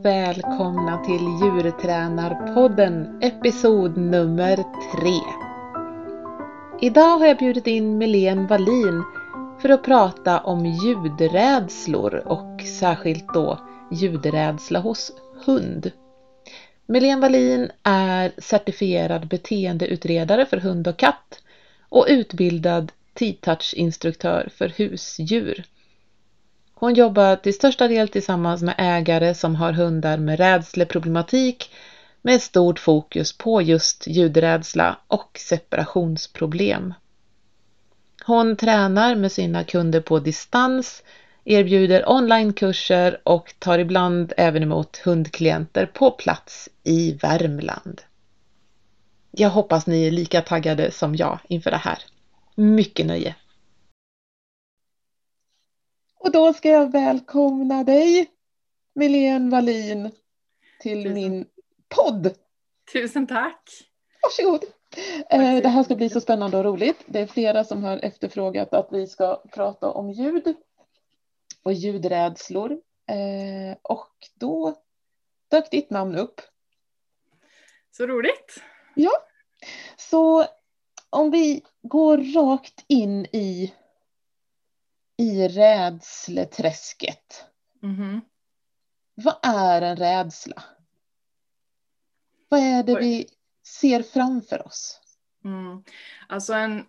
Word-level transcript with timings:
Och 0.00 0.06
välkomna 0.06 1.04
till 1.04 1.22
Djurtränarpodden 1.22 3.18
episod 3.22 3.96
nummer 3.96 4.56
3. 4.56 4.64
Idag 6.80 7.18
har 7.18 7.26
jag 7.26 7.38
bjudit 7.38 7.66
in 7.66 7.98
Melén 7.98 8.46
Wallin 8.46 9.02
för 9.62 9.68
att 9.68 9.84
prata 9.84 10.40
om 10.40 10.66
ljudrädslor 10.66 12.14
och 12.14 12.60
särskilt 12.80 13.34
då 13.34 13.58
ljudrädsla 13.92 14.78
hos 14.80 15.12
hund. 15.46 15.92
Melén 16.86 17.20
Wallin 17.20 17.70
är 17.82 18.32
certifierad 18.38 19.28
beteendeutredare 19.28 20.46
för 20.46 20.56
hund 20.56 20.88
och 20.88 20.96
katt 20.96 21.42
och 21.88 22.06
utbildad 22.08 22.92
T-touch-instruktör 23.14 24.48
för 24.56 24.68
husdjur. 24.68 25.64
Hon 26.80 26.94
jobbar 26.94 27.36
till 27.36 27.54
största 27.54 27.88
del 27.88 28.08
tillsammans 28.08 28.62
med 28.62 28.74
ägare 28.78 29.34
som 29.34 29.54
har 29.56 29.72
hundar 29.72 30.18
med 30.18 30.38
rädsleproblematik 30.38 31.70
med 32.22 32.42
stort 32.42 32.78
fokus 32.78 33.38
på 33.38 33.62
just 33.62 34.06
ljudrädsla 34.06 34.98
och 35.06 35.38
separationsproblem. 35.38 36.94
Hon 38.24 38.56
tränar 38.56 39.14
med 39.14 39.32
sina 39.32 39.64
kunder 39.64 40.00
på 40.00 40.18
distans, 40.18 41.02
erbjuder 41.44 42.10
onlinekurser 42.10 43.20
och 43.24 43.54
tar 43.58 43.78
ibland 43.78 44.32
även 44.36 44.62
emot 44.62 44.96
hundklienter 44.96 45.86
på 45.86 46.10
plats 46.10 46.68
i 46.84 47.12
Värmland. 47.12 48.02
Jag 49.30 49.50
hoppas 49.50 49.86
ni 49.86 50.06
är 50.06 50.10
lika 50.10 50.40
taggade 50.40 50.90
som 50.90 51.16
jag 51.16 51.38
inför 51.48 51.70
det 51.70 51.76
här. 51.76 51.98
Mycket 52.54 53.06
nöje! 53.06 53.34
Och 56.20 56.32
då 56.32 56.52
ska 56.52 56.68
jag 56.68 56.92
välkomna 56.92 57.84
dig, 57.84 58.30
Milén 58.94 59.50
Wallin, 59.50 60.10
till 60.80 61.02
Tusen. 61.02 61.14
min 61.14 61.46
podd. 61.88 62.34
Tusen 62.92 63.26
tack! 63.26 63.70
Varsågod! 64.22 64.60
Tack. 64.60 65.62
Det 65.62 65.68
här 65.68 65.82
ska 65.82 65.94
bli 65.94 66.08
så 66.08 66.20
spännande 66.20 66.56
och 66.58 66.64
roligt. 66.64 67.04
Det 67.06 67.20
är 67.20 67.26
flera 67.26 67.64
som 67.64 67.84
har 67.84 67.98
efterfrågat 67.98 68.74
att 68.74 68.88
vi 68.92 69.06
ska 69.06 69.42
prata 69.54 69.90
om 69.90 70.10
ljud 70.10 70.54
och 71.62 71.72
ljudrädslor. 71.72 72.72
Eh, 73.06 73.76
och 73.82 74.14
då 74.34 74.74
dök 75.48 75.70
ditt 75.70 75.90
namn 75.90 76.16
upp. 76.16 76.40
Så 77.90 78.06
roligt! 78.06 78.62
Ja, 78.94 79.12
så 79.96 80.44
om 81.10 81.30
vi 81.30 81.62
går 81.82 82.34
rakt 82.34 82.84
in 82.86 83.26
i 83.26 83.72
i 85.20 85.48
rädsleträsket. 85.48 87.44
Mm. 87.82 88.20
Vad 89.14 89.36
är 89.42 89.82
en 89.82 89.96
rädsla? 89.96 90.62
Vad 92.48 92.60
är 92.60 92.82
det 92.82 92.98
vi 92.98 93.26
ser 93.66 94.02
framför 94.02 94.66
oss? 94.66 95.00
Mm. 95.44 95.84
Alltså 96.28 96.52
en, 96.52 96.86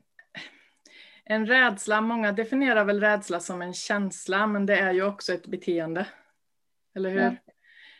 en 1.26 1.46
rädsla, 1.46 2.02
många 2.02 2.32
definierar 2.32 2.86
väl 2.86 3.00
rädsla 3.00 3.40
som 3.40 3.62
en 3.62 3.74
känsla, 3.74 4.48
men 4.48 4.66
det 4.66 4.80
är 4.80 4.94
ju 4.94 5.04
också 5.04 5.34
ett 5.34 5.48
beteende. 5.48 6.08
Eller 6.96 7.10
hur? 7.10 7.20
Ja. 7.20 7.36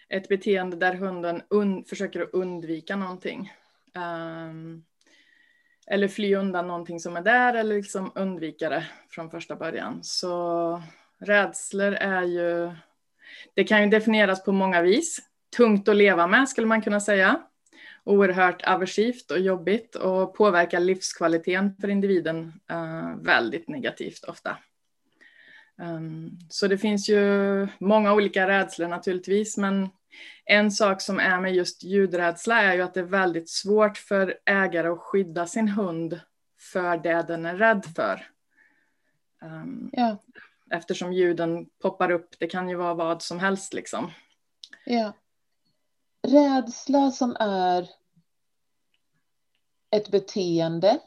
Ett 0.10 0.28
beteende 0.28 0.78
där 0.78 0.94
hunden 0.94 1.42
un, 1.50 1.86
försöker 1.86 2.36
undvika 2.36 2.96
någonting. 2.96 3.54
Um, 3.96 4.86
eller 5.88 6.08
fly 6.08 6.36
undan 6.36 6.68
någonting 6.68 7.00
som 7.00 7.18
är 7.18 7.22
där 7.22 7.54
eller 7.54 7.76
liksom 7.76 8.12
undvika 8.16 8.70
det 8.70 8.86
från 9.10 9.32
första 9.32 9.56
början. 9.56 10.00
Så 10.04 10.82
rädslor 11.20 11.94
är 11.94 12.24
ju, 12.24 12.72
det 13.54 13.64
kan 13.64 13.84
ju 13.84 13.90
definieras 13.90 14.44
på 14.44 14.52
många 14.52 14.82
vis. 14.82 15.20
Tungt 15.58 15.88
att 15.88 15.96
leva 15.96 16.28
med 16.28 16.50
skulle 16.50 16.68
man 16.68 16.82
kunna 16.82 17.00
säga. 17.00 17.42
Oerhört 18.04 18.62
aversivt 18.62 19.32
och 19.32 19.40
jobbigt 19.40 19.96
och 19.96 20.36
påverkar 20.36 20.80
livskvaliteten 20.80 21.76
för 21.82 21.88
individen 21.90 22.54
uh, 22.72 23.16
väldigt 23.22 23.70
negativt 23.70 24.24
ofta. 24.24 24.58
Um, 25.82 26.40
så 26.50 26.68
det 26.68 26.78
finns 26.78 27.10
ju 27.10 27.68
många 27.80 28.14
olika 28.14 28.48
rädslor 28.48 28.88
naturligtvis, 28.88 29.58
men 29.58 29.90
en 30.52 30.72
sak 30.72 31.02
som 31.02 31.20
är 31.20 31.40
med 31.40 31.56
just 31.56 31.84
ljudrädsla 31.84 32.62
är 32.62 32.74
ju 32.74 32.82
att 32.82 32.94
det 32.94 33.00
är 33.00 33.04
väldigt 33.04 33.50
svårt 33.50 33.98
för 33.98 34.40
ägare 34.46 34.88
att 34.88 35.00
skydda 35.00 35.48
sin 35.48 35.68
hund 35.68 36.22
för 36.60 36.98
det 36.98 37.26
den 37.28 37.46
är 37.46 37.56
rädd 37.56 37.86
för. 37.96 38.28
Um, 39.42 39.90
ja. 39.94 40.18
Eftersom 40.72 41.14
ljuden 41.14 41.70
poppar 41.82 42.12
upp, 42.12 42.36
det 42.40 42.48
kan 42.48 42.70
ju 42.70 42.76
vara 42.76 42.94
vad 42.94 43.22
som 43.22 43.40
helst 43.40 43.74
liksom. 43.74 44.12
Ja. 44.86 45.14
Rädsla 46.28 47.12
som 47.12 47.36
är 47.40 47.90
ett 49.90 50.12
beteende 50.12 51.00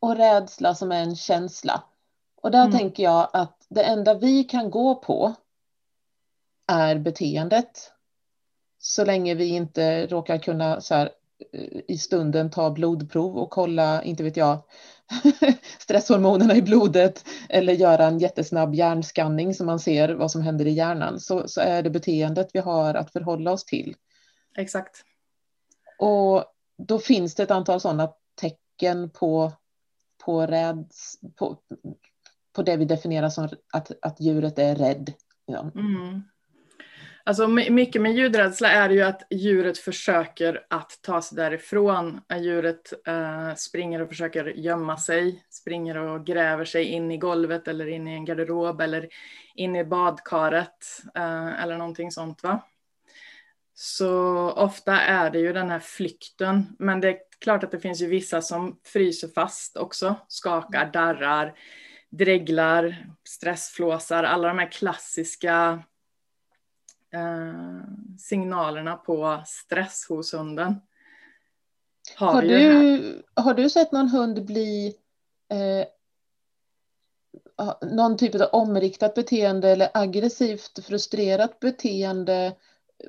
och 0.00 0.16
rädsla 0.16 0.74
som 0.74 0.92
är 0.92 1.02
en 1.02 1.16
känsla. 1.16 1.82
Och 2.36 2.50
där 2.50 2.66
mm. 2.66 2.78
tänker 2.78 3.02
jag 3.02 3.30
att 3.32 3.66
det 3.68 3.82
enda 3.82 4.14
vi 4.14 4.44
kan 4.44 4.70
gå 4.70 4.94
på 4.94 5.34
är 6.66 6.98
beteendet. 6.98 7.91
Så 8.84 9.04
länge 9.04 9.34
vi 9.34 9.48
inte 9.48 10.06
råkar 10.06 10.38
kunna 10.38 10.80
så 10.80 10.94
här, 10.94 11.10
i 11.88 11.98
stunden 11.98 12.50
ta 12.50 12.70
blodprov 12.70 13.38
och 13.38 13.50
kolla, 13.50 14.02
inte 14.02 14.22
vet 14.22 14.36
jag, 14.36 14.62
stresshormonerna 15.78 16.56
i 16.56 16.62
blodet 16.62 17.24
eller 17.48 17.72
göra 17.72 18.06
en 18.06 18.18
jättesnabb 18.18 18.74
hjärnskanning 18.74 19.54
så 19.54 19.64
man 19.64 19.78
ser 19.78 20.14
vad 20.14 20.30
som 20.30 20.42
händer 20.42 20.66
i 20.66 20.70
hjärnan 20.70 21.20
så, 21.20 21.48
så 21.48 21.60
är 21.60 21.82
det 21.82 21.90
beteendet 21.90 22.48
vi 22.52 22.58
har 22.58 22.94
att 22.94 23.12
förhålla 23.12 23.52
oss 23.52 23.64
till. 23.64 23.96
Exakt. 24.58 25.04
Och 25.98 26.44
då 26.78 26.98
finns 26.98 27.34
det 27.34 27.42
ett 27.42 27.50
antal 27.50 27.80
sådana 27.80 28.12
tecken 28.40 29.10
på, 29.10 29.52
på, 30.24 30.46
räds, 30.46 31.20
på, 31.36 31.58
på 32.52 32.62
det 32.62 32.76
vi 32.76 32.84
definierar 32.84 33.28
som 33.28 33.48
att, 33.72 33.92
att 34.02 34.20
djuret 34.20 34.58
är 34.58 34.74
rädd. 34.74 35.12
Ja. 35.46 35.70
Mm. 35.74 36.22
Alltså 37.24 37.48
mycket 37.48 38.02
med 38.02 38.12
ljudrädsla 38.12 38.70
är 38.70 38.90
ju 38.90 39.02
att 39.02 39.22
djuret 39.30 39.78
försöker 39.78 40.66
att 40.70 40.98
ta 41.02 41.22
sig 41.22 41.36
därifrån. 41.36 42.20
Djuret 42.40 42.92
eh, 43.06 43.54
springer 43.54 44.02
och 44.02 44.08
försöker 44.08 44.44
gömma 44.44 44.96
sig, 44.96 45.44
springer 45.50 45.98
och 45.98 46.26
gräver 46.26 46.64
sig 46.64 46.84
in 46.84 47.10
i 47.10 47.18
golvet 47.18 47.68
eller 47.68 47.86
in 47.86 48.08
i 48.08 48.14
en 48.14 48.24
garderob 48.24 48.80
eller 48.80 49.08
in 49.54 49.76
i 49.76 49.84
badkaret 49.84 51.02
eh, 51.14 51.62
eller 51.62 51.78
någonting 51.78 52.10
sånt. 52.10 52.42
va. 52.42 52.60
Så 53.74 54.50
ofta 54.50 55.00
är 55.00 55.30
det 55.30 55.38
ju 55.38 55.52
den 55.52 55.70
här 55.70 55.78
flykten, 55.78 56.76
men 56.78 57.00
det 57.00 57.08
är 57.08 57.16
klart 57.40 57.64
att 57.64 57.70
det 57.70 57.80
finns 57.80 58.02
ju 58.02 58.06
vissa 58.06 58.42
som 58.42 58.80
fryser 58.84 59.28
fast 59.28 59.76
också, 59.76 60.14
skakar, 60.28 60.90
darrar, 60.92 61.54
dreglar, 62.10 63.06
stressflåsar, 63.28 64.24
alla 64.24 64.48
de 64.48 64.58
här 64.58 64.72
klassiska 64.72 65.82
signalerna 68.18 68.96
på 68.96 69.42
stress 69.46 70.06
hos 70.08 70.34
hunden. 70.34 70.80
Har, 72.16 72.32
har 72.32 72.42
du, 72.42 73.22
har 73.34 73.54
du 73.54 73.70
sett 73.70 73.92
någon 73.92 74.08
hund 74.08 74.44
bli 74.44 74.94
eh, 75.50 75.86
någon 77.90 78.16
typ 78.16 78.34
av 78.34 78.48
omriktat 78.52 79.14
beteende 79.14 79.70
eller 79.70 79.88
aggressivt 79.94 80.84
frustrerat 80.86 81.60
beteende 81.60 82.56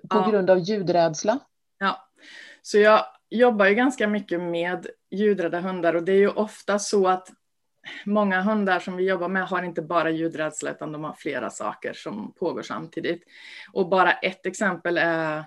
på 0.09 0.17
ja. 0.17 0.29
grund 0.31 0.49
av 0.49 0.59
ljudrädsla? 0.59 1.39
Ja, 1.79 2.09
så 2.61 2.77
jag 2.77 3.05
jobbar 3.29 3.65
ju 3.65 3.75
ganska 3.75 4.07
mycket 4.07 4.41
med 4.41 4.87
ljudrädda 5.11 5.59
hundar 5.59 5.93
och 5.93 6.03
det 6.03 6.11
är 6.11 6.17
ju 6.17 6.29
ofta 6.29 6.79
så 6.79 7.07
att 7.07 7.29
många 8.05 8.41
hundar 8.41 8.79
som 8.79 8.95
vi 8.95 9.09
jobbar 9.09 9.27
med 9.27 9.47
har 9.47 9.63
inte 9.63 9.81
bara 9.81 10.09
ljudrädsla 10.09 10.71
utan 10.71 10.91
de 10.91 11.03
har 11.03 11.13
flera 11.13 11.49
saker 11.49 11.93
som 11.93 12.33
pågår 12.33 12.61
samtidigt. 12.61 13.23
Och 13.73 13.89
bara 13.89 14.11
ett 14.11 14.45
exempel 14.45 14.97
är 14.97 15.43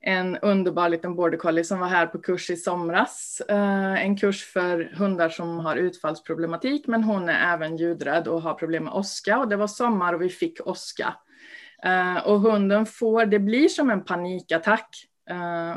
en 0.00 0.36
underbar 0.36 0.88
liten 0.88 1.14
border 1.14 1.38
collie 1.38 1.64
som 1.64 1.80
var 1.80 1.88
här 1.88 2.06
på 2.06 2.18
kurs 2.18 2.50
i 2.50 2.56
somras. 2.56 3.42
Eh, 3.48 4.04
en 4.04 4.16
kurs 4.16 4.44
för 4.44 4.94
hundar 4.96 5.28
som 5.28 5.58
har 5.58 5.76
utfallsproblematik 5.76 6.86
men 6.86 7.04
hon 7.04 7.28
är 7.28 7.54
även 7.54 7.76
ljudrädd 7.76 8.28
och 8.28 8.42
har 8.42 8.54
problem 8.54 8.84
med 8.84 8.92
åska 8.92 9.38
och 9.38 9.48
det 9.48 9.56
var 9.56 9.66
sommar 9.66 10.12
och 10.12 10.22
vi 10.22 10.28
fick 10.28 10.66
åska. 10.66 11.14
Eh, 11.84 12.26
och 12.26 12.40
hunden 12.40 12.86
får, 12.86 13.26
det 13.26 13.38
blir 13.38 13.68
som 13.68 13.90
en 13.90 14.04
panikattack 14.04 15.07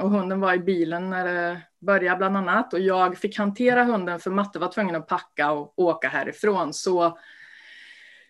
och 0.02 0.10
hunden 0.10 0.40
var 0.40 0.54
i 0.54 0.60
bilen 0.60 1.10
när 1.10 1.26
det 1.26 1.62
började 1.82 2.18
bland 2.18 2.38
annat 2.38 2.74
och 2.74 2.80
jag 2.80 3.18
fick 3.18 3.38
hantera 3.38 3.84
hunden 3.84 4.20
för 4.20 4.32
Matte 4.32 4.60
var 4.60 4.68
tvungen 4.68 4.96
att 4.96 5.08
packa 5.08 5.52
och 5.52 5.80
åka 5.80 6.08
härifrån. 6.08 6.74
Så 6.74 7.18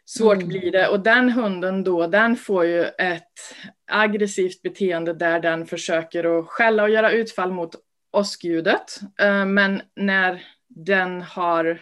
svårt 0.06 0.36
mm. 0.36 0.48
blir 0.48 0.72
det. 0.72 0.88
Och 0.88 1.00
den 1.00 1.30
hunden 1.30 1.84
då, 1.84 2.08
den 2.08 2.36
får 2.36 2.66
ju 2.66 2.84
ett 2.84 3.56
aggressivt 3.92 4.62
beteende 4.62 5.14
där 5.14 5.40
den 5.40 5.66
försöker 5.66 6.40
att 6.40 6.48
skälla 6.48 6.84
och 6.84 6.90
göra 6.90 7.12
utfall 7.12 7.52
mot 7.52 7.76
åskljudet. 8.12 9.00
Uh, 9.24 9.46
men 9.46 9.82
när 9.96 10.44
den 10.68 11.22
har 11.22 11.82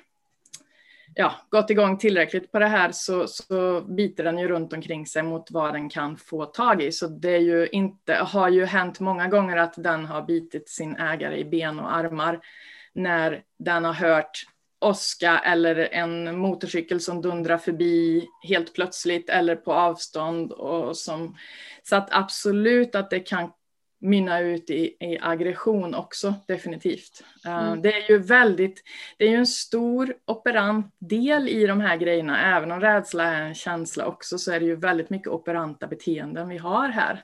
ja, 1.19 1.36
gått 1.50 1.69
igång 1.69 1.98
tillräckligt 1.98 2.51
på 2.51 2.60
det 2.60 2.68
här 2.68 2.92
så, 2.92 3.27
så 3.27 3.81
biter 3.81 4.24
den 4.24 4.38
ju 4.38 4.48
runt 4.48 4.74
omkring 4.74 5.06
sig 5.06 5.24
mot 5.24 5.51
vad 5.51 5.74
den 5.74 5.89
kan 5.89 6.18
få 6.18 6.45
tag 6.45 6.81
i. 6.81 6.92
Så 6.92 7.07
det 7.07 7.36
är 7.36 7.39
ju 7.39 7.68
inte, 7.68 8.13
har 8.13 8.50
ju 8.50 8.66
hänt 8.66 9.00
många 9.00 9.27
gånger 9.27 9.57
att 9.57 9.74
den 9.77 10.06
har 10.06 10.21
bitit 10.21 10.69
sin 10.69 10.95
ägare 10.95 11.38
i 11.38 11.45
ben 11.45 11.80
och 11.80 11.95
armar 11.95 12.39
när 12.94 13.44
den 13.60 13.86
har 13.86 13.94
hört 13.94 14.45
åska 14.80 15.39
eller 15.39 15.75
en 15.75 16.39
motorcykel 16.39 17.01
som 17.01 17.21
dundrar 17.21 17.57
förbi 17.57 18.27
helt 18.48 18.74
plötsligt 18.74 19.30
eller 19.30 19.56
på 19.56 19.74
avstånd. 19.74 20.51
Och 20.51 20.98
som, 20.98 21.36
så 21.83 21.95
att 21.95 22.07
absolut 22.12 22.95
att 22.95 23.10
det 23.10 23.19
kan 23.19 23.51
mynna 24.00 24.40
ut 24.40 24.69
i, 24.69 24.84
i 25.00 25.19
aggression 25.22 25.96
också, 25.96 26.34
definitivt. 26.48 27.24
Eh, 27.46 27.68
mm. 27.68 27.81
det 27.81 27.94
är 27.94 28.12
ju 28.12 28.18
väldigt, 28.18 28.84
det 29.18 29.25
är 29.25 29.30
ju 29.30 29.36
en 29.36 29.48
stor 29.48 30.13
operant 30.25 30.96
del 31.00 31.50
i 31.50 31.68
de 31.68 31.81
här 31.81 31.98
grejerna, 31.98 32.57
även 32.57 32.72
om 32.72 32.80
rädsla 32.80 33.24
är 33.24 33.42
en 33.42 33.56
känsla 33.56 34.06
också, 34.06 34.38
så 34.38 34.51
är 34.51 34.60
det 34.60 34.66
ju 34.66 34.75
väldigt 34.75 35.10
mycket 35.10 35.28
operanta 35.28 35.88
beteenden 35.88 36.50
vi 36.50 36.57
har 36.57 36.90
här. 36.90 37.24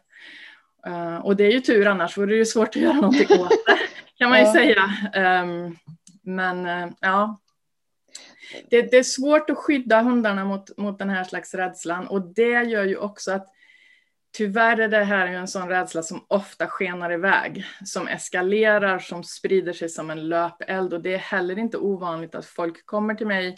Uh, 0.87 1.17
och 1.17 1.35
det 1.35 1.43
är 1.43 1.51
ju 1.51 1.61
tur, 1.61 1.87
annars 1.87 2.17
vore 2.17 2.31
det 2.31 2.35
ju 2.35 2.45
svårt 2.45 2.67
att 2.67 2.75
göra 2.75 2.93
någonting 2.93 3.39
åt 3.39 3.49
det, 3.49 3.77
kan 4.17 4.29
man 4.29 4.39
ju 4.39 4.45
ja. 4.45 4.53
säga. 4.53 4.83
Um, 5.43 5.77
men 6.23 6.65
uh, 6.65 6.93
ja, 6.99 7.39
det, 8.69 8.81
det, 8.81 8.97
är 8.97 9.03
svårt 9.03 9.49
att 9.49 9.57
skydda 9.57 10.01
hundarna 10.01 10.45
mot, 10.45 10.77
mot 10.77 10.99
den 10.99 11.09
här 11.09 11.23
slags 11.23 11.53
rädslan 11.53 12.07
och 12.07 12.21
det 12.21 12.63
gör 12.63 12.83
ju 12.83 12.97
också 12.97 13.31
att 13.31 13.54
Tyvärr 14.37 14.79
är 14.79 14.87
det 14.87 15.03
här 15.03 15.27
en 15.27 15.47
sån 15.47 15.69
rädsla 15.69 16.03
som 16.03 16.25
ofta 16.27 16.67
skenar 16.67 17.13
iväg, 17.13 17.65
som 17.85 18.07
eskalerar, 18.07 18.99
som 18.99 19.23
sprider 19.23 19.73
sig 19.73 19.89
som 19.89 20.09
en 20.09 20.29
löpeld 20.29 20.93
och 20.93 21.01
det 21.01 21.13
är 21.13 21.17
heller 21.17 21.59
inte 21.59 21.77
ovanligt 21.77 22.35
att 22.35 22.45
folk 22.45 22.85
kommer 22.85 23.15
till 23.15 23.27
mig 23.27 23.57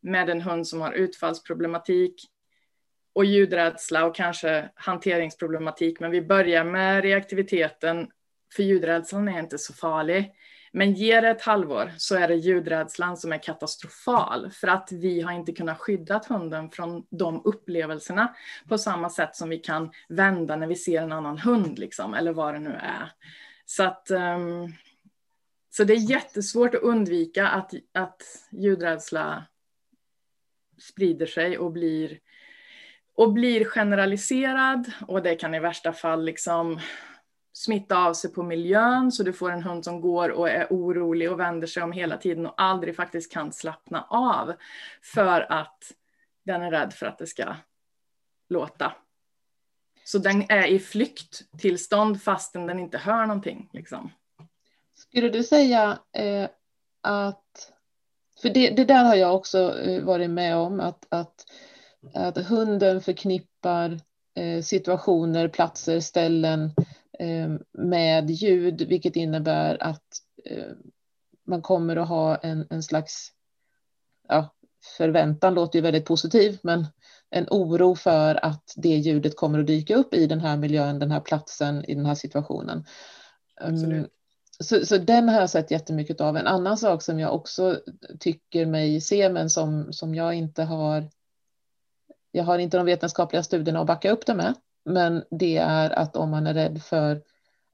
med 0.00 0.30
en 0.30 0.40
hund 0.40 0.66
som 0.66 0.80
har 0.80 0.92
utfallsproblematik 0.92 2.14
och 3.12 3.24
ljudrädsla 3.24 4.04
och 4.04 4.14
kanske 4.14 4.70
hanteringsproblematik, 4.74 6.00
men 6.00 6.10
vi 6.10 6.22
börjar 6.22 6.64
med 6.64 7.02
reaktiviteten 7.02 8.10
för 8.56 8.62
ljudrädslan 8.62 9.28
är 9.28 9.38
inte 9.38 9.58
så 9.58 9.72
farlig. 9.72 10.32
Men 10.76 10.92
ger 10.92 11.22
det 11.22 11.28
ett 11.28 11.42
halvår 11.42 11.92
så 11.96 12.16
är 12.16 12.28
det 12.28 12.34
ljudrädslan 12.34 13.16
som 13.16 13.32
är 13.32 13.42
katastrofal 13.42 14.50
för 14.50 14.68
att 14.68 14.88
vi 14.92 15.20
har 15.20 15.32
inte 15.32 15.52
kunnat 15.52 15.78
skydda 15.78 16.20
hunden 16.28 16.70
från 16.70 17.06
de 17.10 17.42
upplevelserna 17.44 18.34
på 18.68 18.78
samma 18.78 19.10
sätt 19.10 19.36
som 19.36 19.48
vi 19.48 19.58
kan 19.58 19.90
vända 20.08 20.56
när 20.56 20.66
vi 20.66 20.76
ser 20.76 21.02
en 21.02 21.12
annan 21.12 21.38
hund 21.38 21.78
liksom, 21.78 22.14
eller 22.14 22.32
vad 22.32 22.54
det 22.54 22.60
nu 22.60 22.70
är. 22.70 23.12
Så 23.64 23.82
att 23.82 24.10
um, 24.10 24.72
så 25.70 25.84
det 25.84 25.92
är 25.92 26.10
jättesvårt 26.10 26.74
att 26.74 26.82
undvika 26.82 27.48
att, 27.48 27.74
att 27.92 28.22
ljudrädsla 28.52 29.44
sprider 30.78 31.26
sig 31.26 31.58
och 31.58 31.72
blir, 31.72 32.18
och 33.16 33.32
blir 33.32 33.64
generaliserad 33.64 34.92
och 35.06 35.22
det 35.22 35.34
kan 35.34 35.54
i 35.54 35.60
värsta 35.60 35.92
fall 35.92 36.24
liksom 36.24 36.80
smitta 37.56 37.98
av 37.98 38.14
sig 38.14 38.32
på 38.32 38.42
miljön 38.42 39.12
så 39.12 39.22
du 39.22 39.32
får 39.32 39.50
en 39.50 39.62
hund 39.62 39.84
som 39.84 40.00
går 40.00 40.28
och 40.28 40.50
är 40.50 40.66
orolig 40.70 41.32
och 41.32 41.40
vänder 41.40 41.66
sig 41.66 41.82
om 41.82 41.92
hela 41.92 42.16
tiden 42.16 42.46
och 42.46 42.54
aldrig 42.56 42.96
faktiskt 42.96 43.32
kan 43.32 43.52
slappna 43.52 44.06
av 44.08 44.52
för 45.02 45.52
att 45.52 45.92
den 46.44 46.62
är 46.62 46.70
rädd 46.70 46.92
för 46.92 47.06
att 47.06 47.18
det 47.18 47.26
ska 47.26 47.54
låta. 48.48 48.92
Så 50.04 50.18
den 50.18 50.50
är 50.50 50.66
i 50.66 50.78
flykttillstånd 50.78 52.22
fastän 52.22 52.66
den 52.66 52.78
inte 52.78 52.98
hör 52.98 53.26
någonting. 53.26 53.68
Liksom. 53.72 54.10
Skulle 54.94 55.28
du 55.28 55.42
säga 55.42 55.98
eh, 56.12 56.48
att, 57.00 57.72
för 58.42 58.48
det, 58.48 58.70
det, 58.70 58.84
där 58.84 59.04
har 59.04 59.14
jag 59.14 59.34
också 59.34 59.78
eh, 59.80 60.04
varit 60.04 60.30
med 60.30 60.56
om, 60.56 60.80
att, 60.80 61.06
att, 61.08 61.46
att 62.14 62.38
hunden 62.38 63.00
förknippar 63.00 64.00
eh, 64.34 64.62
situationer, 64.62 65.48
platser, 65.48 66.00
ställen 66.00 66.70
Eh, 66.76 66.93
med 67.72 68.30
ljud, 68.30 68.82
vilket 68.82 69.16
innebär 69.16 69.82
att 69.82 70.02
eh, 70.44 70.72
man 71.46 71.62
kommer 71.62 71.96
att 71.96 72.08
ha 72.08 72.36
en, 72.36 72.66
en 72.70 72.82
slags 72.82 73.32
ja, 74.28 74.54
förväntan 74.98 75.54
låter 75.54 75.78
ju 75.78 75.82
väldigt 75.82 76.04
positiv, 76.04 76.58
men 76.62 76.86
en 77.30 77.46
oro 77.50 77.94
för 77.94 78.44
att 78.44 78.72
det 78.76 78.88
ljudet 78.88 79.36
kommer 79.36 79.58
att 79.58 79.66
dyka 79.66 79.96
upp 79.96 80.14
i 80.14 80.26
den 80.26 80.40
här 80.40 80.56
miljön, 80.56 80.98
den 80.98 81.10
här 81.10 81.20
platsen, 81.20 81.84
i 81.84 81.94
den 81.94 82.06
här 82.06 82.14
situationen. 82.14 82.84
Um, 83.60 84.06
så, 84.60 84.86
så 84.86 84.98
den 84.98 85.28
har 85.28 85.40
jag 85.40 85.50
sett 85.50 85.70
jättemycket 85.70 86.20
av. 86.20 86.36
En 86.36 86.46
annan 86.46 86.78
sak 86.78 87.02
som 87.02 87.20
jag 87.20 87.34
också 87.34 87.80
tycker 88.20 88.66
mig 88.66 89.00
se, 89.00 89.28
men 89.28 89.50
som, 89.50 89.92
som 89.92 90.14
jag 90.14 90.34
inte 90.34 90.62
har. 90.62 91.10
Jag 92.30 92.44
har 92.44 92.58
inte 92.58 92.76
de 92.76 92.86
vetenskapliga 92.86 93.42
studierna 93.42 93.80
att 93.80 93.86
backa 93.86 94.10
upp 94.10 94.26
det 94.26 94.34
med, 94.34 94.54
men 94.84 95.24
det 95.30 95.56
är 95.56 95.90
att 95.90 96.16
om 96.16 96.30
man 96.30 96.46
är 96.46 96.54
rädd 96.54 96.82
för 96.82 97.22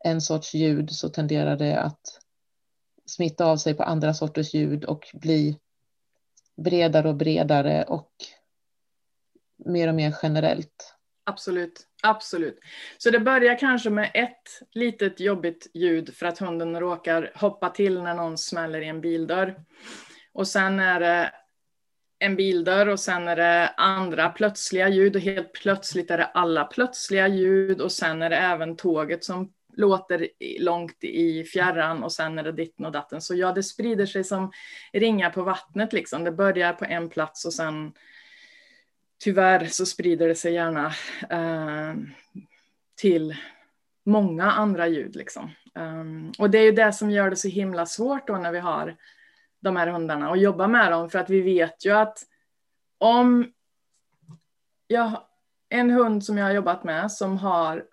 en 0.05 0.21
sorts 0.21 0.55
ljud 0.55 0.91
så 0.91 1.09
tenderar 1.09 1.57
det 1.57 1.81
att 1.81 2.01
smitta 3.07 3.45
av 3.45 3.57
sig 3.57 3.75
på 3.75 3.83
andra 3.83 4.15
sorters 4.15 4.55
ljud 4.55 4.85
och 4.85 5.11
bli 5.13 5.59
bredare 6.57 7.09
och 7.09 7.15
bredare 7.15 7.83
och 7.83 8.11
mer 9.57 9.89
och 9.89 9.95
mer 9.95 10.15
generellt. 10.23 10.95
Absolut, 11.25 11.87
absolut. 12.03 12.59
Så 12.99 13.11
det 13.11 13.21
börjar 13.21 13.59
kanske 13.59 13.91
med 13.91 14.11
ett 14.15 14.61
litet 14.73 15.21
jobbigt 15.21 15.71
ljud 15.75 16.15
för 16.15 16.27
att 16.27 16.39
hunden 16.39 16.81
råkar 16.81 17.33
hoppa 17.35 17.71
till 17.71 18.03
när 18.03 18.15
någon 18.15 18.39
smäller 18.39 18.81
i 18.81 18.89
en 18.89 19.01
bildörr. 19.01 19.65
Och 20.33 20.49
sen 20.49 20.81
är 20.81 21.01
det 21.01 21.33
en 22.23 22.37
bildörr 22.37 22.89
och 22.89 23.01
sen 23.01 23.29
är 23.29 23.37
det 23.37 23.69
andra 23.77 24.29
plötsliga 24.29 24.89
ljud 24.89 25.17
och 25.17 25.23
helt 25.23 25.53
plötsligt 25.53 26.11
är 26.11 26.19
det 26.19 26.25
alla 26.25 26.65
plötsliga 26.65 27.29
ljud 27.29 27.81
och 27.81 27.93
sen 27.93 28.23
är 28.23 28.31
det 28.31 28.37
även 28.37 28.77
tåget 28.77 29.25
som 29.25 29.53
låter 29.77 30.29
långt 30.59 31.05
i 31.05 31.45
fjärran 31.45 32.03
och 32.05 32.13
sen 32.13 32.39
är 32.39 32.43
det 32.43 32.53
ditten 32.53 32.87
och 32.87 32.93
datten. 32.93 33.21
Så 33.21 33.35
ja, 33.35 33.53
det 33.53 33.63
sprider 33.63 34.07
sig 34.07 34.25
som 34.25 34.53
ringar 34.93 35.31
på 35.31 35.43
vattnet 35.43 35.93
liksom. 35.93 36.25
Det 36.25 36.33
börjar 36.33 36.73
på 36.73 36.85
en 36.85 37.09
plats 37.09 37.45
och 37.45 37.53
sen 37.53 37.93
tyvärr 39.25 39.67
så 39.67 39.87
sprider 39.87 40.29
det 40.29 40.35
sig 40.35 40.55
gärna 40.55 40.87
eh, 41.31 41.95
till 42.97 43.37
många 44.05 44.51
andra 44.51 44.89
ljud 44.89 45.17
liksom. 45.17 45.51
Um, 45.75 46.33
och 46.39 46.51
det 46.51 46.59
är 46.59 46.63
ju 46.63 46.73
det 46.73 46.93
som 46.93 47.11
gör 47.11 47.31
det 47.31 47.37
så 47.37 47.49
himla 47.49 47.87
svårt 47.87 48.27
då 48.27 48.37
när 48.37 48.53
vi 48.53 48.59
har 48.59 48.97
de 49.61 49.77
här 49.77 49.87
hundarna 49.87 50.31
och 50.31 50.37
jobba 50.37 50.67
med 50.67 50.93
dem 50.93 51.11
för 51.11 51.19
att 51.19 51.31
vi 51.31 51.41
vet 51.41 51.87
ju 51.87 51.93
att 51.93 52.19
om 52.99 53.53
jag, 54.87 55.23
en 55.69 55.91
hund 55.91 56.25
som 56.25 56.39
jag 56.39 56.45
har 56.45 56.53
jobbat 56.53 56.85
med 56.85 57.13
som 57.13 57.39
har 57.39 57.85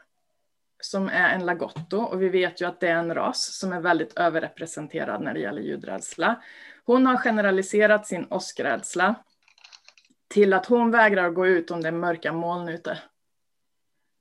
som 0.80 1.10
är 1.10 1.30
en 1.30 1.46
lagotto 1.46 1.98
och 1.98 2.22
vi 2.22 2.30
vet 2.30 2.62
ju 2.62 2.68
att 2.68 2.80
det 2.80 2.88
är 2.88 2.96
en 2.96 3.14
ras 3.14 3.58
som 3.60 3.74
är 3.74 3.80
väldigt 3.80 4.18
överrepresenterad 4.18 5.22
när 5.22 5.34
det 5.34 5.40
gäller 5.40 5.62
ljudrädsla. 5.62 6.42
Hon 6.86 7.06
har 7.06 7.18
generaliserat 7.18 8.08
sin 8.08 8.28
åskrädsla 8.30 9.16
till 10.28 10.54
att 10.54 10.66
hon 10.66 10.92
vägrar 10.92 11.30
gå 11.30 11.48
ut 11.48 11.72
om 11.72 11.82
det 11.82 11.88
är 11.88 11.92
mörka 11.92 12.34
moln 12.34 12.70
ute. 12.70 12.98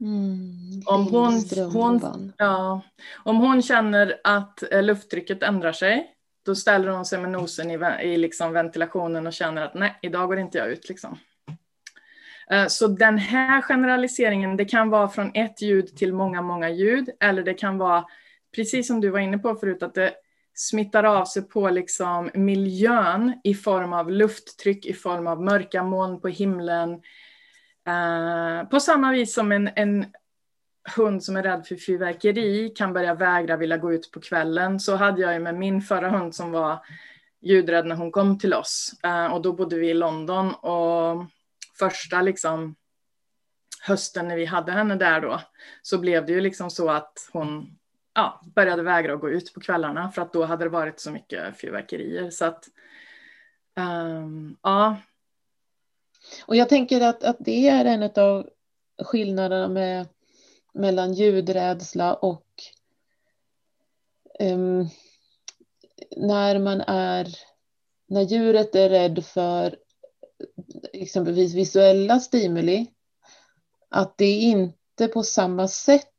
Mm, 0.01 0.83
om, 0.87 1.07
hon, 1.07 1.45
hon, 1.73 2.33
ja, 2.39 2.81
om 3.25 3.37
hon 3.37 3.63
känner 3.63 4.21
att 4.25 4.73
eh, 4.73 4.83
lufttrycket 4.83 5.43
ändrar 5.43 5.73
sig 5.73 6.16
då 6.47 6.55
ställer 6.55 6.89
hon 6.89 7.05
sig 7.05 7.21
med 7.21 7.31
nosen 7.31 7.71
i, 7.71 7.79
i 8.03 8.17
liksom 8.17 8.53
ventilationen 8.53 9.27
och 9.27 9.33
känner 9.33 9.63
att 9.63 9.75
nej, 9.75 9.99
idag 10.03 10.29
går 10.29 10.39
inte 10.39 10.59
jag 10.59 10.69
ut. 10.69 10.89
Liksom. 10.89 11.19
Eh, 12.51 12.67
så 12.67 12.87
den 12.87 13.19
här 13.19 13.63
generaliseringen, 13.63 14.57
det 14.57 14.65
kan 14.65 14.91
vara 14.91 15.09
från 15.09 15.31
ett 15.35 15.63
ljud 15.63 15.97
till 15.97 16.13
många, 16.13 16.43
många 16.43 16.71
ljud, 16.71 17.11
eller 17.21 17.43
det 17.43 17.55
kan 17.55 17.79
vara, 17.79 18.05
precis 18.57 18.87
som 18.87 19.01
du 19.01 19.11
var 19.11 19.19
inne 19.19 19.39
på 19.39 19.55
förut, 19.55 19.83
att 19.83 19.95
det 19.95 20.15
smittar 20.55 21.05
av 21.05 21.25
sig 21.25 21.43
på 21.43 21.71
liksom 21.71 22.31
miljön 22.35 23.41
i 23.45 23.55
form 23.55 23.93
av 23.93 24.11
lufttryck, 24.11 24.87
i 24.87 24.93
form 24.93 25.27
av 25.27 25.43
mörka 25.43 25.83
moln 25.83 26.21
på 26.21 26.29
himlen. 26.29 26.91
Eh, 27.87 28.69
på 28.69 28.81
samma 28.81 29.13
vis 29.13 29.35
som 29.35 29.53
en, 29.53 29.71
en 29.77 30.07
hund 30.97 31.25
som 31.25 31.37
är 31.37 31.43
rädd 31.43 31.67
för 31.67 31.77
fyrverkeri 31.77 32.69
kan 32.69 32.93
börja 32.93 33.15
vägra 33.15 33.57
vilja 33.57 33.77
gå 33.77 33.93
ut 33.93 34.11
på 34.11 34.21
kvällen. 34.21 34.81
Så 34.81 34.97
hade 34.97 35.21
jag 35.21 35.33
ju 35.33 35.39
med 35.39 35.55
min 35.55 35.83
förra 35.83 36.11
hund 36.11 36.35
som 36.35 36.53
var 36.53 36.79
ljudrädd 37.41 37.87
när 37.87 37.97
hon 37.97 38.13
kom 38.13 38.39
till 38.39 38.55
oss. 38.55 38.93
Eh, 39.03 39.27
och 39.27 39.43
då 39.43 39.53
bodde 39.53 39.77
vi 39.77 39.91
i 39.91 39.95
London 39.95 40.55
och 40.55 41.25
första 41.79 42.23
liksom 42.23 42.77
hösten 43.81 44.29
när 44.29 44.37
vi 44.37 44.45
hade 44.45 44.73
henne 44.73 44.97
där 44.97 45.21
då 45.21 45.41
så 45.83 45.99
blev 45.99 46.27
det 46.27 46.33
ju 46.33 46.41
liksom 46.41 46.71
så 46.71 46.91
att 46.91 47.29
hon 47.33 47.79
ja, 48.15 48.41
började 48.55 48.83
vägra 48.83 49.15
att 49.15 49.21
gå 49.21 49.31
ut 49.31 49.55
på 49.55 49.61
kvällarna 49.61 50.11
för 50.11 50.23
att 50.23 50.33
då 50.33 50.45
hade 50.45 50.65
det 50.65 50.69
varit 50.69 51.01
så 51.01 51.11
mycket 51.11 51.61
fyrverkerier. 51.61 52.31
Så 52.31 52.45
att 52.45 52.65
um, 53.77 54.57
ja. 54.63 54.97
Och 56.47 56.57
jag 56.57 56.69
tänker 56.69 57.01
att, 57.01 57.25
att 57.25 57.37
det 57.41 57.69
är 57.69 57.85
en 57.85 58.03
av 58.03 58.49
skillnaderna 59.05 59.69
med 59.69 60.09
mellan 60.77 61.13
ljudrädsla 61.13 62.15
och 62.15 62.47
um, 64.41 64.89
när 66.17 66.59
man 66.59 66.81
är 66.81 67.37
när 68.09 68.23
djuret 68.23 68.75
är 68.75 68.89
rädd 68.89 69.25
för 69.25 69.77
liksom, 70.41 70.91
exempelvis 70.93 71.55
visuella 71.55 72.21
stimuli, 72.21 72.87
att 73.89 74.19
det 74.19 74.31
inte 74.31 75.09
på 75.09 75.23
samma 75.23 75.69
sätt 75.69 76.13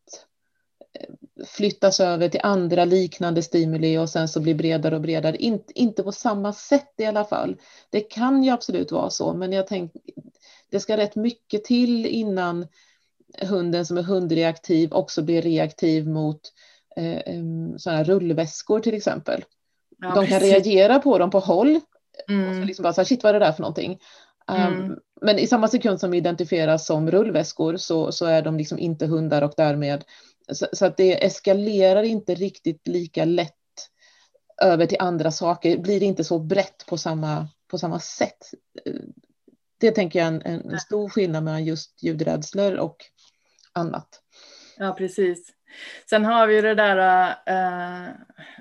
eh, 1.00 1.46
flyttas 1.46 2.00
över 2.00 2.30
till 2.30 2.42
andra 2.44 2.86
liknande 2.86 3.44
stimuli 3.44 3.98
och 3.98 4.10
sen 4.10 4.28
så 4.28 4.40
blir 4.40 4.56
bredare 4.56 4.96
och 4.96 5.02
bredare. 5.02 5.38
In, 5.38 5.64
inte 5.76 6.04
på 6.04 6.12
samma 6.12 6.54
sätt 6.54 6.94
i 6.98 7.06
alla 7.06 7.26
fall. 7.26 7.58
Det 7.90 8.02
kan 8.02 8.44
ju 8.44 8.50
absolut 8.50 8.92
vara 8.92 9.10
så, 9.10 9.34
men 9.34 9.52
jag 9.54 9.68
tänker 9.68 10.02
det 10.70 10.80
ska 10.80 10.98
rätt 10.98 11.16
mycket 11.16 11.64
till 11.64 12.06
innan 12.06 12.68
hunden 13.41 13.86
som 13.86 13.98
är 13.98 14.03
hundreaktiv 14.03 14.94
också 14.94 15.22
blir 15.22 15.41
reaktiv 15.41 16.08
mot 16.08 16.41
eh, 16.96 17.22
sådana 17.77 17.98
här 17.98 18.03
rullväskor 18.03 18.79
till 18.79 18.94
exempel. 18.94 19.46
Ja, 19.98 20.15
de 20.15 20.27
kan 20.27 20.39
reagera 20.39 21.00
på 21.00 21.17
dem 21.17 21.29
på 21.29 21.39
håll. 21.39 21.79
Mm. 22.29 22.60
Och 22.60 22.65
liksom 22.65 22.84
bara 22.84 22.94
så 22.94 23.01
här, 23.01 23.06
shit 23.06 23.24
vad 23.24 23.36
är 23.36 23.39
det 23.39 23.46
där 23.46 23.51
för 23.51 23.62
någonting? 23.62 24.00
Mm. 24.51 24.84
Um, 24.84 25.00
men 25.22 25.39
i 25.39 25.48
samma 25.48 25.67
sekund 25.67 26.00
som 26.00 26.13
identifieras 26.13 26.86
som 26.86 27.12
rullväskor 27.12 27.77
så, 27.77 28.12
så 28.12 28.25
är 28.25 28.41
de 28.41 28.58
liksom 28.58 28.79
inte 28.79 29.06
hundar 29.06 29.41
och 29.41 29.53
därmed 29.58 30.03
så, 30.51 30.67
så, 30.74 30.86
att 30.86 30.98
det 30.98 31.25
eskalerar 31.25 32.03
inte 32.03 32.36
riktigt 32.36 32.88
lika 32.88 33.25
lätt 33.25 33.53
över 34.62 34.86
till 34.86 34.98
andra 35.00 35.32
saker, 35.32 35.77
blir 35.77 36.03
inte 36.03 36.24
så 36.24 36.39
brett 36.39 36.86
på 36.88 36.98
samma, 36.98 37.48
på 37.67 37.77
samma 37.77 38.00
sätt. 38.00 38.51
Det 39.77 39.91
tänker 39.91 40.20
jag 40.20 40.27
är 40.27 40.32
en, 40.32 40.72
en 40.72 40.79
stor 40.79 41.10
skillnad 41.10 41.44
mellan 41.44 41.65
just 41.65 42.03
ljudrädslor 42.03 42.75
och 42.75 42.98
annat. 43.77 44.22
Ja, 44.77 44.93
precis. 44.93 45.53
Sen 46.10 46.25
har 46.25 46.48
vi 46.48 46.55
ju 46.55 46.62
det 46.62 46.75
där, 46.75 47.29
äh, 47.46 48.10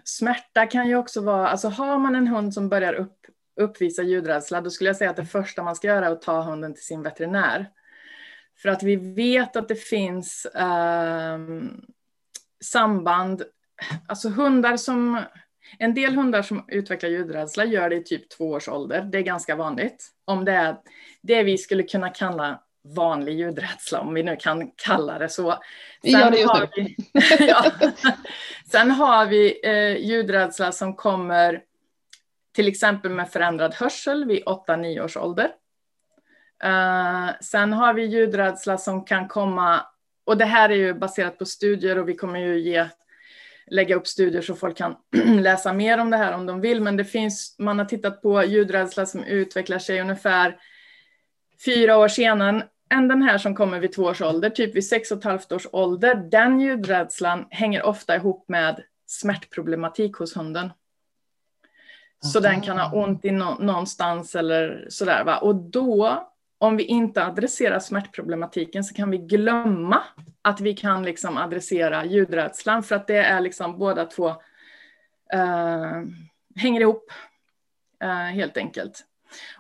smärta 0.05 0.67
kan 0.67 0.89
ju 0.89 0.97
också 0.97 1.21
vara, 1.21 1.49
alltså 1.49 1.69
har 1.69 1.99
man 1.99 2.15
en 2.15 2.29
hund 2.29 2.55
som 2.55 2.69
börjar 2.69 2.93
upp, 2.93 3.19
uppvisa 3.61 4.03
ljudrädsla, 4.03 4.61
då 4.61 4.71
skulle 4.71 4.91
jag 4.91 4.97
säga 4.97 5.11
att 5.11 5.17
det 5.17 5.27
första 5.27 5.63
man 5.63 5.77
ska 5.77 5.89
göra 5.89 6.07
är 6.07 6.11
att 6.11 6.23
ta 6.23 6.43
hunden 6.43 6.75
till 6.75 6.85
sin 6.85 7.03
veterinär. 7.03 7.71
För 8.63 8.69
att 8.69 8.83
vi 8.83 8.97
vet 8.97 9.57
att 9.57 9.69
det 9.69 9.77
finns 9.77 10.47
äh, 10.47 11.39
samband, 12.65 13.43
alltså 14.09 14.29
hundar 14.29 14.77
som, 14.77 15.23
en 15.79 15.95
del 15.95 16.15
hundar 16.15 16.43
som 16.43 16.65
utvecklar 16.69 17.11
ljudrädsla 17.11 17.65
gör 17.65 17.91
det 17.91 17.97
i 17.97 18.05
typ 18.05 18.29
två 18.29 18.51
års 18.51 18.69
ålder. 18.69 19.03
Det 19.03 19.19
är 19.19 19.23
ganska 19.23 19.57
vanligt. 19.57 20.13
Om 20.25 20.45
det 20.45 20.53
är 20.53 20.77
det 21.23 21.43
vi 21.43 21.59
skulle 21.59 21.83
kunna 21.83 22.09
kalla 22.09 22.63
vanlig 22.95 23.39
ljudrädsla, 23.39 24.01
om 24.01 24.15
vi 24.15 24.23
nu 24.23 24.37
kan 24.37 24.71
kalla 24.77 25.19
det 25.19 25.29
så. 25.29 25.59
Vi 26.03 26.11
gör 26.11 26.31
det 26.31 26.39
just 26.39 26.55
nu. 26.55 26.67
Vi, 26.75 26.97
ja. 27.49 27.65
Sen 28.71 28.91
har 28.91 29.27
vi 29.27 29.61
eh, 29.65 29.97
ljudrädsla 29.97 30.73
som 30.73 30.97
kommer 30.97 31.63
till 32.55 32.69
exempel 32.69 33.11
med 33.11 33.31
förändrad 33.31 33.75
hörsel 33.75 34.25
vid 34.25 34.45
8-9 34.45 35.05
års 35.05 35.17
ålder. 35.17 35.51
Uh, 36.65 37.31
sen 37.41 37.73
har 37.73 37.95
vi 37.95 38.05
ljudrädsla 38.05 38.79
som 38.79 39.05
kan 39.05 39.29
komma, 39.29 39.87
och 40.25 40.37
det 40.37 40.45
här 40.45 40.71
är 40.71 40.75
ju 40.75 40.95
baserat 40.95 41.39
på 41.39 41.45
studier 41.45 41.99
och 41.99 42.09
vi 42.09 42.15
kommer 42.15 42.41
ju 42.41 42.59
ge, 42.61 42.89
lägga 43.67 43.97
upp 43.97 44.07
studier 44.07 44.43
så 44.43 44.55
folk 44.55 44.77
kan 44.77 44.97
läsa 45.41 45.73
mer 45.73 45.99
om 45.99 46.11
det 46.11 46.17
här 46.17 46.33
om 46.33 46.47
de 46.47 46.61
vill, 46.61 46.81
men 46.81 46.97
det 46.97 47.05
finns, 47.05 47.57
man 47.59 47.79
har 47.79 47.87
tittat 47.87 48.23
på 48.23 48.45
ljudrädsla 48.45 49.07
som 49.07 49.25
utvecklar 49.25 49.79
sig 49.79 50.01
ungefär 50.01 50.57
fyra 51.65 51.99
år 51.99 52.09
senare 52.09 52.67
än 52.91 53.09
den 53.09 53.23
här 53.23 53.39
som 53.39 53.55
kommer 53.55 53.81
vid 53.81 53.93
två 53.93 54.03
års 54.03 54.23
ålder, 54.23 54.51
typ 54.51 54.75
vid 54.75 54.87
sex 54.87 55.11
och 55.11 55.19
ett 55.19 55.25
halvt 55.25 55.53
års 55.53 55.67
ålder. 55.73 56.15
Den 56.15 56.61
ljudrädslan 56.61 57.47
hänger 57.51 57.83
ofta 57.83 58.17
ihop 58.17 58.49
med 58.49 58.83
smärtproblematik 59.07 60.17
hos 60.17 60.37
hunden. 60.37 60.71
Så 62.21 62.41
den 62.41 62.61
kan 62.61 62.79
ha 62.79 63.05
ont 63.05 63.25
i 63.25 63.31
no 63.31 63.57
någonstans 63.61 64.35
eller 64.35 64.87
sådär. 64.89 65.25
Va? 65.25 65.39
Och 65.39 65.55
då 65.55 66.27
om 66.59 66.77
vi 66.77 66.85
inte 66.85 67.25
adresserar 67.25 67.79
smärtproblematiken 67.79 68.85
så 68.85 68.95
kan 68.95 69.11
vi 69.11 69.19
glömma 69.19 70.03
att 70.43 70.61
vi 70.61 70.75
kan 70.75 71.03
liksom 71.03 71.37
adressera 71.37 72.05
ljudrädslan 72.05 72.83
för 72.83 72.97
att 72.97 73.07
det 73.07 73.17
är 73.17 73.41
liksom 73.41 73.79
båda 73.79 74.05
två 74.05 74.29
uh, 75.35 76.05
hänger 76.57 76.81
ihop 76.81 77.13
uh, 78.05 78.11
helt 78.11 78.57
enkelt. 78.57 79.05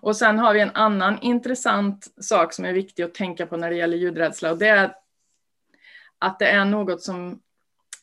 Och 0.00 0.16
sen 0.16 0.38
har 0.38 0.54
vi 0.54 0.61
en 0.61 0.75
annan 0.75 1.18
intressant 1.23 2.06
sak 2.20 2.52
som 2.52 2.64
är 2.64 2.73
viktig 2.73 3.02
att 3.02 3.14
tänka 3.14 3.46
på 3.46 3.56
när 3.56 3.70
det 3.70 3.76
gäller 3.76 3.96
ljudrädsla 3.96 4.50
och 4.50 4.58
det 4.58 4.68
är 4.68 4.94
att 6.18 6.38
det 6.38 6.46
är 6.46 6.64
något 6.64 7.02
som 7.02 7.40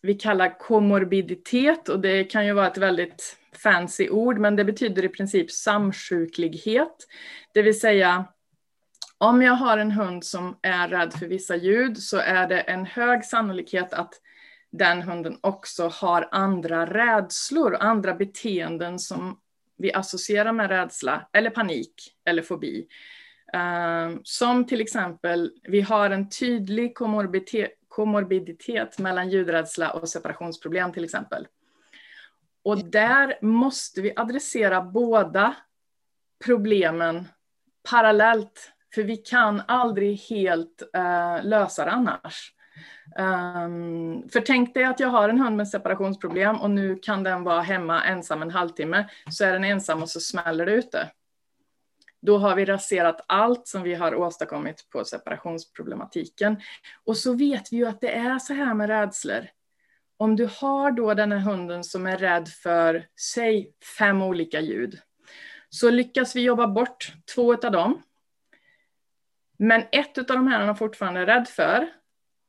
vi 0.02 0.14
kallar 0.14 0.60
komorbiditet 0.60 1.90
och 1.90 2.00
det 2.00 2.24
kan 2.24 2.46
ju 2.46 2.54
vara 2.54 2.68
ett 2.68 2.78
väldigt 2.78 3.38
fancy 3.64 4.10
ord 4.10 4.38
men 4.38 4.56
det 4.56 4.66
betyder 4.66 5.06
i 5.06 5.10
princip 5.10 5.52
samsjuklighet. 5.52 7.08
Det 7.54 7.62
vill 7.62 7.80
säga 7.80 8.26
om 9.18 9.42
jag 9.42 9.54
har 9.54 9.78
en 9.78 9.92
hund 9.92 10.26
som 10.26 10.58
är 10.62 10.88
rädd 10.88 11.14
för 11.14 11.26
vissa 11.26 11.56
ljud 11.56 11.98
så 11.98 12.18
är 12.18 12.48
det 12.48 12.60
en 12.60 12.86
hög 12.86 13.26
sannolikhet 13.26 13.94
att 13.94 14.14
den 14.72 15.02
hunden 15.02 15.38
också 15.42 15.88
har 15.88 16.30
andra 16.32 16.86
rädslor, 16.86 17.76
andra 17.76 18.14
beteenden 18.14 19.00
som 19.00 19.40
vi 19.78 19.94
associerar 19.94 20.52
med 20.52 20.70
rädsla 20.70 21.30
eller 21.34 21.50
panik 21.50 21.94
eller 22.26 22.42
fobi. 22.42 22.88
Uh, 23.56 24.20
som 24.24 24.68
till 24.68 24.82
exempel, 24.82 25.52
vi 25.64 25.82
har 25.82 26.10
en 26.10 26.30
tydlig 26.30 26.96
komorbiditet, 26.96 27.72
komorbiditet 27.88 29.00
mellan 29.00 29.30
ljudrädsla 29.30 29.92
och 29.92 30.10
separationsproblem 30.10 30.92
till 30.92 31.04
exempel. 31.04 31.48
Och 32.64 32.86
där 32.86 33.38
måste 33.42 34.02
vi 34.02 34.14
adressera 34.16 34.82
båda 34.82 35.56
problemen 36.46 37.28
parallellt 37.90 38.72
för 38.96 39.04
vi 39.04 39.18
kan 39.18 39.62
aldrig 39.68 40.20
helt 40.20 40.84
uh, 40.98 41.46
lösa 41.46 41.86
det 41.86 41.92
annars. 41.92 42.54
Um, 43.18 44.30
för 44.30 44.42
tänk 44.42 44.74
dig 44.74 44.84
att 44.84 45.00
jag 45.00 45.08
har 45.08 45.30
en 45.30 45.40
hund 45.40 45.58
med 45.58 45.68
separationsproblem 45.68 46.56
och 46.56 46.72
nu 46.72 46.96
kan 46.96 47.24
den 47.24 47.44
vara 47.44 47.62
hemma 47.62 48.04
ensam 48.04 48.42
en 48.42 48.52
halvtimme. 48.52 49.10
Så 49.30 49.46
är 49.46 49.54
den 49.54 49.64
ensam 49.64 50.02
och 50.02 50.10
så 50.10 50.20
smäller 50.20 50.66
det 50.66 50.72
ute. 50.72 51.10
Då 52.22 52.38
har 52.38 52.56
vi 52.56 52.66
raserat 52.66 53.22
allt 53.28 53.68
som 53.68 53.84
vi 53.84 53.94
har 53.96 54.16
åstadkommit 54.16 54.90
på 54.90 55.06
separationsproblematiken. 55.06 56.62
Och 57.06 57.18
så 57.18 57.34
vet 57.34 57.74
vi 57.74 57.78
ju 57.78 57.86
att 57.86 58.02
det 58.02 58.16
är 58.16 58.40
så 58.40 58.54
här 58.54 58.74
med 58.74 58.90
rädslor. 58.90 59.48
Om 60.18 60.36
du 60.36 60.50
har 60.60 60.92
då 60.92 61.14
den 61.14 61.32
här 61.32 61.40
hunden 61.40 61.84
som 61.84 62.08
är 62.08 62.18
rädd 62.18 62.48
för, 62.48 63.06
säg 63.34 63.72
fem 63.98 64.22
olika 64.22 64.62
ljud, 64.62 65.00
så 65.70 65.90
lyckas 65.90 66.36
vi 66.36 66.42
jobba 66.42 66.68
bort 66.68 67.14
två 67.36 67.54
av 67.54 67.72
dem 67.72 68.02
men 69.58 69.84
ett 69.92 70.18
av 70.18 70.26
de 70.26 70.48
här 70.48 70.60
han 70.60 70.70
är 70.70 70.74
fortfarande 70.74 71.26
rädd 71.26 71.48
för 71.48 71.90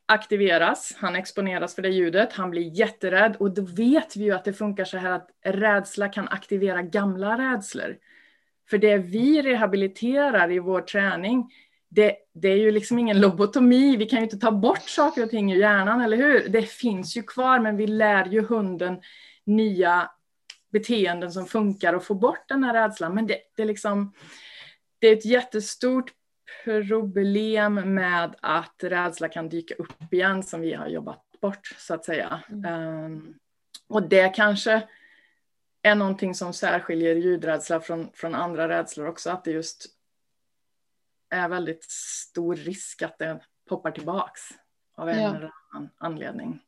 aktiveras, 0.06 0.92
han 0.96 1.16
exponeras 1.16 1.74
för 1.74 1.82
det 1.82 1.88
ljudet, 1.88 2.32
han 2.32 2.50
blir 2.50 2.78
jätterädd 2.78 3.36
och 3.36 3.54
då 3.54 3.62
vet 3.62 4.16
vi 4.16 4.24
ju 4.24 4.32
att 4.32 4.44
det 4.44 4.52
funkar 4.52 4.84
så 4.84 4.98
här 4.98 5.10
att 5.10 5.30
rädsla 5.44 6.08
kan 6.08 6.28
aktivera 6.28 6.82
gamla 6.82 7.38
rädslor. 7.38 7.96
För 8.70 8.78
det 8.78 8.98
vi 8.98 9.42
rehabiliterar 9.42 10.52
i 10.52 10.58
vår 10.58 10.80
träning, 10.80 11.50
det, 11.88 12.16
det, 12.34 12.48
är 12.48 12.56
ju 12.56 12.70
liksom 12.70 12.98
ingen 12.98 13.20
lobotomi, 13.20 13.96
vi 13.96 14.06
kan 14.06 14.18
ju 14.18 14.24
inte 14.24 14.38
ta 14.38 14.50
bort 14.50 14.88
saker 14.88 15.22
och 15.22 15.30
ting 15.30 15.52
ur 15.52 15.58
hjärnan, 15.58 16.00
eller 16.00 16.16
hur? 16.16 16.48
Det 16.48 16.62
finns 16.62 17.16
ju 17.16 17.22
kvar, 17.22 17.58
men 17.58 17.76
vi 17.76 17.86
lär 17.86 18.26
ju 18.26 18.42
hunden 18.42 19.00
nya 19.44 20.10
beteenden 20.72 21.32
som 21.32 21.46
funkar 21.46 21.92
och 21.92 22.04
får 22.04 22.14
bort 22.14 22.48
den 22.48 22.64
här 22.64 22.74
rädslan. 22.74 23.14
Men 23.14 23.26
det, 23.26 23.38
det, 23.56 23.64
liksom, 23.64 24.12
det 24.98 25.08
är 25.08 25.12
ett 25.12 25.26
jättestort 25.26 26.12
problem 26.64 27.94
med 27.94 28.36
att 28.40 28.76
rädsla 28.82 29.28
kan 29.28 29.48
dyka 29.48 29.74
upp 29.74 30.12
igen 30.12 30.42
som 30.42 30.60
vi 30.60 30.74
har 30.74 30.88
jobbat 30.88 31.22
bort 31.40 31.74
så 31.78 31.94
att 31.94 32.04
säga. 32.04 32.42
Mm. 32.48 33.04
Um, 33.04 33.38
och 33.88 34.02
det 34.02 34.28
kanske 34.28 34.88
är 35.82 35.94
någonting 35.94 36.34
som 36.34 36.52
särskiljer 36.52 37.14
ljudrädsla 37.14 37.80
från, 37.80 38.10
från 38.14 38.34
andra 38.34 38.68
rädslor 38.68 39.06
också, 39.06 39.30
att 39.30 39.44
det 39.44 39.50
just 39.50 39.86
är 41.30 41.48
väldigt 41.48 41.84
stor 41.90 42.56
risk 42.56 43.02
att 43.02 43.18
det 43.18 43.40
poppar 43.68 43.90
tillbaks 43.90 44.40
av 44.96 45.08
en 45.08 45.22
ja. 45.22 45.28
eller 45.28 45.52
annan 45.72 45.90
anledning. 45.98 46.60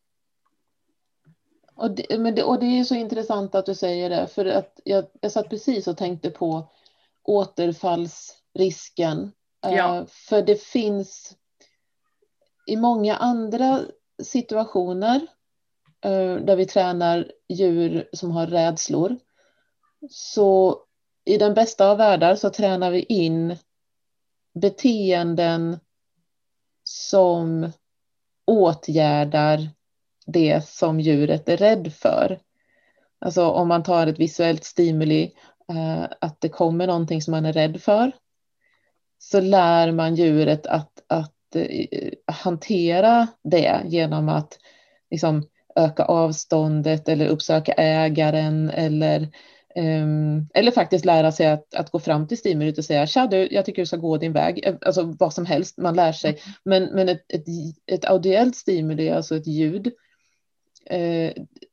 Och 1.74 1.90
det, 1.90 2.18
men 2.18 2.34
det, 2.34 2.42
och 2.42 2.60
det 2.60 2.66
är 2.66 2.84
så 2.84 2.94
intressant 2.94 3.54
att 3.54 3.66
du 3.66 3.74
säger 3.74 4.10
det, 4.10 4.26
för 4.26 4.44
att 4.44 4.80
jag, 4.84 5.04
jag 5.20 5.32
satt 5.32 5.50
precis 5.50 5.88
och 5.88 5.96
tänkte 5.96 6.30
på 6.30 6.68
återfallsrisken 7.22 9.32
Ja. 9.72 9.98
Eh, 9.98 10.06
för 10.06 10.42
det 10.42 10.62
finns 10.62 11.36
i 12.66 12.76
många 12.76 13.16
andra 13.16 13.80
situationer 14.22 15.26
eh, 16.04 16.36
där 16.36 16.56
vi 16.56 16.66
tränar 16.66 17.32
djur 17.48 18.08
som 18.12 18.30
har 18.30 18.46
rädslor 18.46 19.16
så 20.10 20.80
i 21.24 21.38
den 21.38 21.54
bästa 21.54 21.90
av 21.90 21.98
världar 21.98 22.36
så 22.36 22.50
tränar 22.50 22.90
vi 22.90 23.02
in 23.02 23.56
beteenden 24.54 25.78
som 26.84 27.72
åtgärdar 28.46 29.68
det 30.26 30.68
som 30.68 31.00
djuret 31.00 31.48
är 31.48 31.56
rädd 31.56 31.92
för. 31.92 32.38
Alltså 33.18 33.50
om 33.50 33.68
man 33.68 33.82
tar 33.82 34.06
ett 34.06 34.18
visuellt 34.18 34.64
stimuli, 34.64 35.32
eh, 35.72 36.04
att 36.20 36.40
det 36.40 36.48
kommer 36.48 36.86
någonting 36.86 37.22
som 37.22 37.30
man 37.30 37.46
är 37.46 37.52
rädd 37.52 37.82
för, 37.82 38.12
så 39.18 39.40
lär 39.40 39.92
man 39.92 40.14
djuret 40.14 40.66
att, 40.66 40.92
att 41.06 41.32
uh, 41.56 42.10
hantera 42.26 43.26
det 43.44 43.80
genom 43.84 44.28
att 44.28 44.58
liksom, 45.10 45.42
öka 45.76 46.04
avståndet 46.04 47.08
eller 47.08 47.26
uppsöka 47.26 47.72
ägaren 47.72 48.70
eller 48.70 49.28
Um, 49.78 50.48
eller 50.54 50.70
faktiskt 50.70 51.04
lära 51.04 51.32
sig 51.32 51.46
att, 51.46 51.74
att 51.74 51.90
gå 51.90 51.98
fram 51.98 52.28
till 52.28 52.38
stimulit 52.38 52.78
och 52.78 52.84
säga 52.84 53.06
tja 53.06 53.26
du, 53.26 53.48
jag 53.50 53.64
tycker 53.64 53.82
du 53.82 53.86
ska 53.86 53.96
gå 53.96 54.16
din 54.16 54.32
väg. 54.32 54.78
Alltså 54.86 55.14
vad 55.18 55.34
som 55.34 55.46
helst, 55.46 55.78
man 55.78 55.96
lär 55.96 56.12
sig. 56.12 56.30
Mm. 56.30 56.42
Men, 56.64 56.94
men 56.94 57.08
ett, 57.08 57.32
ett, 57.32 57.44
ett 57.86 58.04
audiellt 58.04 58.56
stimuli, 58.56 59.10
alltså 59.10 59.36
ett 59.36 59.46
ljud, 59.46 59.86
uh, 59.86 61.30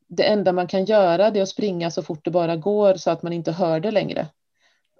det 0.07 0.23
enda 0.23 0.51
man 0.51 0.67
kan 0.67 0.85
göra 0.85 1.31
det 1.31 1.39
är 1.39 1.43
att 1.43 1.49
springa 1.49 1.91
så 1.91 2.03
fort 2.03 2.25
det 2.25 2.31
bara 2.31 2.55
går 2.55 2.95
så 2.95 3.11
att 3.11 3.23
man 3.23 3.33
inte 3.33 3.51
hör 3.51 3.79
det 3.79 3.91
längre. 3.91 4.27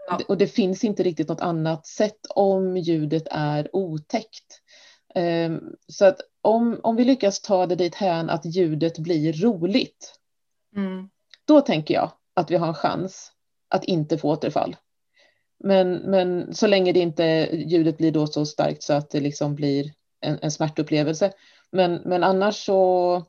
Ja. 0.07 0.19
Och 0.27 0.37
det 0.37 0.47
finns 0.47 0.83
inte 0.83 1.03
riktigt 1.03 1.29
något 1.29 1.41
annat 1.41 1.87
sätt 1.87 2.19
om 2.29 2.77
ljudet 2.77 3.23
är 3.31 3.75
otäckt. 3.75 4.61
Um, 5.15 5.75
så 5.87 6.05
att 6.05 6.21
om, 6.41 6.79
om 6.83 6.95
vi 6.95 7.05
lyckas 7.05 7.41
ta 7.41 7.65
det 7.65 7.75
dit 7.75 7.95
hän 7.95 8.29
att 8.29 8.45
ljudet 8.45 8.97
blir 8.97 9.33
roligt, 9.33 10.19
mm. 10.75 11.09
då 11.45 11.61
tänker 11.61 11.93
jag 11.93 12.11
att 12.33 12.51
vi 12.51 12.55
har 12.55 12.67
en 12.67 12.73
chans 12.73 13.31
att 13.69 13.83
inte 13.83 14.17
få 14.17 14.29
återfall. 14.29 14.75
Men, 15.63 15.93
men 15.93 16.55
så 16.55 16.67
länge 16.67 16.91
det 16.91 16.99
inte 16.99 17.49
ljudet 17.53 17.97
blir 17.97 18.11
då 18.11 18.27
så 18.27 18.45
starkt 18.45 18.83
så 18.83 18.93
att 18.93 19.09
det 19.09 19.19
liksom 19.19 19.55
blir 19.55 19.91
en, 20.21 20.39
en 20.41 20.51
smärtupplevelse. 20.51 21.31
Men, 21.71 22.01
men 22.05 22.23
annars 22.23 22.65
så 22.65 23.23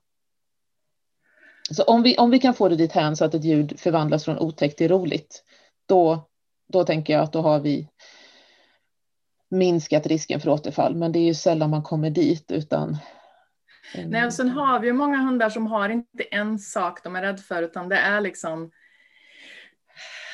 så 1.70 1.82
om 1.82 2.02
vi, 2.02 2.16
om 2.16 2.30
vi 2.30 2.38
kan 2.38 2.54
få 2.54 2.68
det 2.68 2.76
dit 2.76 2.92
hän 2.92 3.16
så 3.16 3.24
att 3.24 3.34
ett 3.34 3.44
ljud 3.44 3.80
förvandlas 3.80 4.24
från 4.24 4.38
otäckt 4.38 4.78
till 4.78 4.88
roligt, 4.88 5.44
då, 5.86 6.28
då 6.72 6.84
tänker 6.84 7.12
jag 7.12 7.22
att 7.22 7.32
då 7.32 7.40
har 7.40 7.60
vi 7.60 7.88
minskat 9.50 10.06
risken 10.06 10.40
för 10.40 10.50
återfall. 10.50 10.94
Men 10.94 11.12
det 11.12 11.18
är 11.18 11.24
ju 11.24 11.34
sällan 11.34 11.70
man 11.70 11.82
kommer 11.82 12.10
dit 12.10 12.50
utan 12.50 12.96
eh, 13.94 14.06
Nej, 14.06 14.26
och 14.26 14.32
sen 14.32 14.48
har 14.48 14.80
vi 14.80 14.86
ju 14.86 14.92
många 14.92 15.16
hundar 15.16 15.48
som 15.50 15.66
har 15.66 15.88
inte 15.88 16.22
en 16.30 16.58
sak 16.58 17.04
de 17.04 17.16
är 17.16 17.22
rädda 17.22 17.38
för, 17.38 17.62
utan 17.62 17.88
det 17.88 17.96
är 17.96 18.20
liksom 18.20 18.70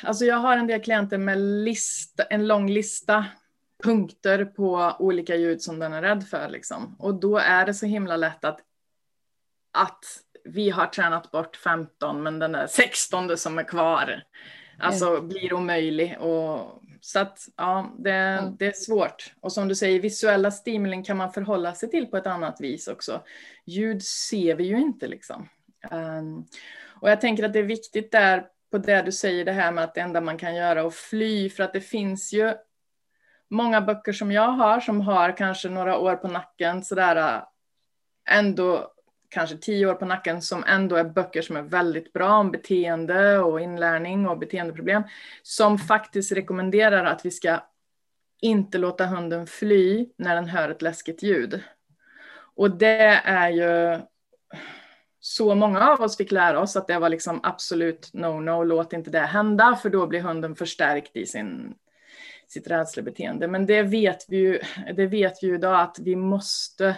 Alltså 0.03 0.25
jag 0.25 0.35
har 0.35 0.57
en 0.57 0.67
del 0.67 0.81
klienter 0.81 1.17
med 1.17 1.37
lista, 1.39 2.23
en 2.23 2.47
lång 2.47 2.69
lista 2.69 3.25
punkter 3.83 4.45
på 4.45 4.95
olika 4.99 5.35
ljud 5.35 5.61
som 5.61 5.79
den 5.79 5.93
är 5.93 6.01
rädd 6.01 6.27
för. 6.27 6.49
Liksom. 6.49 6.95
Och 6.99 7.15
då 7.15 7.37
är 7.37 7.65
det 7.65 7.73
så 7.73 7.85
himla 7.85 8.17
lätt 8.17 8.45
att, 8.45 8.59
att 9.71 10.05
vi 10.43 10.69
har 10.69 10.85
tränat 10.85 11.31
bort 11.31 11.55
15 11.55 12.23
men 12.23 12.39
den 12.39 12.51
där 12.51 12.67
16 12.67 13.37
som 13.37 13.59
är 13.59 13.63
kvar 13.63 14.23
alltså 14.81 15.21
blir 15.21 15.53
omöjlig. 15.53 16.17
Och, 16.19 16.81
så 17.01 17.19
att 17.19 17.47
ja, 17.57 17.95
det, 17.97 18.53
det 18.59 18.65
är 18.65 18.71
svårt. 18.71 19.33
Och 19.41 19.51
som 19.51 19.67
du 19.67 19.75
säger, 19.75 19.99
visuella 19.99 20.51
stimulin 20.51 21.03
kan 21.03 21.17
man 21.17 21.33
förhålla 21.33 21.75
sig 21.75 21.89
till 21.89 22.05
på 22.05 22.17
ett 22.17 22.27
annat 22.27 22.61
vis 22.61 22.87
också. 22.87 23.21
Ljud 23.65 24.03
ser 24.03 24.55
vi 24.55 24.63
ju 24.63 24.77
inte 24.77 25.07
liksom. 25.07 25.49
Um, 25.91 26.45
och 27.01 27.09
jag 27.09 27.21
tänker 27.21 27.43
att 27.43 27.53
det 27.53 27.59
är 27.59 27.63
viktigt 27.63 28.11
där 28.11 28.47
på 28.71 28.77
det 28.77 29.01
du 29.01 29.11
säger, 29.11 29.45
det 29.45 29.51
här 29.51 29.71
med 29.71 29.83
att 29.83 29.95
det 29.95 30.01
enda 30.01 30.21
man 30.21 30.37
kan 30.37 30.55
göra 30.55 30.79
är 30.79 30.87
att 30.87 30.95
fly, 30.95 31.49
för 31.49 31.63
att 31.63 31.73
det 31.73 31.81
finns 31.81 32.33
ju 32.33 32.53
många 33.49 33.81
böcker 33.81 34.13
som 34.13 34.31
jag 34.31 34.47
har 34.47 34.79
som 34.79 35.01
har 35.01 35.37
kanske 35.37 35.69
några 35.69 35.97
år 35.97 36.15
på 36.15 36.27
nacken, 36.27 36.83
sådär 36.83 37.43
ändå 38.29 38.90
kanske 39.31 39.57
tio 39.57 39.85
år 39.85 39.93
på 39.93 40.05
nacken 40.05 40.41
som 40.41 40.63
ändå 40.67 40.95
är 40.95 41.03
böcker 41.03 41.41
som 41.41 41.55
är 41.55 41.61
väldigt 41.61 42.13
bra 42.13 42.33
om 42.33 42.51
beteende 42.51 43.39
och 43.39 43.61
inlärning 43.61 44.27
och 44.27 44.37
beteendeproblem 44.37 45.03
som 45.43 45.77
faktiskt 45.77 46.31
rekommenderar 46.31 47.05
att 47.05 47.25
vi 47.25 47.31
ska 47.31 47.59
inte 48.41 48.77
låta 48.77 49.05
hunden 49.05 49.47
fly 49.47 50.09
när 50.17 50.35
den 50.35 50.47
hör 50.47 50.69
ett 50.69 50.81
läskigt 50.81 51.23
ljud. 51.23 51.63
Och 52.55 52.77
det 52.77 53.21
är 53.25 53.49
ju 53.49 53.99
så 55.19 55.55
många 55.55 55.89
av 55.89 56.01
oss 56.01 56.17
fick 56.17 56.31
lära 56.31 56.59
oss 56.59 56.75
att 56.75 56.87
det 56.87 56.99
var 56.99 57.09
liksom 57.09 57.39
absolut 57.43 58.09
no-no, 58.13 58.63
låt 58.63 58.93
inte 58.93 59.09
det 59.09 59.19
hända 59.19 59.75
för 59.81 59.89
då 59.89 60.07
blir 60.07 60.21
hunden 60.21 60.55
förstärkt 60.55 61.17
i 61.17 61.25
sin, 61.25 61.73
sitt 62.47 62.67
rädslebeteende. 62.67 63.47
Men 63.47 63.65
det 63.65 63.83
vet 63.83 64.25
vi 64.29 64.37
ju, 64.37 64.59
det 64.95 65.07
vet 65.07 65.43
vi 65.43 65.47
ju 65.47 65.55
idag 65.55 65.79
att 65.79 65.99
vi 65.99 66.15
måste 66.15 66.95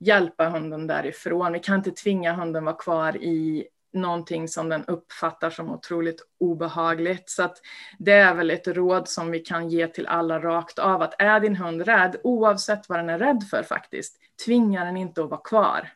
hjälpa 0.00 0.48
hunden 0.48 0.86
därifrån. 0.86 1.52
Vi 1.52 1.58
kan 1.58 1.76
inte 1.76 1.90
tvinga 1.90 2.32
hunden 2.32 2.64
vara 2.64 2.76
kvar 2.76 3.16
i 3.16 3.68
någonting 3.92 4.48
som 4.48 4.68
den 4.68 4.84
uppfattar 4.84 5.50
som 5.50 5.70
otroligt 5.70 6.20
obehagligt. 6.40 7.30
Så 7.30 7.42
att 7.42 7.56
det 7.98 8.12
är 8.12 8.34
väl 8.34 8.50
ett 8.50 8.68
råd 8.68 9.08
som 9.08 9.30
vi 9.30 9.38
kan 9.38 9.68
ge 9.68 9.86
till 9.86 10.06
alla 10.06 10.38
rakt 10.38 10.78
av 10.78 11.02
att 11.02 11.22
är 11.22 11.40
din 11.40 11.56
hund 11.56 11.82
rädd, 11.82 12.16
oavsett 12.24 12.88
vad 12.88 12.98
den 12.98 13.10
är 13.10 13.18
rädd 13.18 13.44
för 13.50 13.62
faktiskt, 13.62 14.16
tvinga 14.44 14.84
den 14.84 14.96
inte 14.96 15.22
att 15.22 15.30
vara 15.30 15.40
kvar. 15.40 15.90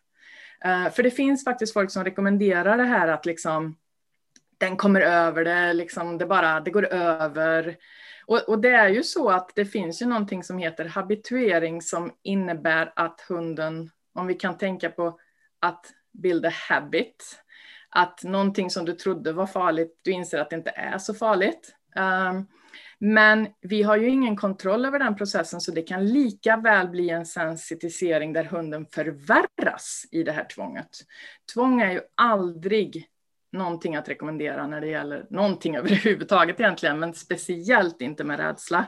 Eh, 0.65 0.91
för 0.91 1.03
det 1.03 1.11
finns 1.11 1.45
faktiskt 1.45 1.73
folk 1.73 1.91
som 1.91 2.05
rekommenderar 2.05 2.77
det 2.77 2.85
här 2.85 3.09
att 3.09 3.27
liksom 3.27 3.77
den 4.59 4.77
kommer 4.77 5.01
över 5.01 5.45
det, 5.45 5.73
liksom 5.73 6.19
det 6.19 6.27
bara, 6.27 6.61
det 6.61 6.71
går 6.71 6.85
över. 6.85 7.77
Och, 8.27 8.49
och, 8.49 8.61
det 8.61 8.69
är 8.69 8.89
ju 8.89 9.03
så 9.03 9.31
att 9.31 9.51
det 9.55 9.65
finns 9.65 10.03
ju 10.03 10.07
någonting 10.07 10.45
som 10.45 10.59
heter 10.59 10.85
habituering 10.85 11.83
som 11.83 12.13
innebär 12.23 12.93
att 12.97 13.21
hunden, 13.29 13.91
om 14.15 14.27
vi 14.27 14.35
kan 14.35 14.59
tänka 14.59 14.91
på 14.91 15.19
att 15.61 15.87
bilda 16.13 16.49
habit, 16.69 17.45
att 17.89 18.25
någonting 18.25 18.71
som 18.71 18.85
du 18.85 18.93
trodde 18.93 19.33
var 19.33 19.47
farligt, 19.47 20.01
du 20.03 20.11
inser 20.11 20.39
att 20.39 20.51
det 20.51 20.57
inte 20.57 20.71
är 20.71 20.99
så 20.99 21.15
farligt. 21.15 21.75
Um, 21.97 22.47
men 22.99 23.49
vi 23.61 23.83
har 23.83 23.97
ju 23.97 24.09
ingen 24.09 24.37
kontroll 24.37 24.85
över 24.85 24.99
den 24.99 25.17
processen 25.17 25.61
så 25.61 25.73
det 25.73 25.83
kan 25.83 26.07
lika 26.07 26.57
väl 26.57 26.89
bli 26.89 27.11
en 27.11 27.27
sensitisering 27.27 28.33
där 28.33 28.45
hunden 28.45 28.87
förvärras 28.87 30.05
i 30.11 30.23
det 30.23 30.33
här 30.33 30.45
tvånget. 30.45 30.89
Tvång 31.55 31.81
är 31.81 31.93
ju 31.93 32.01
aldrig 32.15 33.07
någonting 33.55 33.97
att 33.97 34.09
rekommendera 34.09 34.67
när 34.67 34.81
det 34.81 34.87
gäller 34.87 35.27
någonting 35.31 35.77
överhuvudtaget 35.77 36.61
egentligen, 36.61 36.99
men 36.99 37.15
speciellt 37.15 38.01
inte 38.01 38.25
med 38.25 38.39
rädsla. 38.41 38.87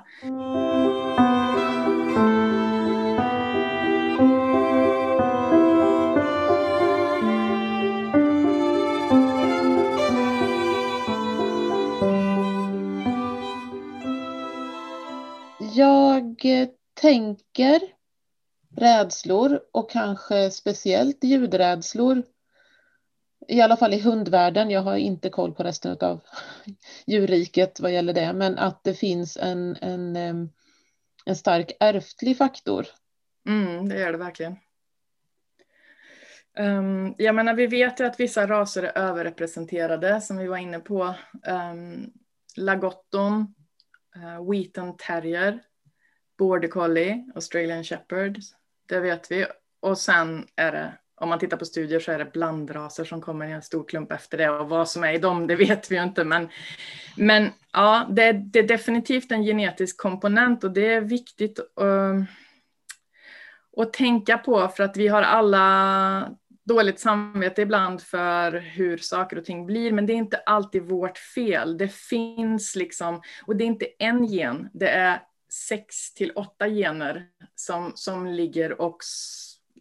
Jag 15.75 16.37
tänker 17.01 17.81
rädslor 18.77 19.61
och 19.73 19.91
kanske 19.91 20.51
speciellt 20.51 21.25
ljudrädslor. 21.25 22.23
I 23.49 23.61
alla 23.61 23.77
fall 23.77 23.95
i 23.95 24.01
hundvärlden. 24.01 24.71
Jag 24.71 24.81
har 24.81 24.97
inte 24.97 25.31
koll 25.31 25.55
på 25.55 25.63
resten 25.63 25.97
av 26.01 26.21
djurriket 27.07 27.81
vad 27.81 27.93
gäller 27.93 28.13
det, 28.13 28.33
men 28.33 28.59
att 28.59 28.85
det 28.85 28.95
finns 28.95 29.37
en, 29.37 29.77
en, 29.81 30.17
en 31.27 31.37
stark 31.37 31.73
ärftlig 31.81 32.39
faktor. 32.39 32.87
Mm, 33.49 33.89
det 33.89 33.99
gör 33.99 34.13
det 34.13 34.19
verkligen. 34.19 34.57
Um, 36.59 37.15
jag 37.19 37.35
menar, 37.35 37.55
vi 37.55 37.67
vet 37.67 38.01
ju 38.01 38.05
att 38.05 38.21
vissa 38.21 38.47
raser 38.47 38.83
är 38.83 38.99
överrepresenterade, 38.99 40.21
som 40.21 40.37
vi 40.37 40.47
var 40.47 40.57
inne 40.57 40.81
på. 40.81 41.15
Um, 41.47 42.13
Lagotton, 42.57 43.55
eh, 44.17 44.41
uh, 44.41 44.51
Wheaton 44.51 44.97
Terrier, 44.97 45.63
Border 46.39 46.69
Collie, 46.69 47.33
Australian 47.35 47.85
Shepherd, 47.85 48.39
det 48.89 49.01
vet 49.01 49.31
vi. 49.31 49.47
Och 49.81 49.99
sen 49.99 50.47
är 50.57 50.73
det, 50.73 50.99
om 51.17 51.29
man 51.29 51.39
tittar 51.39 51.57
på 51.57 51.65
studier 51.65 52.01
så 52.01 52.13
är 52.13 52.19
det 52.19 52.33
blandraser 52.33 53.05
som 53.05 53.21
kommer 53.21 53.47
i 53.47 53.53
en 53.53 53.63
stor 53.63 53.85
klump 53.85 54.13
efter 54.13 54.39
det 54.39 54.51
och 54.51 54.69
vad 54.69 54.89
som 54.89 55.05
är 55.05 55.13
i 55.13 55.19
dem, 55.19 55.47
det 55.47 55.57
vet 55.67 55.91
vi 55.91 55.97
ju 55.97 56.03
inte. 56.03 56.25
Men, 56.25 56.49
men 57.17 57.51
ja, 57.73 58.07
det, 58.11 58.33
det 58.33 58.59
är 58.59 58.69
definitivt 58.69 59.33
en 59.33 59.43
genetisk 59.43 59.97
komponent 60.01 60.65
och 60.65 60.71
det 60.71 60.95
är 60.95 61.01
viktigt 61.01 61.61
uh, 61.81 62.25
att 63.77 63.93
tänka 63.93 64.39
på 64.39 64.69
för 64.69 64.85
att 64.85 64.97
vi 64.97 65.09
har 65.09 65.23
alla 65.23 66.37
dåligt 66.65 67.01
samvete 67.01 67.63
ibland 67.63 68.03
för 68.03 68.53
hur 68.53 68.99
saker 68.99 69.39
och 69.39 69.45
ting 69.45 69.67
blir, 69.67 69.93
men 69.93 70.07
det 70.07 70.13
är 70.13 70.17
inte 70.17 70.37
alltid 70.37 70.83
vårt 70.83 71.19
fel. 71.19 71.79
Det 71.79 71.93
finns 71.93 72.77
liksom, 72.77 73.23
och 73.47 73.57
det 73.57 73.65
är 73.65 73.67
inte 73.67 73.87
en 73.99 74.25
gen, 74.25 74.69
det 74.73 74.89
är 74.89 75.23
sex 75.69 76.15
till 76.15 76.31
åtta 76.31 76.69
gener 76.69 77.27
som, 77.55 77.93
som 77.95 78.27
ligger 78.27 78.81
och, 78.81 78.97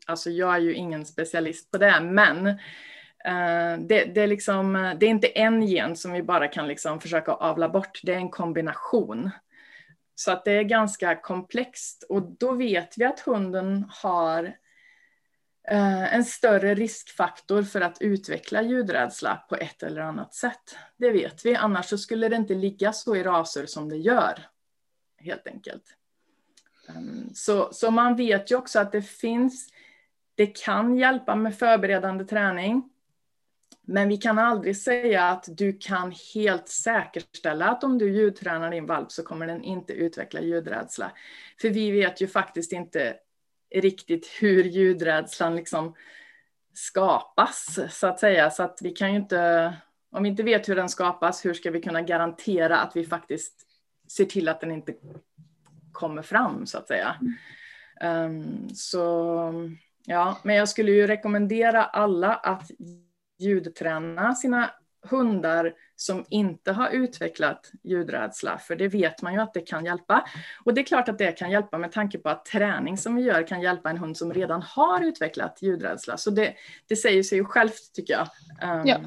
alltså 0.06 0.30
jag 0.30 0.56
är 0.56 0.60
ju 0.60 0.74
ingen 0.74 1.06
specialist 1.06 1.72
på 1.72 1.78
det, 1.78 2.00
men 2.02 2.48
uh, 2.48 3.86
det, 3.88 4.06
det, 4.06 4.22
är 4.22 4.28
liksom, 4.28 4.76
eh, 4.76 4.94
det 4.98 5.06
är 5.06 5.10
inte 5.10 5.28
en 5.28 5.62
gen 5.62 5.96
som 5.96 6.12
vi 6.12 6.24
bara 6.24 6.48
kan 6.48 6.68
liksom 6.68 7.00
försöka 7.00 7.32
avla 7.32 7.70
bort, 7.70 8.00
det 8.04 8.14
är 8.14 8.18
en 8.18 8.30
kombination. 8.30 9.30
Så 10.16 10.32
att 10.32 10.46
det 10.46 10.52
är 10.52 10.64
ganska 10.64 11.16
komplext 11.16 12.06
och 12.10 12.22
då 12.22 12.52
vet 12.52 12.98
vi 12.98 13.06
att 13.06 13.20
hunden 13.20 13.86
har 13.90 14.44
eh, 15.68 16.14
en 16.14 16.26
större 16.26 16.76
riskfaktor 16.76 17.64
för 17.64 17.82
att 17.82 18.02
utveckla 18.02 18.62
ljudrädsla 18.62 19.36
på 19.50 19.56
ett 19.56 19.84
eller 19.84 20.02
annat 20.02 20.34
sätt. 20.34 20.78
Det 20.98 21.12
vet 21.12 21.46
vi, 21.46 21.56
annars 21.56 21.86
så 21.86 21.98
skulle 21.98 22.30
det 22.30 22.36
inte 22.36 22.54
ligga 22.54 22.94
så 22.94 23.16
i 23.16 23.24
raser 23.24 23.66
som 23.66 23.90
det 23.90 23.98
gör. 23.98 24.48
Helt 25.18 25.48
enkelt. 25.48 25.84
Ehm, 26.90 27.30
så, 27.34 27.70
så 27.74 27.92
man 27.92 28.16
vet 28.16 28.52
ju 28.52 28.56
också 28.56 28.80
att 28.80 28.92
det 28.92 29.02
finns, 29.02 29.70
det 30.36 30.48
kan 30.48 30.98
hjälpa 30.98 31.36
med 31.36 31.56
förberedande 31.56 32.26
träning. 32.26 32.90
Men 33.88 34.10
vi 34.10 34.18
kan 34.18 34.40
aldrig 34.40 34.78
säga 34.78 35.24
att 35.24 35.46
du 35.48 35.78
kan 35.78 36.14
helt 36.34 36.68
säkerställa 36.68 37.70
att 37.70 37.84
om 37.84 37.98
du 37.98 38.12
ljudtränar 38.12 38.72
din 38.72 38.86
valp 38.86 39.12
så 39.12 39.24
kommer 39.24 39.48
den 39.48 39.64
inte 39.64 39.94
utveckla 39.94 40.42
ljudrädsla. 40.42 41.12
För 41.62 41.70
vi 41.70 41.92
vet 41.92 42.22
ju 42.22 42.28
faktiskt 42.28 42.72
inte 42.72 43.16
riktigt 43.76 44.28
hur 44.40 44.64
ljudrädslan 44.64 45.56
liksom 45.56 45.96
skapas 46.74 47.80
så 47.90 48.08
att 48.08 48.20
säga. 48.20 48.52
Så 48.52 48.64
att 48.64 48.80
vi 48.82 48.92
kan 48.92 49.12
ju 49.12 49.18
inte, 49.18 49.74
om 50.12 50.24
vi 50.24 50.30
inte 50.30 50.44
vet 50.44 50.70
hur 50.70 50.76
den 50.76 50.90
skapas, 50.90 51.46
hur 51.46 51.54
ska 51.54 51.72
vi 51.72 51.82
kunna 51.82 52.02
garantera 52.02 52.80
att 52.80 52.96
vi 52.96 53.06
faktiskt 53.06 53.68
ser 54.12 54.26
till 54.26 54.50
att 54.50 54.62
den 54.62 54.72
inte 54.72 54.94
kommer 55.92 56.22
fram 56.22 56.66
så 56.66 56.78
att 56.78 56.88
säga. 56.88 57.16
Um, 58.02 58.70
så 58.74 59.78
ja, 60.06 60.38
men 60.44 60.56
jag 60.56 60.70
skulle 60.70 60.92
ju 60.92 61.08
rekommendera 61.08 61.84
alla 61.84 62.34
att 62.34 62.72
ljudträna 63.40 64.36
sina 64.36 64.72
hundar 65.10 65.74
som 65.96 66.26
inte 66.30 66.72
har 66.72 66.90
utvecklat 66.90 67.72
ljudrädsla, 67.84 68.58
för 68.58 68.76
det 68.76 68.88
vet 68.88 69.22
man 69.22 69.34
ju 69.34 69.40
att 69.40 69.54
det 69.54 69.62
kan 69.62 69.86
hjälpa. 69.86 70.26
Och 70.66 70.74
det 70.74 70.82
är 70.82 70.86
klart 70.86 71.10
att 71.10 71.18
det 71.18 71.32
kan 71.32 71.52
hjälpa 71.52 71.78
med 71.78 71.92
tanke 71.92 72.18
på 72.18 72.30
att 72.30 72.46
träning 72.46 72.98
som 72.98 73.16
vi 73.16 73.22
gör 73.22 73.48
kan 73.48 73.62
hjälpa 73.62 73.90
en 73.90 73.98
hund 73.98 74.18
som 74.18 74.34
redan 74.34 74.62
har 74.62 75.02
utvecklat 75.02 75.58
ljudrädsla. 75.62 76.18
Så 76.18 76.30
det, 76.30 76.54
det 76.88 76.96
säger 76.96 77.24
sig 77.24 77.38
ju 77.38 77.46
självt 77.46 77.94
tycker 77.94 78.14
jag. 78.14 78.28
Um, 78.80 78.88
ja. 78.88 78.98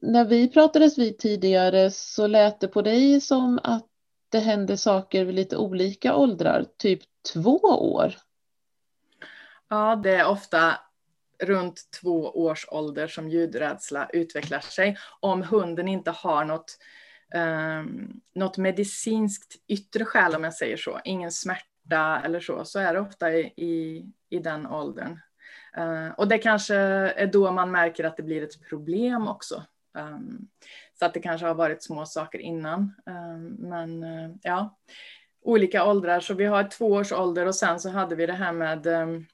När 0.00 0.24
vi 0.24 0.48
pratades 0.48 0.98
vid 0.98 1.18
tidigare 1.18 1.90
så 1.90 2.26
lät 2.26 2.60
det 2.60 2.68
på 2.68 2.82
dig 2.82 3.20
som 3.20 3.60
att 3.62 3.86
det 4.28 4.38
händer 4.38 4.76
saker 4.76 5.24
vid 5.24 5.34
lite 5.34 5.56
olika 5.56 6.16
åldrar, 6.16 6.64
typ 6.76 7.00
två 7.32 7.56
år. 7.94 8.14
Ja, 9.70 9.96
det 9.96 10.14
är 10.14 10.26
ofta 10.26 10.78
runt 11.42 11.90
två 12.00 12.30
års 12.30 12.66
ålder 12.70 13.08
som 13.08 13.28
ljudrädsla 13.28 14.08
utvecklar 14.12 14.60
sig 14.60 14.96
om 15.20 15.42
hunden 15.42 15.88
inte 15.88 16.10
har 16.10 16.44
något, 16.44 16.78
um, 17.34 18.20
något 18.34 18.58
medicinskt 18.58 19.54
yttre 19.68 20.04
skäl 20.04 20.34
om 20.34 20.44
jag 20.44 20.54
säger 20.54 20.76
så, 20.76 21.00
ingen 21.04 21.32
smärta 21.32 22.22
eller 22.24 22.40
så, 22.40 22.64
så 22.64 22.78
är 22.78 22.94
det 22.94 23.00
ofta 23.00 23.32
i, 23.32 23.40
i, 23.40 24.06
i 24.30 24.38
den 24.38 24.66
åldern. 24.66 25.20
Uh, 25.78 26.10
och 26.10 26.28
det 26.28 26.38
kanske 26.38 26.76
är 26.76 27.26
då 27.26 27.52
man 27.52 27.70
märker 27.70 28.04
att 28.04 28.16
det 28.16 28.22
blir 28.22 28.42
ett 28.42 28.68
problem 28.68 29.28
också. 29.28 29.64
Um, 29.98 30.48
så 30.98 31.04
att 31.04 31.14
det 31.14 31.20
kanske 31.20 31.46
har 31.46 31.54
varit 31.54 31.82
små 31.82 32.06
saker 32.06 32.38
innan. 32.38 32.94
Um, 33.06 33.46
men 33.46 34.02
uh, 34.02 34.36
ja, 34.42 34.78
olika 35.42 35.84
åldrar. 35.84 36.20
Så 36.20 36.34
vi 36.34 36.44
har 36.44 36.64
två 36.64 36.86
års 36.86 37.12
ålder 37.12 37.46
och 37.46 37.54
sen 37.54 37.80
så 37.80 37.90
hade 37.90 38.14
vi 38.14 38.26
det 38.26 38.32
här 38.32 38.52
med 38.52 38.86
um, 38.86 39.26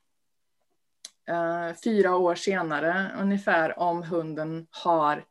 Eh, 1.29 1.75
fyra 1.85 2.17
år 2.17 2.35
senare 2.35 3.11
ungefär 3.21 3.79
om 3.79 4.03
hunden 4.03 4.67
har 4.71 5.25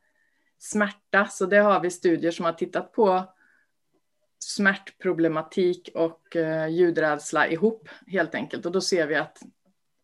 smärta. 0.58 1.26
Så 1.26 1.46
det 1.46 1.58
har 1.58 1.80
vi 1.80 1.90
studier 1.90 2.30
som 2.30 2.44
har 2.44 2.52
tittat 2.52 2.92
på 2.92 3.24
smärtproblematik 4.38 5.90
och 5.94 6.36
eh, 6.36 6.68
ljudrädsla 6.68 7.48
ihop 7.48 7.88
helt 8.06 8.34
enkelt. 8.34 8.66
Och 8.66 8.72
då 8.72 8.80
ser 8.80 9.06
vi 9.06 9.14
att, 9.14 9.38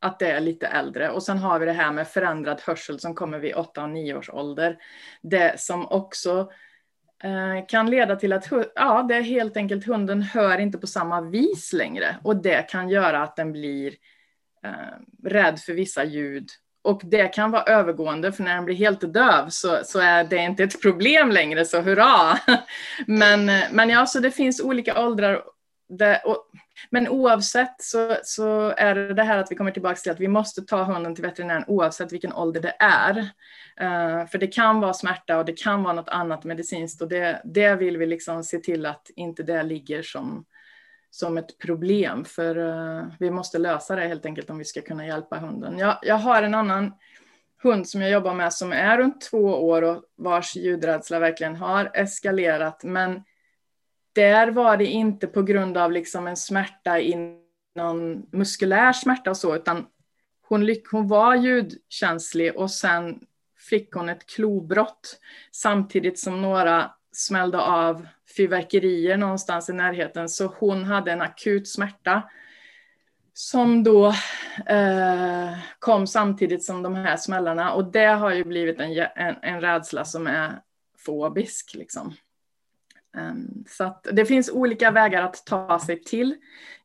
att 0.00 0.18
det 0.18 0.30
är 0.30 0.40
lite 0.40 0.66
äldre. 0.66 1.10
Och 1.10 1.22
sen 1.22 1.38
har 1.38 1.58
vi 1.58 1.66
det 1.66 1.72
här 1.72 1.92
med 1.92 2.08
förändrad 2.08 2.60
hörsel 2.60 3.00
som 3.00 3.14
kommer 3.14 3.38
vid 3.38 3.54
8 3.54 3.82
och 3.82 3.90
9 3.90 4.14
års 4.14 4.30
ålder. 4.30 4.78
Det 5.22 5.60
som 5.60 5.86
också 5.88 6.50
eh, 7.24 7.66
kan 7.68 7.90
leda 7.90 8.16
till 8.16 8.32
att 8.32 8.48
ja, 8.74 9.02
det 9.08 9.14
är 9.14 9.22
helt 9.22 9.56
enkelt 9.56 9.86
hunden 9.86 10.22
hör 10.22 10.58
inte 10.58 10.78
på 10.78 10.86
samma 10.86 11.20
vis 11.20 11.72
längre. 11.72 12.16
Och 12.22 12.36
det 12.36 12.68
kan 12.68 12.88
göra 12.88 13.22
att 13.22 13.36
den 13.36 13.52
blir 13.52 13.94
eh, 14.64 15.28
rädd 15.28 15.60
för 15.60 15.72
vissa 15.72 16.04
ljud. 16.04 16.48
Och 16.84 17.02
det 17.04 17.28
kan 17.28 17.50
vara 17.50 17.62
övergående, 17.62 18.32
för 18.32 18.42
när 18.42 18.54
den 18.54 18.64
blir 18.64 18.74
helt 18.74 19.14
döv 19.14 19.48
så, 19.48 19.80
så 19.84 19.98
är 19.98 20.24
det 20.24 20.36
inte 20.36 20.64
ett 20.64 20.82
problem 20.82 21.30
längre, 21.30 21.64
så 21.64 21.80
hurra! 21.80 22.38
men, 23.06 23.48
eh, 23.48 23.64
men 23.72 23.88
ja, 23.88 24.06
så 24.06 24.20
det 24.20 24.30
finns 24.30 24.60
olika 24.60 25.04
åldrar. 25.04 25.42
Där, 25.88 26.26
och, 26.26 26.46
men 26.90 27.08
oavsett 27.08 27.74
så, 27.78 28.16
så 28.22 28.74
är 28.76 28.94
det 28.94 29.14
det 29.14 29.22
här 29.22 29.38
att 29.38 29.50
vi 29.50 29.56
kommer 29.56 29.70
tillbaka 29.70 29.94
till 29.94 30.12
att 30.12 30.20
vi 30.20 30.28
måste 30.28 30.62
ta 30.62 30.82
hunden 30.82 31.14
till 31.14 31.24
veterinären 31.24 31.64
oavsett 31.66 32.12
vilken 32.12 32.32
ålder 32.32 32.60
det 32.60 32.76
är. 32.78 33.18
Uh, 33.80 34.26
för 34.26 34.38
det 34.38 34.46
kan 34.46 34.80
vara 34.80 34.94
smärta 34.94 35.38
och 35.38 35.44
det 35.44 35.62
kan 35.62 35.82
vara 35.82 35.92
något 35.92 36.08
annat 36.08 36.44
medicinskt 36.44 37.02
och 37.02 37.08
det, 37.08 37.40
det 37.44 37.74
vill 37.74 37.98
vi 37.98 38.06
liksom 38.06 38.44
se 38.44 38.58
till 38.58 38.86
att 38.86 39.10
inte 39.16 39.42
det 39.42 39.62
ligger 39.62 40.02
som, 40.02 40.44
som 41.14 41.38
ett 41.38 41.58
problem 41.58 42.24
för 42.24 42.56
eh, 42.56 43.06
vi 43.18 43.30
måste 43.30 43.58
lösa 43.58 43.96
det 43.96 44.08
helt 44.08 44.26
enkelt 44.26 44.50
om 44.50 44.58
vi 44.58 44.64
ska 44.64 44.80
kunna 44.80 45.06
hjälpa 45.06 45.38
hunden. 45.38 45.78
Jag, 45.78 45.98
jag 46.02 46.14
har 46.14 46.42
en 46.42 46.54
annan 46.54 46.92
hund 47.62 47.88
som 47.88 48.00
jag 48.02 48.10
jobbar 48.10 48.34
med 48.34 48.52
som 48.52 48.72
är 48.72 48.98
runt 48.98 49.20
två 49.20 49.38
år 49.68 49.82
och 49.82 50.04
vars 50.16 50.56
ljudrädsla 50.56 51.18
verkligen 51.18 51.56
har 51.56 51.90
eskalerat 51.94 52.84
men 52.84 53.22
där 54.12 54.50
var 54.50 54.76
det 54.76 54.86
inte 54.86 55.26
på 55.26 55.42
grund 55.42 55.78
av 55.78 55.92
liksom 55.92 56.26
en 56.26 56.36
smärta 56.36 57.00
i 57.00 57.36
någon 57.74 58.26
muskulär 58.32 58.92
smärta 58.92 59.30
och 59.30 59.36
så 59.36 59.56
utan 59.56 59.86
hon, 60.48 60.76
hon 60.90 61.08
var 61.08 61.34
ljudkänslig 61.34 62.56
och 62.56 62.70
sen 62.70 63.20
fick 63.70 63.92
hon 63.92 64.08
ett 64.08 64.26
klobrott 64.26 65.20
samtidigt 65.50 66.18
som 66.18 66.42
några 66.42 66.90
smällde 67.12 67.60
av 67.60 68.06
fyrverkerier 68.36 69.16
någonstans 69.16 69.68
i 69.68 69.72
närheten 69.72 70.28
så 70.28 70.46
hon 70.46 70.84
hade 70.84 71.12
en 71.12 71.20
akut 71.20 71.68
smärta 71.68 72.22
som 73.34 73.84
då 73.84 74.06
eh, 74.66 75.58
kom 75.78 76.06
samtidigt 76.06 76.64
som 76.64 76.82
de 76.82 76.94
här 76.94 77.16
smällarna 77.16 77.72
och 77.72 77.84
det 77.84 78.06
har 78.06 78.32
ju 78.32 78.44
blivit 78.44 78.80
en, 78.80 79.06
en, 79.14 79.36
en 79.42 79.60
rädsla 79.60 80.04
som 80.04 80.26
är 80.26 80.60
fobisk. 80.98 81.74
Liksom. 81.74 82.14
Um, 83.16 83.64
så 83.68 83.84
att 83.84 84.06
det 84.12 84.26
finns 84.26 84.50
olika 84.50 84.90
vägar 84.90 85.22
att 85.22 85.46
ta 85.46 85.78
sig 85.78 86.02
till 86.02 86.36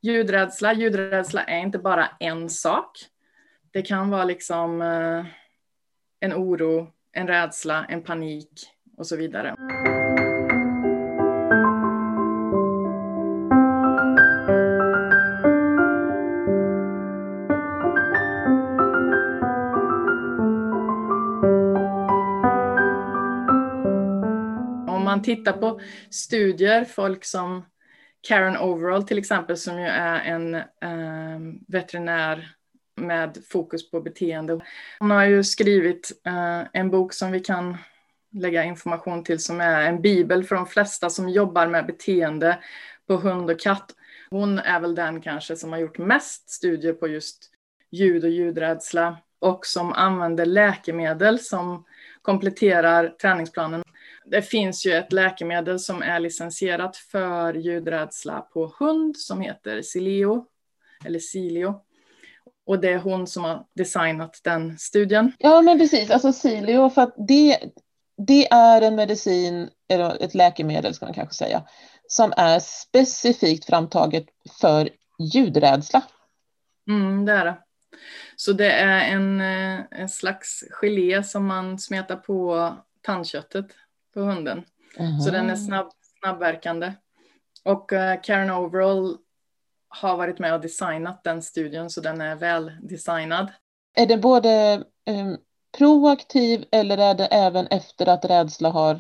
ljudrädsla. 0.01 0.73
Ljudrädsla 0.73 1.43
är 1.43 1.59
inte 1.59 1.79
bara 1.79 2.09
en 2.19 2.49
sak. 2.49 2.91
Det 3.71 3.81
kan 3.81 4.09
vara 4.09 4.23
liksom 4.23 4.81
uh, 4.81 5.25
en 6.19 6.33
oro, 6.33 6.87
en 7.11 7.27
rädsla, 7.27 7.85
en 7.89 8.03
panik 8.03 8.69
och 8.97 9.07
så 9.07 9.15
vidare. 9.15 9.55
Man 25.17 25.23
tittar 25.23 25.53
på 25.53 25.80
studier, 26.10 26.86
folk 26.86 27.25
som 27.25 27.65
Karen 28.27 28.58
Overall 28.58 29.03
till 29.03 29.17
exempel, 29.17 29.58
som 29.58 29.80
ju 29.80 29.88
är 29.88 30.19
en 30.19 30.56
eh, 30.56 31.39
veterinär 31.67 32.56
med 32.95 33.38
fokus 33.49 33.91
på 33.91 34.01
beteende. 34.01 34.60
Hon 34.99 35.12
har 35.12 35.25
ju 35.25 35.43
skrivit 35.43 36.12
eh, 36.25 36.63
en 36.73 36.89
bok 36.89 37.13
som 37.13 37.32
vi 37.32 37.39
kan 37.39 37.77
lägga 38.32 38.63
information 38.63 39.23
till 39.23 39.39
som 39.39 39.62
är 39.62 39.82
en 39.82 40.01
bibel 40.01 40.43
för 40.43 40.56
de 40.56 40.65
flesta 40.65 41.10
som 41.10 41.30
jobbar 41.30 41.67
med 41.67 41.86
beteende 41.86 42.60
på 43.08 43.15
hund 43.15 43.49
och 43.49 43.60
katt. 43.60 43.95
Hon 44.30 44.60
är 44.60 44.80
väl 44.80 44.95
den 44.95 45.21
kanske 45.21 45.56
som 45.56 45.71
har 45.71 45.80
gjort 45.80 45.97
mest 45.97 46.49
studier 46.49 46.93
på 46.93 47.08
just 47.08 47.49
ljud 47.91 48.23
och 48.23 48.30
ljudrädsla 48.30 49.17
och 49.39 49.65
som 49.65 49.93
använder 49.93 50.45
läkemedel 50.45 51.39
som 51.39 51.86
kompletterar 52.21 53.10
träningsplanen 53.10 53.84
det 54.31 54.41
finns 54.41 54.85
ju 54.85 54.93
ett 54.93 55.11
läkemedel 55.13 55.79
som 55.79 56.01
är 56.01 56.19
licensierat 56.19 56.97
för 56.97 57.53
ljudrädsla 57.53 58.41
på 58.41 58.73
hund 58.79 59.17
som 59.17 59.41
heter 59.41 59.81
Sileo, 59.81 60.45
eller 61.05 61.19
Silio. 61.19 61.75
Och 62.65 62.79
det 62.79 62.89
är 62.89 62.97
hon 62.97 63.27
som 63.27 63.43
har 63.43 63.65
designat 63.75 64.41
den 64.43 64.77
studien. 64.77 65.31
Ja 65.37 65.61
men 65.61 65.79
precis, 65.79 66.11
alltså 66.11 66.33
Silio, 66.33 66.89
för 66.89 67.01
att 67.01 67.15
det, 67.27 67.59
det 68.27 68.47
är 68.47 68.81
en 68.81 68.95
medicin, 68.95 69.69
eller 69.89 70.23
ett 70.23 70.35
läkemedel 70.35 70.93
ska 70.93 71.05
man 71.05 71.13
kanske 71.13 71.35
säga, 71.35 71.63
som 72.07 72.33
är 72.37 72.59
specifikt 72.59 73.65
framtaget 73.65 74.25
för 74.61 74.89
ljudrädsla. 75.33 76.01
Mm, 76.89 77.25
det 77.25 77.31
är 77.31 77.45
det. 77.45 77.57
Så 78.35 78.53
det 78.53 78.71
är 78.71 79.13
en, 79.13 79.41
eh, 79.41 79.79
en 79.91 80.09
slags 80.09 80.63
gelé 80.69 81.23
som 81.23 81.45
man 81.45 81.79
smetar 81.79 82.15
på 82.15 82.73
tandköttet 83.01 83.65
på 84.17 84.23
hunden. 84.23 84.63
Mm. 84.99 85.19
Så 85.19 85.32
den 85.32 85.49
är 85.49 85.56
snabb, 85.56 85.91
snabbverkande. 86.21 86.93
Och 87.63 87.91
uh, 87.91 88.21
Karen 88.23 88.51
Overall 88.51 89.17
har 89.88 90.17
varit 90.17 90.39
med 90.39 90.53
och 90.53 90.62
designat 90.62 91.23
den 91.23 91.41
studien 91.41 91.89
så 91.89 92.01
den 92.01 92.21
är 92.21 92.36
väl 92.36 92.71
designad. 92.82 93.51
Är 93.95 94.06
det 94.06 94.17
både 94.17 94.84
um, 95.10 95.38
proaktiv 95.77 96.65
eller 96.71 96.97
är 96.97 97.13
det 97.13 97.25
även 97.25 97.67
efter 97.67 98.10
att 98.10 98.25
rädsla 98.25 98.69
har 98.69 98.99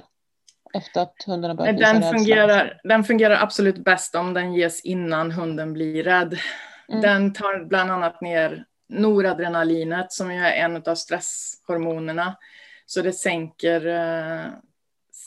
efter 0.73 1.01
att 1.01 1.15
hunden 1.25 1.49
har 1.49 1.55
börjat 1.55 1.75
visa 1.75 1.93
den 1.93 2.13
fungerar, 2.13 2.81
den 2.83 3.03
fungerar 3.03 3.43
absolut 3.43 3.77
bäst 3.77 4.15
om 4.15 4.33
den 4.33 4.53
ges 4.53 4.81
innan 4.81 5.31
hunden 5.31 5.73
blir 5.73 6.03
rädd. 6.03 6.39
Mm. 6.89 7.01
Den 7.01 7.33
tar 7.33 7.65
bland 7.65 7.91
annat 7.91 8.21
ner 8.21 8.65
noradrenalinet 8.89 10.11
som 10.11 10.31
är 10.31 10.51
en 10.51 10.83
av 10.85 10.95
stresshormonerna. 10.95 12.37
Så 12.85 13.01
det 13.01 13.13
sänker 13.13 13.87
eh, 13.87 14.51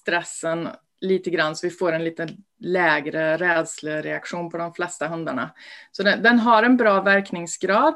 stressen 0.00 0.68
lite 1.00 1.30
grann 1.30 1.56
så 1.56 1.66
vi 1.66 1.70
får 1.70 1.92
en 1.92 2.04
lite 2.04 2.28
lägre 2.58 3.36
rädslereaktion 3.36 4.50
på 4.50 4.58
de 4.58 4.74
flesta 4.74 5.08
hundarna. 5.08 5.50
Så 5.92 6.02
den, 6.02 6.22
den 6.22 6.38
har 6.38 6.62
en 6.62 6.76
bra 6.76 7.02
verkningsgrad 7.02 7.94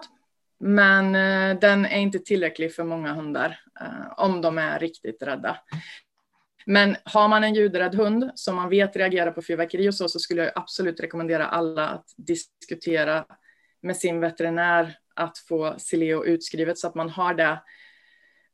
men 0.60 1.14
eh, 1.14 1.58
den 1.60 1.86
är 1.86 1.98
inte 1.98 2.18
tillräcklig 2.18 2.74
för 2.74 2.84
många 2.84 3.12
hundar 3.12 3.60
eh, 3.80 4.12
om 4.16 4.40
de 4.40 4.58
är 4.58 4.78
riktigt 4.78 5.22
rädda. 5.22 5.56
Men 6.66 6.96
har 7.04 7.28
man 7.28 7.44
en 7.44 7.54
ljudrädd 7.54 7.94
hund 7.94 8.30
som 8.34 8.56
man 8.56 8.68
vet 8.68 8.96
reagerar 8.96 9.30
på 9.30 9.42
fyrverkeri 9.42 9.88
och 9.88 9.94
så, 9.94 10.08
så 10.08 10.18
skulle 10.18 10.42
jag 10.42 10.52
absolut 10.54 11.00
rekommendera 11.00 11.46
alla 11.46 11.88
att 11.88 12.06
diskutera 12.16 13.26
med 13.82 13.96
sin 13.96 14.20
veterinär 14.20 14.98
att 15.14 15.38
få 15.38 15.74
Sileo 15.78 16.24
utskrivet 16.24 16.78
så 16.78 16.86
att 16.86 16.94
man 16.94 17.10
har 17.10 17.34
det 17.34 17.62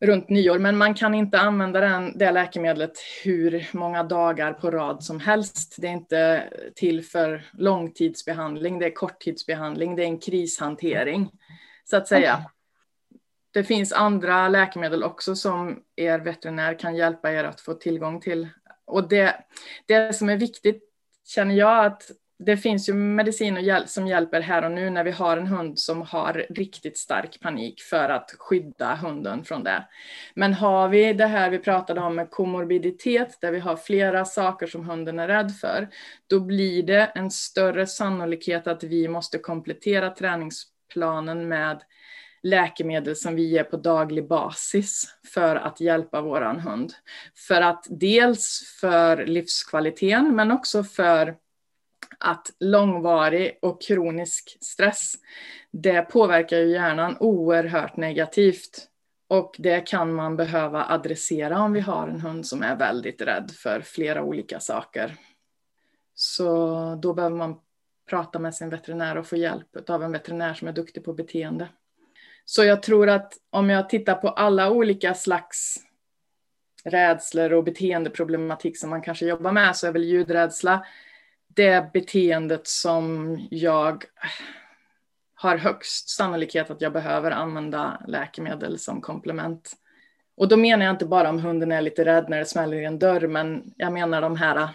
runt 0.00 0.28
nyår. 0.28 0.58
Men 0.58 0.76
man 0.76 0.94
kan 0.94 1.14
inte 1.14 1.40
använda 1.40 1.80
den, 1.80 2.18
det 2.18 2.30
läkemedlet 2.30 2.92
hur 3.24 3.68
många 3.72 4.02
dagar 4.02 4.52
på 4.52 4.70
rad 4.70 5.04
som 5.04 5.20
helst. 5.20 5.76
Det 5.78 5.86
är 5.86 5.92
inte 5.92 6.48
till 6.74 7.04
för 7.04 7.50
långtidsbehandling, 7.52 8.78
det 8.78 8.86
är 8.86 8.94
korttidsbehandling, 8.94 9.96
det 9.96 10.02
är 10.02 10.06
en 10.06 10.18
krishantering 10.18 11.30
så 11.84 11.96
att 11.96 12.08
säga. 12.08 12.34
Okay. 12.34 12.46
Det 13.52 13.64
finns 13.64 13.92
andra 13.92 14.48
läkemedel 14.48 15.02
också 15.04 15.36
som 15.36 15.82
er 15.96 16.18
veterinär 16.18 16.78
kan 16.78 16.96
hjälpa 16.96 17.32
er 17.32 17.44
att 17.44 17.60
få 17.60 17.74
tillgång 17.74 18.20
till. 18.20 18.48
Och 18.84 19.08
det, 19.08 19.36
det 19.86 20.16
som 20.16 20.28
är 20.28 20.36
viktigt 20.36 20.82
känner 21.26 21.54
jag 21.54 21.86
att 21.86 22.10
det 22.42 22.57
finns 22.57 22.88
ju 22.88 22.94
medicin 22.94 23.83
som 23.87 24.07
hjälper 24.07 24.40
här 24.40 24.64
och 24.64 24.72
nu 24.72 24.90
när 24.90 25.05
vi 25.05 25.11
har 25.11 25.37
en 25.37 25.46
hund 25.46 25.79
som 25.79 26.03
har 26.03 26.46
riktigt 26.50 26.98
stark 26.98 27.40
panik 27.40 27.81
för 27.81 28.09
att 28.09 28.35
skydda 28.38 28.94
hunden 28.94 29.44
från 29.44 29.64
det. 29.64 29.85
Men 30.35 30.55
har 30.55 30.88
vi 30.88 31.12
det 31.12 31.26
här 31.26 31.50
vi 31.50 31.59
pratade 31.59 32.00
om 32.00 32.16
med 32.16 32.31
komorbiditet 32.31 33.38
där 33.40 33.53
vi 33.53 33.59
har 33.59 33.76
flera 33.76 34.24
saker 34.24 34.66
som 34.66 34.88
hunden 34.88 35.18
är 35.18 35.29
rädd 35.29 35.53
för, 35.61 35.88
då 36.26 36.40
blir 36.40 36.83
det 36.83 37.12
en 37.14 37.31
större 37.31 37.87
sannolikhet 37.87 38.66
att 38.66 38.85
vi 38.85 39.09
måste 39.09 39.38
komplettera 39.38 40.11
träningsplanen 40.11 41.48
med 41.48 41.83
läkemedel 42.42 43.16
som 43.16 43.35
vi 43.35 43.42
ger 43.42 43.64
på 43.64 43.76
daglig 43.76 44.29
basis 44.29 45.05
för 45.35 45.57
att 45.57 45.81
hjälpa 45.81 46.20
våran 46.20 46.61
hund. 46.61 46.92
För 47.48 47.61
att 47.61 47.87
dels 47.90 48.76
för 48.81 49.26
livskvaliteten 49.26 50.37
men 50.37 50.50
också 50.50 50.85
för 50.85 51.37
att 52.20 52.46
långvarig 52.61 53.59
och 53.62 53.83
kronisk 53.83 54.59
stress, 54.61 55.14
det 55.70 56.02
påverkar 56.02 56.59
ju 56.59 56.70
hjärnan 56.70 57.16
oerhört 57.20 57.96
negativt. 57.96 58.87
Och 59.28 59.56
det 59.59 59.80
kan 59.80 60.14
man 60.14 60.37
behöva 60.37 60.85
adressera 60.85 61.62
om 61.62 61.72
vi 61.72 61.80
har 61.80 62.09
en 62.09 62.20
hund 62.20 62.46
som 62.46 62.62
är 62.62 62.76
väldigt 62.76 63.22
rädd 63.22 63.50
för 63.50 63.80
flera 63.80 64.22
olika 64.22 64.61
saker. 64.61 65.16
Så 66.14 66.94
då 67.02 67.14
behöver 67.14 67.37
man 67.37 67.61
prata 68.11 68.38
med 68.38 68.54
sin 68.54 68.70
veterinär 68.70 69.18
och 69.18 69.26
få 69.26 69.37
hjälp 69.37 69.90
av 69.90 70.02
en 70.02 70.12
veterinär 70.12 70.54
som 70.54 70.68
är 70.68 70.72
duktig 70.72 71.04
på 71.04 71.12
beteende. 71.12 71.68
Så 72.44 72.64
jag 72.64 72.83
tror 72.83 73.09
att 73.09 73.33
om 73.50 73.70
jag 73.70 73.88
tittar 73.88 74.14
på 74.14 74.28
alla 74.28 74.70
olika 74.70 75.14
slags 75.14 75.76
rädslor 76.85 77.52
och 77.52 77.64
beteendeproblematik 77.64 78.78
som 78.78 78.90
man 78.90 79.02
kanske 79.02 79.26
jobbar 79.26 79.52
med 79.52 79.76
så 79.76 79.87
är 79.87 79.92
väl 79.92 80.04
ljudrädsla 80.04 80.87
det 81.54 81.92
beteendet 81.92 82.66
som 82.66 83.36
jag 83.50 84.04
har 85.34 85.56
högst 85.56 86.08
sannolikhet 86.08 86.70
att 86.70 86.80
jag 86.80 86.92
behöver 86.92 87.30
använda 87.30 88.02
läkemedel 88.06 88.78
som 88.78 89.00
komplement. 89.00 89.72
Och 90.36 90.48
då 90.48 90.56
menar 90.56 90.86
jag 90.86 90.94
inte 90.94 91.06
bara 91.06 91.30
om 91.30 91.38
hunden 91.38 91.72
är 91.72 91.82
lite 91.82 92.04
rädd 92.04 92.28
när 92.28 92.38
det 92.38 92.44
smäller 92.44 92.76
i 92.76 92.84
en 92.84 92.98
dörr, 92.98 93.26
men 93.26 93.72
jag 93.76 93.92
menar 93.92 94.20
de 94.20 94.36
här 94.36 94.68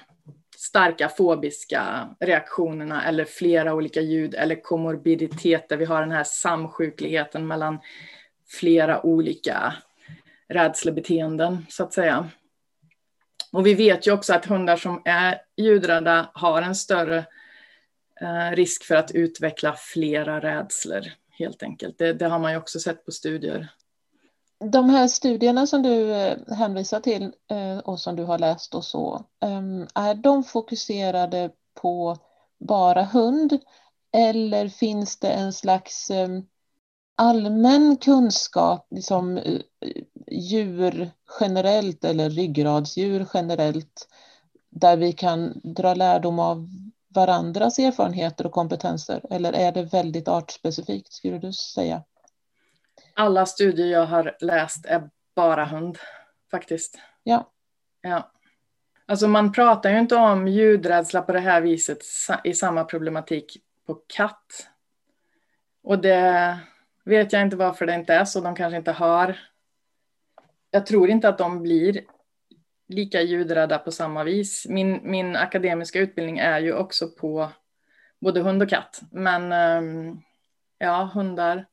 starka 0.58 1.10
fobiska 1.10 2.10
reaktionerna 2.20 3.06
eller 3.06 3.26
flera 3.26 3.74
olika 3.74 4.02
ljud 4.02 4.36
eller 4.36 4.62
komorbiditet 4.64 5.70
där 5.70 5.78
vi 5.78 5.86
har 5.86 6.02
den 6.02 6.12
här 6.12 6.24
samsjukligheten 6.24 7.48
mellan 7.48 7.80
flera 8.48 9.06
olika 9.06 9.74
rädslebeteenden 10.50 11.66
så 11.70 11.84
att 11.84 11.94
säga. 11.94 12.30
Och 13.56 13.66
vi 13.66 13.74
vet 13.74 14.08
ju 14.08 14.12
också 14.12 14.34
att 14.34 14.46
hundar 14.46 14.78
som 14.78 15.02
är 15.06 15.42
ljudrädda 15.58 16.30
har 16.34 16.62
en 16.62 16.76
större 16.76 17.26
eh, 18.22 18.56
risk 18.56 18.84
för 18.84 18.96
att 18.96 19.12
utveckla 19.12 19.76
flera 19.78 20.40
rädslor 20.40 21.02
helt 21.40 21.64
enkelt. 21.64 21.98
Det, 21.98 22.14
det 22.14 22.28
har 22.28 22.40
man 22.40 22.52
ju 22.52 22.58
också 22.58 22.80
sett 22.80 23.06
på 23.06 23.12
studier 23.12 23.70
de 24.60 24.90
här 24.90 25.08
studierna 25.08 25.68
som 25.68 25.82
du 25.82 26.14
eh, 26.14 26.38
hänvisar 26.48 27.00
till 27.00 27.34
eh, 27.52 27.78
och 27.78 28.00
som 28.00 28.16
du 28.16 28.24
har 28.24 28.40
läst 28.40 28.76
och 28.76 28.84
så, 28.84 29.26
ehm, 29.40 29.88
är 29.96 30.16
de 30.16 30.44
fokuserade 30.44 31.52
på 31.74 32.18
bara 32.60 33.04
hund 33.04 33.60
eller 34.12 34.70
finns 34.70 35.20
det 35.20 35.30
en 35.30 35.54
slags 35.54 36.10
ehm, 36.10 36.44
allmän 37.16 37.98
kunskap, 37.98 38.88
liksom 38.90 39.38
eh, 39.38 39.62
djur 40.28 41.10
generellt 41.40 42.06
eller 42.06 42.30
ryggradsdjur 42.30 43.28
generellt, 43.34 44.08
där 44.70 44.98
vi 44.98 45.14
kan 45.14 45.62
dra 45.64 45.94
lärdom 45.94 46.40
av 46.40 46.70
varandras 47.08 47.80
erfarenheter 47.80 48.46
och 48.46 48.52
kompetenser? 48.52 49.22
Eller 49.30 49.54
är 49.54 49.72
det 49.72 49.84
väldigt 49.84 50.28
artspecifikt, 50.28 51.14
skulle 51.14 51.38
du 51.38 51.54
säga? 51.54 52.04
alla 53.16 53.46
studier 53.46 53.88
jag 53.88 54.06
har 54.06 54.36
läst 54.40 54.86
är 54.86 55.10
bara 55.36 55.66
hund 55.66 55.98
faktiskt. 56.52 57.00
Ja. 57.24 57.52
Ja. 58.02 58.32
Alltså 59.06 59.28
man 59.28 59.52
pratar 59.52 59.90
ju 59.90 60.00
inte 60.00 60.16
om 60.16 60.48
ljudrädsla 60.48 61.22
på 61.22 61.32
det 61.32 61.40
här 61.40 61.62
viset 61.62 61.98
i 62.44 62.54
samma 62.54 62.84
problematik 62.84 63.58
på 63.88 64.02
katt. 64.08 64.68
Och 65.84 66.00
det 66.00 66.60
vet 67.06 67.34
jag 67.34 67.42
inte 67.42 67.56
varför 67.56 67.86
det 67.86 67.94
inte 67.96 68.14
är 68.14 68.26
så. 68.26 68.42
De 68.42 68.56
kanske 68.56 68.78
inte 68.78 68.92
har. 68.92 69.40
Jag 70.76 70.86
tror 70.86 71.10
inte 71.10 71.30
att 71.30 71.38
de 71.38 71.62
blir 71.62 72.02
lika 72.88 73.22
ljudrädda 73.22 73.78
på 73.78 73.92
samma 73.92 74.24
vis. 74.24 74.66
Min, 74.70 75.00
min 75.04 75.36
akademiska 75.36 76.00
utbildning 76.00 76.38
är 76.38 76.60
ju 76.60 76.74
också 76.74 77.08
på 77.08 77.50
både 78.22 78.42
hund 78.42 78.62
och 78.62 78.70
katt. 78.70 79.02
Men 79.12 79.52
ehm, 79.52 80.22
ja, 80.78 81.12
hundar 81.14 81.66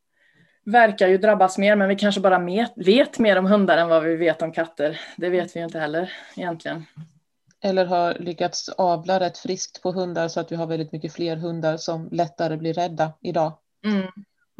verkar 0.64 1.08
ju 1.08 1.18
drabbas 1.18 1.58
mer, 1.58 1.76
men 1.76 1.88
vi 1.88 1.96
kanske 1.96 2.20
bara 2.20 2.38
met, 2.38 2.72
vet 2.76 3.18
mer 3.18 3.38
om 3.38 3.46
hundar 3.46 3.78
än 3.78 3.88
vad 3.88 4.02
vi 4.02 4.16
vet 4.16 4.42
om 4.42 4.52
katter. 4.52 5.00
Det 5.16 5.30
vet 5.30 5.56
vi 5.56 5.60
ju 5.60 5.64
inte 5.64 5.78
heller 5.78 6.12
egentligen. 6.36 6.84
Eller 7.60 7.84
har 7.84 8.14
lyckats 8.14 8.68
avla 8.68 9.20
rätt 9.20 9.38
friskt 9.38 9.82
på 9.82 9.92
hundar 9.92 10.28
så 10.28 10.40
att 10.40 10.52
vi 10.52 10.56
har 10.56 10.66
väldigt 10.66 10.92
mycket 10.92 11.12
fler 11.12 11.36
hundar 11.36 11.76
som 11.76 12.08
lättare 12.12 12.56
blir 12.56 12.74
rädda 12.74 13.12
idag. 13.20 13.52
Mm. 13.84 14.06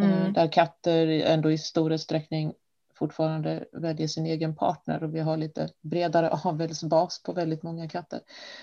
Mm. 0.02 0.33
Där 0.33 0.52
katter 0.52 1.07
ändå 1.07 1.50
i 1.50 1.59
stor 1.59 1.92
utsträckning 1.92 2.52
fortfarande 2.94 3.64
väljer 3.72 4.07
sin 4.07 4.26
egen 4.26 4.57
partner 4.57 5.05
och 5.05 5.14
vi 5.14 5.20
har 5.20 5.37
lite 5.37 5.68
bredare 5.81 6.31
avelsbas 6.44 7.22
på 7.22 7.33
väldigt 7.33 7.62
många 7.62 7.88
katter. 7.88 8.20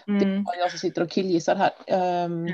Mm. 0.07 0.19
Det 0.19 0.51
är 0.51 0.59
jag 0.59 0.69
som 0.69 0.79
sitter 0.79 1.01
och 1.01 1.09
killgissar 1.09 1.55
här. 1.55 2.25
Um... 2.25 2.49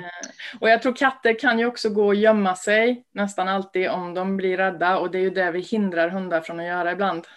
Och 0.59 0.69
jag 0.69 0.81
tror 0.81 0.95
katter 0.95 1.39
kan 1.39 1.59
ju 1.59 1.65
också 1.65 1.89
gå 1.89 2.05
och 2.05 2.15
gömma 2.15 2.55
sig 2.55 3.05
nästan 3.11 3.47
alltid 3.47 3.89
om 3.89 4.13
de 4.13 4.37
blir 4.37 4.57
rädda 4.57 4.99
och 4.99 5.11
det 5.11 5.17
är 5.17 5.21
ju 5.21 5.29
det 5.29 5.51
vi 5.51 5.59
hindrar 5.59 6.09
hundar 6.09 6.41
från 6.41 6.59
att 6.59 6.65
göra 6.65 6.91
ibland. 6.91 7.27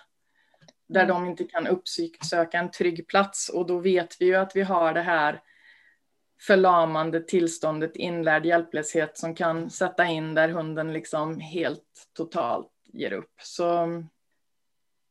Där 0.89 1.05
mm. 1.05 1.15
de 1.15 1.31
inte 1.31 1.45
kan 1.45 1.67
uppsöka 1.67 2.59
en 2.59 2.71
trygg 2.71 3.09
plats 3.09 3.49
och 3.49 3.67
då 3.67 3.79
vet 3.79 4.17
vi 4.21 4.27
ju 4.27 4.35
att 4.35 4.57
vi 4.57 4.63
har 4.63 4.95
det 4.95 5.03
här 5.03 5.41
förlamande 6.41 7.21
tillståndet 7.21 7.97
inlärd 7.97 8.47
hjälplöshet 8.47 9.19
som 9.19 9.35
kan 9.35 9.71
sätta 9.71 10.05
in 10.05 10.35
där 10.35 10.49
hunden 10.49 10.93
liksom 10.93 11.41
helt 11.41 11.83
totalt 12.17 12.73
ger 12.93 13.13
upp. 13.13 13.33
Så 13.43 13.87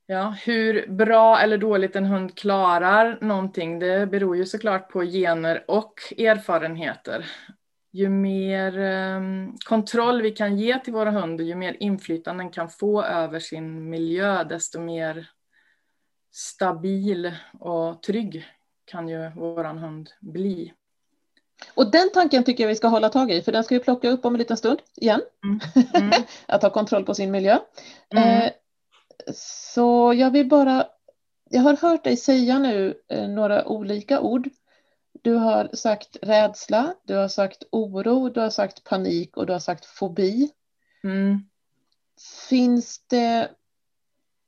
Ja, 0.09 0.35
hur 0.45 0.87
bra 0.87 1.39
eller 1.39 1.57
dåligt 1.57 1.95
en 1.95 2.05
hund 2.05 2.37
klarar 2.37 3.17
någonting, 3.21 3.79
det 3.79 4.07
beror 4.07 4.37
ju 4.37 4.45
såklart 4.45 4.89
på 4.89 5.01
gener 5.03 5.63
och 5.67 5.93
erfarenheter. 6.17 7.25
Ju 7.91 8.09
mer 8.09 8.79
eh, 8.79 9.21
kontroll 9.65 10.21
vi 10.21 10.31
kan 10.31 10.57
ge 10.57 10.79
till 10.79 10.93
våra 10.93 11.11
hund 11.11 11.39
och 11.39 11.45
ju 11.45 11.55
mer 11.55 11.77
inflytande 11.79 12.43
den 12.43 12.51
kan 12.51 12.69
få 12.69 13.03
över 13.03 13.39
sin 13.39 13.89
miljö, 13.89 14.43
desto 14.43 14.79
mer 14.79 15.29
stabil 16.31 17.31
och 17.59 18.03
trygg 18.03 18.45
kan 18.85 19.09
ju 19.09 19.29
våran 19.29 19.77
hund 19.77 20.09
bli. 20.19 20.73
Och 21.73 21.91
den 21.91 22.09
tanken 22.13 22.43
tycker 22.43 22.63
jag 22.63 22.67
vi 22.69 22.75
ska 22.75 22.87
hålla 22.87 23.09
tag 23.09 23.31
i, 23.31 23.41
för 23.41 23.51
den 23.51 23.63
ska 23.63 23.75
vi 23.75 23.83
plocka 23.83 24.09
upp 24.09 24.25
om 24.25 24.35
en 24.35 24.39
liten 24.39 24.57
stund 24.57 24.79
igen. 24.95 25.21
Mm. 25.43 25.59
Mm. 25.93 26.23
att 26.45 26.61
ha 26.61 26.69
kontroll 26.69 27.05
på 27.05 27.13
sin 27.13 27.31
miljö. 27.31 27.59
Mm. 28.13 28.41
Eh, 28.41 28.51
så 29.33 30.13
jag 30.13 30.31
vill 30.31 30.47
bara 30.47 30.87
jag 31.49 31.61
har 31.61 31.77
hört 31.77 32.03
dig 32.03 32.17
säga 32.17 32.59
nu 32.59 33.01
eh, 33.07 33.27
några 33.27 33.67
olika 33.67 34.21
ord. 34.21 34.49
Du 35.21 35.33
har 35.33 35.69
sagt 35.73 36.17
rädsla, 36.21 36.95
du 37.03 37.15
har 37.15 37.27
sagt 37.27 37.63
oro, 37.71 38.29
du 38.29 38.39
har 38.39 38.49
sagt 38.49 38.83
panik 38.83 39.37
och 39.37 39.45
du 39.45 39.53
har 39.53 39.59
sagt 39.59 39.85
fobi. 39.85 40.51
Mm. 41.03 41.39
Finns 42.49 43.07
det 43.07 43.51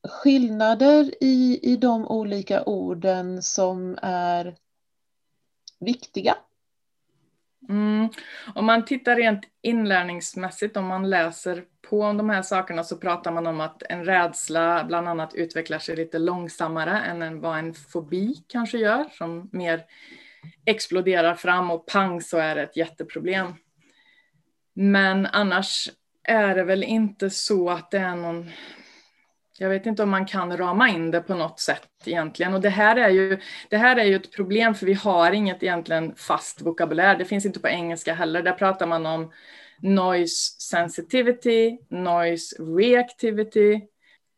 skillnader 0.07 1.23
i, 1.23 1.59
i 1.63 1.75
de 1.75 2.07
olika 2.07 2.63
orden 2.63 3.43
som 3.43 3.97
är 4.01 4.57
viktiga? 5.79 6.37
Mm. 7.69 8.09
Om 8.55 8.65
man 8.65 8.85
tittar 8.85 9.15
rent 9.15 9.43
inlärningsmässigt, 9.61 10.77
om 10.77 10.85
man 10.85 11.09
läser 11.09 11.63
på 11.89 12.01
om 12.01 12.17
de 12.17 12.29
här 12.29 12.41
sakerna 12.41 12.83
så 12.83 12.97
pratar 12.97 13.31
man 13.31 13.47
om 13.47 13.61
att 13.61 13.83
en 13.89 14.05
rädsla 14.05 14.83
bland 14.83 15.07
annat 15.07 15.33
utvecklar 15.33 15.79
sig 15.79 15.95
lite 15.95 16.19
långsammare 16.19 16.99
än 16.99 17.41
vad 17.41 17.59
en 17.59 17.73
fobi 17.73 18.35
kanske 18.47 18.77
gör, 18.77 19.05
som 19.11 19.49
mer 19.51 19.85
exploderar 20.65 21.35
fram 21.35 21.71
och 21.71 21.85
pang 21.85 22.21
så 22.21 22.37
är 22.37 22.55
det 22.55 22.61
ett 22.61 22.77
jätteproblem. 22.77 23.53
Men 24.73 25.25
annars 25.25 25.89
är 26.23 26.55
det 26.55 26.63
väl 26.63 26.83
inte 26.83 27.29
så 27.29 27.69
att 27.69 27.91
det 27.91 27.97
är 27.97 28.15
någon 28.15 28.49
jag 29.61 29.69
vet 29.69 29.85
inte 29.85 30.03
om 30.03 30.09
man 30.09 30.25
kan 30.25 30.57
rama 30.57 30.89
in 30.89 31.11
det 31.11 31.21
på 31.21 31.35
något 31.35 31.59
sätt 31.59 31.89
egentligen. 32.05 32.53
Och 32.53 32.61
det 32.61 32.69
här 32.69 32.95
är 32.95 33.09
ju, 33.09 33.39
det 33.69 33.77
här 33.77 33.95
är 33.95 34.03
ju 34.03 34.15
ett 34.15 34.31
problem 34.31 34.75
för 34.75 34.85
vi 34.85 34.93
har 34.93 35.31
inget 35.31 35.63
egentligen 35.63 36.15
fast 36.15 36.61
vokabulär. 36.61 37.17
Det 37.17 37.25
finns 37.25 37.45
inte 37.45 37.59
på 37.59 37.67
engelska 37.67 38.13
heller. 38.13 38.41
Där 38.41 38.53
pratar 38.53 38.87
man 38.87 39.05
om 39.05 39.31
noise 39.81 40.55
sensitivity, 40.59 41.77
noise 41.89 42.55
reactivity. 42.63 43.81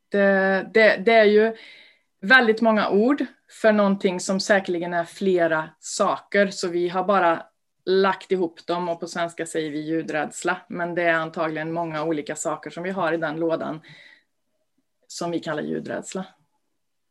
Det, 0.10 0.70
det, 0.74 0.98
det 1.06 1.14
är 1.14 1.26
ju 1.26 1.56
väldigt 2.22 2.62
många 2.62 2.90
ord 2.90 3.26
för 3.62 3.72
någonting 3.72 4.20
som 4.20 4.40
säkerligen 4.40 4.94
är 4.94 5.06
flera 5.06 5.70
saker. 5.80 6.48
Så 6.48 6.68
vi 6.68 6.90
har 6.90 7.04
bara 7.04 7.44
lagt 7.86 8.32
ihop 8.32 8.68
dem 8.68 8.90
och 8.90 9.00
på 9.00 9.08
svenska 9.08 9.46
säger 9.46 9.72
vi 9.72 9.80
ljudrädsla. 9.80 10.58
Men 10.70 10.96
det 10.96 11.04
är 11.04 11.14
antagligen 11.14 11.72
många 11.72 12.04
olika 12.04 12.36
saker 12.36 12.70
som 12.70 12.84
vi 12.84 12.90
har 12.90 13.14
i 13.14 13.18
den 13.18 13.36
lådan 13.36 13.82
som 15.12 15.32
vi 15.32 15.40
kallar 15.40 15.64
ljudrädsla. 15.64 16.26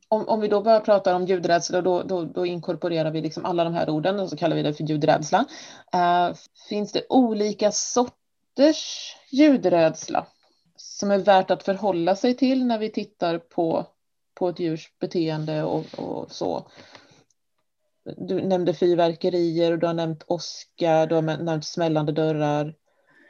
Om, 0.09 0.29
om 0.29 0.41
vi 0.41 0.49
då 0.49 0.63
börjar 0.63 0.81
prata 0.81 1.17
om 1.17 1.25
ljudrädsla, 1.25 1.83
då, 1.83 2.03
då, 2.03 2.25
då 2.25 2.47
inkorporerar 2.47 3.11
vi 3.11 3.21
liksom 3.21 3.45
alla 3.45 3.65
de 3.65 3.75
här 3.75 3.91
orden 3.91 4.21
och 4.21 4.29
så 4.29 4.37
kallar 4.37 4.57
vi 4.57 4.63
det 4.63 4.75
för 4.75 4.85
ljudrädsla. 4.85 5.45
Uh, 5.95 6.37
finns 6.69 6.93
det 6.93 7.07
olika 7.09 7.73
sorters 7.73 9.17
ljudrädsla 9.31 10.27
som 10.77 11.11
är 11.11 11.19
värt 11.19 11.51
att 11.51 11.63
förhålla 11.63 12.17
sig 12.17 12.37
till 12.37 12.67
när 12.67 12.79
vi 12.79 12.93
tittar 12.93 13.39
på, 13.39 13.87
på 14.35 14.49
ett 14.49 14.59
djurs 14.59 14.93
beteende 15.01 15.63
och, 15.63 15.87
och 15.97 16.33
så? 16.33 16.71
Du 18.17 18.43
nämnde 18.43 18.75
fyrverkerier 18.75 19.73
och 19.73 19.79
du 19.79 19.87
har 19.87 19.95
nämnt 19.95 20.25
åska, 20.27 21.07
du 21.07 21.15
har 21.15 21.23
nämnt 21.23 21.67
smällande 21.67 22.13
dörrar. 22.13 22.75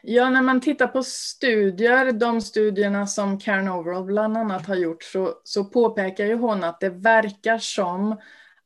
Ja, 0.02 0.30
när 0.30 0.42
man 0.42 0.60
tittar 0.60 0.86
på 0.86 1.02
studier, 1.02 2.12
de 2.12 2.40
studierna 2.40 3.06
som 3.06 3.38
Karen 3.38 3.68
Overall 3.68 4.04
bland 4.04 4.36
annat 4.36 4.66
har 4.66 4.74
gjort, 4.74 5.02
så, 5.02 5.34
så 5.44 5.64
påpekar 5.64 6.24
ju 6.24 6.34
hon 6.34 6.64
att 6.64 6.80
det 6.80 6.88
verkar 6.88 7.58
som 7.58 8.20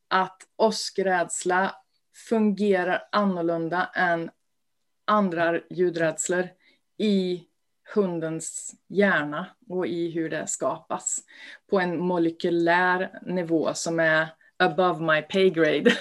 att 0.07 0.37
åskrädsla 0.57 1.75
fungerar 2.29 3.03
annorlunda 3.11 3.89
än 3.95 4.29
andra 5.05 5.59
ljudrädslor 5.69 6.47
i 6.97 7.43
hundens 7.93 8.75
hjärna 8.87 9.47
och 9.69 9.87
i 9.87 10.11
hur 10.11 10.29
det 10.29 10.47
skapas 10.47 11.19
på 11.69 11.79
en 11.79 11.99
molekylär 11.99 13.19
nivå 13.25 13.73
som 13.73 13.99
är 13.99 14.27
above 14.57 15.13
my 15.13 15.21
pay 15.21 15.49
grade. 15.49 15.91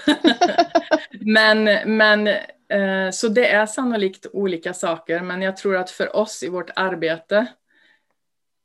men, 1.21 1.65
men 1.97 2.29
Eh, 2.69 3.11
så 3.11 3.29
det 3.29 3.51
är 3.51 3.67
sannolikt 3.67 4.27
olika 4.33 4.75
saker, 4.75 5.21
men 5.21 5.43
jag 5.43 5.57
tror 5.57 5.77
att 5.77 5.91
för 5.91 6.17
oss 6.17 6.43
i 6.43 6.49
vårt 6.49 6.71
arbete 6.77 7.47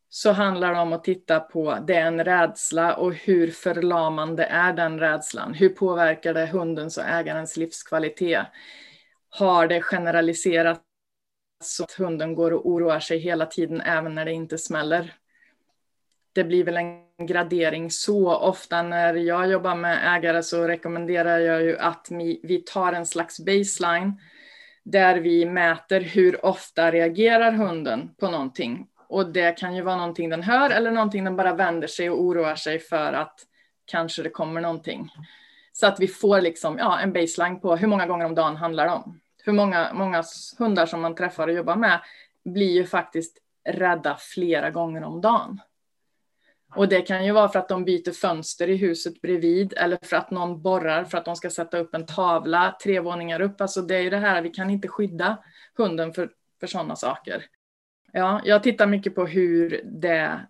så 0.09 0.31
handlar 0.31 0.73
det 0.73 0.79
om 0.79 0.93
att 0.93 1.03
titta 1.03 1.39
på 1.39 1.77
det 1.88 1.95
är 1.95 2.05
en 2.05 2.23
rädsla 2.23 2.95
och 2.95 3.13
hur 3.13 3.51
förlamande 3.51 4.43
är 4.43 4.73
den 4.73 4.99
rädslan? 4.99 5.53
Hur 5.53 5.69
påverkar 5.69 6.33
det 6.33 6.45
hundens 6.45 6.97
och 6.97 7.03
ägarens 7.03 7.57
livskvalitet? 7.57 8.45
Har 9.29 9.67
det 9.67 9.81
generaliserats 9.81 10.81
så 11.63 11.83
att 11.83 11.91
hunden 11.91 12.35
går 12.35 12.51
och 12.51 12.69
oroar 12.69 12.99
sig 12.99 13.17
hela 13.17 13.45
tiden 13.45 13.81
även 13.81 14.15
när 14.15 14.25
det 14.25 14.31
inte 14.31 14.57
smäller? 14.57 15.13
Det 16.34 16.44
blir 16.44 16.63
väl 16.63 16.78
en 16.78 17.28
gradering 17.28 17.92
så. 17.92 18.36
Ofta 18.36 18.82
när 18.82 19.13
jag 19.13 19.50
jobbar 19.50 19.76
med 19.76 20.15
ägare 20.15 20.44
så 20.44 20.68
rekommenderar 20.68 21.39
jag 21.39 21.63
ju 21.63 21.78
att 21.78 22.08
vi 22.44 22.63
tar 22.65 22.94
en 22.94 23.06
slags 23.06 23.39
baseline 23.39 24.22
där 24.84 25.15
vi 25.15 25.46
mäter 25.46 26.02
hur 26.02 26.46
ofta 26.46 26.92
reagerar 26.92 27.52
hunden 27.52 28.10
på 28.20 28.30
någonting. 28.30 28.88
Och 29.10 29.32
det 29.32 29.58
kan 29.58 29.76
ju 29.76 29.82
vara 29.82 29.96
någonting 29.96 30.30
den 30.30 30.44
hör 30.44 30.70
eller 30.70 30.92
någonting 30.92 31.24
den 31.24 31.36
bara 31.36 31.54
vänder 31.54 31.88
sig 31.88 32.10
och 32.10 32.22
oroar 32.22 32.56
sig 32.56 32.80
för 32.80 33.13
att 33.13 33.39
kanske 33.86 34.24
det 34.24 34.30
kommer 34.30 34.62
någonting. 34.62 35.10
Så 35.74 35.88
att 35.88 36.00
vi 36.00 36.08
får 36.08 36.42
liksom, 36.42 36.78
ja, 36.78 37.00
en 37.00 37.13
baseline 37.13 37.60
på 37.60 37.76
hur 37.76 37.88
många 37.88 38.06
gånger 38.06 38.26
om 38.26 38.36
dagen 38.36 38.56
handlar 38.56 38.86
det 38.86 38.92
om. 38.92 39.20
Hur 39.44 39.54
många, 39.54 39.94
många 39.94 40.24
hundar 40.60 40.86
som 40.86 41.02
man 41.02 41.15
träffar 41.15 41.48
och 41.48 41.54
jobbar 41.54 41.76
med 41.76 42.00
blir 42.46 42.72
ju 42.72 42.86
faktiskt 42.86 43.38
rädda 43.70 44.18
flera 44.20 44.70
gånger 44.70 45.04
om 45.04 45.22
dagen. 45.22 45.60
Och 46.75 46.88
det 46.89 47.01
kan 47.01 47.25
ju 47.25 47.32
vara 47.32 47.49
för 47.49 47.60
att 47.60 47.69
de 47.69 47.86
byter 47.86 48.12
fönster 48.12 48.69
i 48.69 48.75
huset 48.75 49.21
bredvid 49.21 49.73
eller 49.77 49.99
för 50.01 50.17
att 50.17 50.32
någon 50.32 50.62
borrar 50.62 51.03
för 51.03 51.17
att 51.17 51.25
de 51.25 51.36
ska 51.36 51.49
sätta 51.49 51.77
upp 51.77 51.95
en 51.95 52.05
tavla 52.05 52.77
tre 52.84 52.99
våningar 52.99 53.41
upp. 53.41 53.62
Alltså 53.62 53.82
det 53.82 53.95
är 53.95 54.01
ju 54.01 54.10
det 54.10 54.17
här, 54.17 54.41
vi 54.41 54.49
kan 54.49 54.69
inte 54.69 54.88
skydda 54.88 55.38
hunden 55.77 56.13
för, 56.13 56.32
för 56.60 56.67
sådana 56.67 56.95
saker. 56.95 57.45
Ja, 58.13 58.41
jag 58.45 58.63
tittar 58.63 58.88
mycket 58.88 59.15
på 59.15 59.25
hur 59.25 59.82
det 59.86 60.47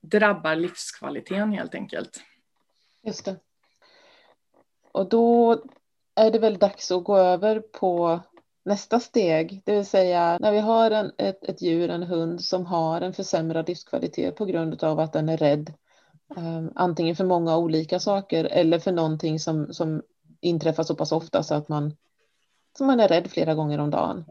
drabbar 0.00 0.56
livskvaliteten 0.56 1.52
helt 1.52 1.74
enkelt. 1.74 2.20
Just 3.02 3.24
det. 3.24 3.36
Och 4.92 5.08
då 5.08 5.62
är 6.14 6.30
det 6.30 6.38
väl 6.38 6.58
dags 6.58 6.90
att 6.90 7.04
gå 7.04 7.16
över 7.16 7.60
på 7.60 8.20
nästa 8.66 9.00
steg, 9.00 9.62
det 9.64 9.76
vill 9.76 9.86
säga 9.86 10.38
när 10.40 10.52
vi 10.52 10.58
har 10.58 10.90
en, 10.90 11.12
ett, 11.18 11.44
ett 11.44 11.62
djur, 11.62 11.90
en 11.90 12.02
hund 12.02 12.44
som 12.44 12.66
har 12.66 13.00
en 13.00 13.12
försämrad 13.12 13.68
livskvalitet 13.68 14.36
på 14.36 14.44
grund 14.44 14.84
av 14.84 15.00
att 15.00 15.12
den 15.12 15.28
är 15.28 15.36
rädd, 15.36 15.72
um, 16.36 16.72
antingen 16.74 17.16
för 17.16 17.24
många 17.24 17.56
olika 17.56 18.00
saker 18.00 18.44
eller 18.44 18.78
för 18.78 18.92
någonting 18.92 19.40
som, 19.40 19.72
som 19.72 20.02
inträffar 20.40 20.82
så 20.82 20.94
pass 20.94 21.12
ofta 21.12 21.42
så 21.42 21.54
att 21.54 21.68
man, 21.68 21.96
så 22.78 22.84
man 22.84 23.00
är 23.00 23.08
rädd 23.08 23.30
flera 23.30 23.54
gånger 23.54 23.78
om 23.78 23.90
dagen. 23.90 24.24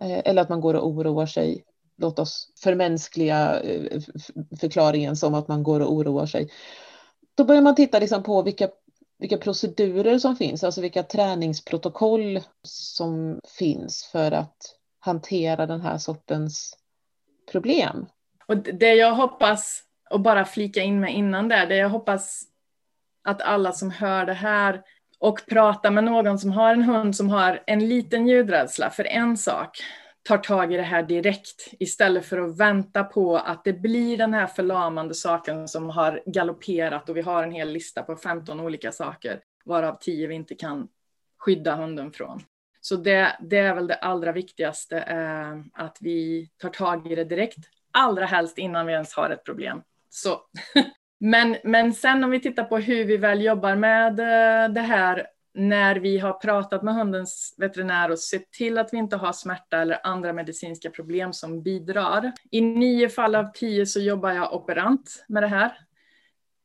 Eh, 0.00 0.20
eller 0.24 0.42
att 0.42 0.48
man 0.48 0.60
går 0.60 0.74
och 0.74 0.88
oroar 0.88 1.26
sig. 1.26 1.64
Låt 1.96 2.18
oss 2.18 2.52
förmänskliga 2.62 3.60
eh, 3.60 4.00
förklaringen 4.60 5.16
som 5.16 5.34
att 5.34 5.48
man 5.48 5.62
går 5.62 5.80
och 5.80 5.92
oroar 5.92 6.26
sig. 6.26 6.50
Då 7.34 7.44
börjar 7.44 7.62
man 7.62 7.74
titta 7.74 7.98
liksom 7.98 8.22
på 8.22 8.42
vilka 8.42 8.68
vilka 9.18 9.38
procedurer 9.38 10.18
som 10.18 10.36
finns, 10.36 10.64
alltså 10.64 10.80
vilka 10.80 11.02
träningsprotokoll 11.02 12.40
som 12.62 13.40
finns 13.58 14.04
för 14.12 14.32
att 14.32 14.56
hantera 15.00 15.66
den 15.66 15.80
här 15.80 15.98
sortens 15.98 16.76
problem. 17.52 18.06
Och 18.46 18.56
det 18.56 18.94
jag 18.94 19.14
hoppas, 19.14 19.82
och 20.10 20.20
bara 20.20 20.44
flika 20.44 20.82
in 20.82 21.00
med 21.00 21.14
innan 21.14 21.48
där, 21.48 21.66
det 21.66 21.76
jag 21.76 21.88
hoppas 21.88 22.42
att 23.24 23.42
alla 23.42 23.72
som 23.72 23.90
hör 23.90 24.26
det 24.26 24.34
här 24.34 24.82
och 25.18 25.46
pratar 25.46 25.90
med 25.90 26.04
någon 26.04 26.38
som 26.38 26.50
har 26.50 26.72
en 26.72 26.82
hund 26.82 27.16
som 27.16 27.30
har 27.30 27.62
en 27.66 27.88
liten 27.88 28.28
ljudrädsla 28.28 28.90
för 28.90 29.04
en 29.04 29.36
sak, 29.36 29.78
tar 30.26 30.38
tag 30.38 30.72
i 30.72 30.76
det 30.76 30.82
här 30.82 31.02
direkt 31.02 31.74
istället 31.78 32.26
för 32.26 32.38
att 32.38 32.58
vänta 32.58 33.04
på 33.04 33.36
att 33.36 33.64
det 33.64 33.72
blir 33.72 34.16
den 34.16 34.34
här 34.34 34.46
förlamande 34.46 35.14
saken 35.14 35.68
som 35.68 35.90
har 35.90 36.22
galopperat 36.26 37.08
och 37.08 37.16
vi 37.16 37.22
har 37.22 37.42
en 37.42 37.52
hel 37.52 37.72
lista 37.72 38.02
på 38.02 38.16
15 38.16 38.60
olika 38.60 38.92
saker 38.92 39.40
varav 39.64 39.98
10 40.00 40.26
vi 40.26 40.34
inte 40.34 40.54
kan 40.54 40.88
skydda 41.38 41.74
hunden 41.74 42.12
från. 42.12 42.42
Så 42.80 42.96
det, 42.96 43.36
det 43.40 43.58
är 43.58 43.74
väl 43.74 43.86
det 43.86 43.94
allra 43.94 44.32
viktigaste, 44.32 44.98
eh, 44.98 45.82
att 45.82 45.98
vi 46.00 46.50
tar 46.58 46.68
tag 46.68 47.12
i 47.12 47.14
det 47.14 47.24
direkt, 47.24 47.58
allra 47.90 48.26
helst 48.26 48.58
innan 48.58 48.86
vi 48.86 48.92
ens 48.92 49.14
har 49.14 49.30
ett 49.30 49.44
problem. 49.44 49.82
Så. 50.10 50.40
men, 51.20 51.56
men 51.64 51.92
sen 51.92 52.24
om 52.24 52.30
vi 52.30 52.40
tittar 52.40 52.64
på 52.64 52.78
hur 52.78 53.04
vi 53.04 53.16
väl 53.16 53.42
jobbar 53.42 53.76
med 53.76 54.20
eh, 54.20 54.72
det 54.72 54.80
här 54.80 55.26
när 55.56 55.96
vi 55.96 56.18
har 56.18 56.32
pratat 56.32 56.82
med 56.82 56.94
hundens 56.94 57.54
veterinär 57.56 58.10
och 58.10 58.18
sett 58.18 58.50
till 58.50 58.78
att 58.78 58.92
vi 58.92 58.96
inte 58.96 59.16
har 59.16 59.32
smärta 59.32 59.78
eller 59.78 60.06
andra 60.06 60.32
medicinska 60.32 60.90
problem 60.90 61.32
som 61.32 61.62
bidrar. 61.62 62.32
I 62.50 62.60
nio 62.60 63.08
fall 63.08 63.34
av 63.34 63.52
tio 63.54 63.86
så 63.86 64.00
jobbar 64.00 64.32
jag 64.32 64.54
operant 64.54 65.24
med 65.28 65.42
det 65.42 65.46
här. 65.46 65.78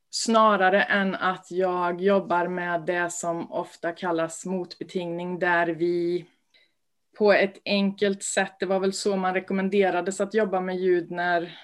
Snarare 0.10 0.84
än 0.84 1.16
att 1.16 1.52
jag 1.52 2.02
jobbar 2.02 2.48
med 2.48 2.82
det 2.82 3.12
som 3.12 3.52
ofta 3.52 3.92
kallas 3.92 4.46
motbetingning 4.46 5.40
där 5.40 5.68
vi 5.68 6.26
på 7.18 7.34
ett 7.34 7.62
enkelt 7.66 8.24
sätt, 8.24 8.60
det 8.60 8.66
var 8.66 8.80
väl 8.80 8.94
så 8.94 9.16
man 9.16 9.34
rekommenderades 9.34 10.22
att 10.22 10.34
jobba 10.34 10.62
med 10.62 10.78
ljud 10.78 11.12
när 11.12 11.60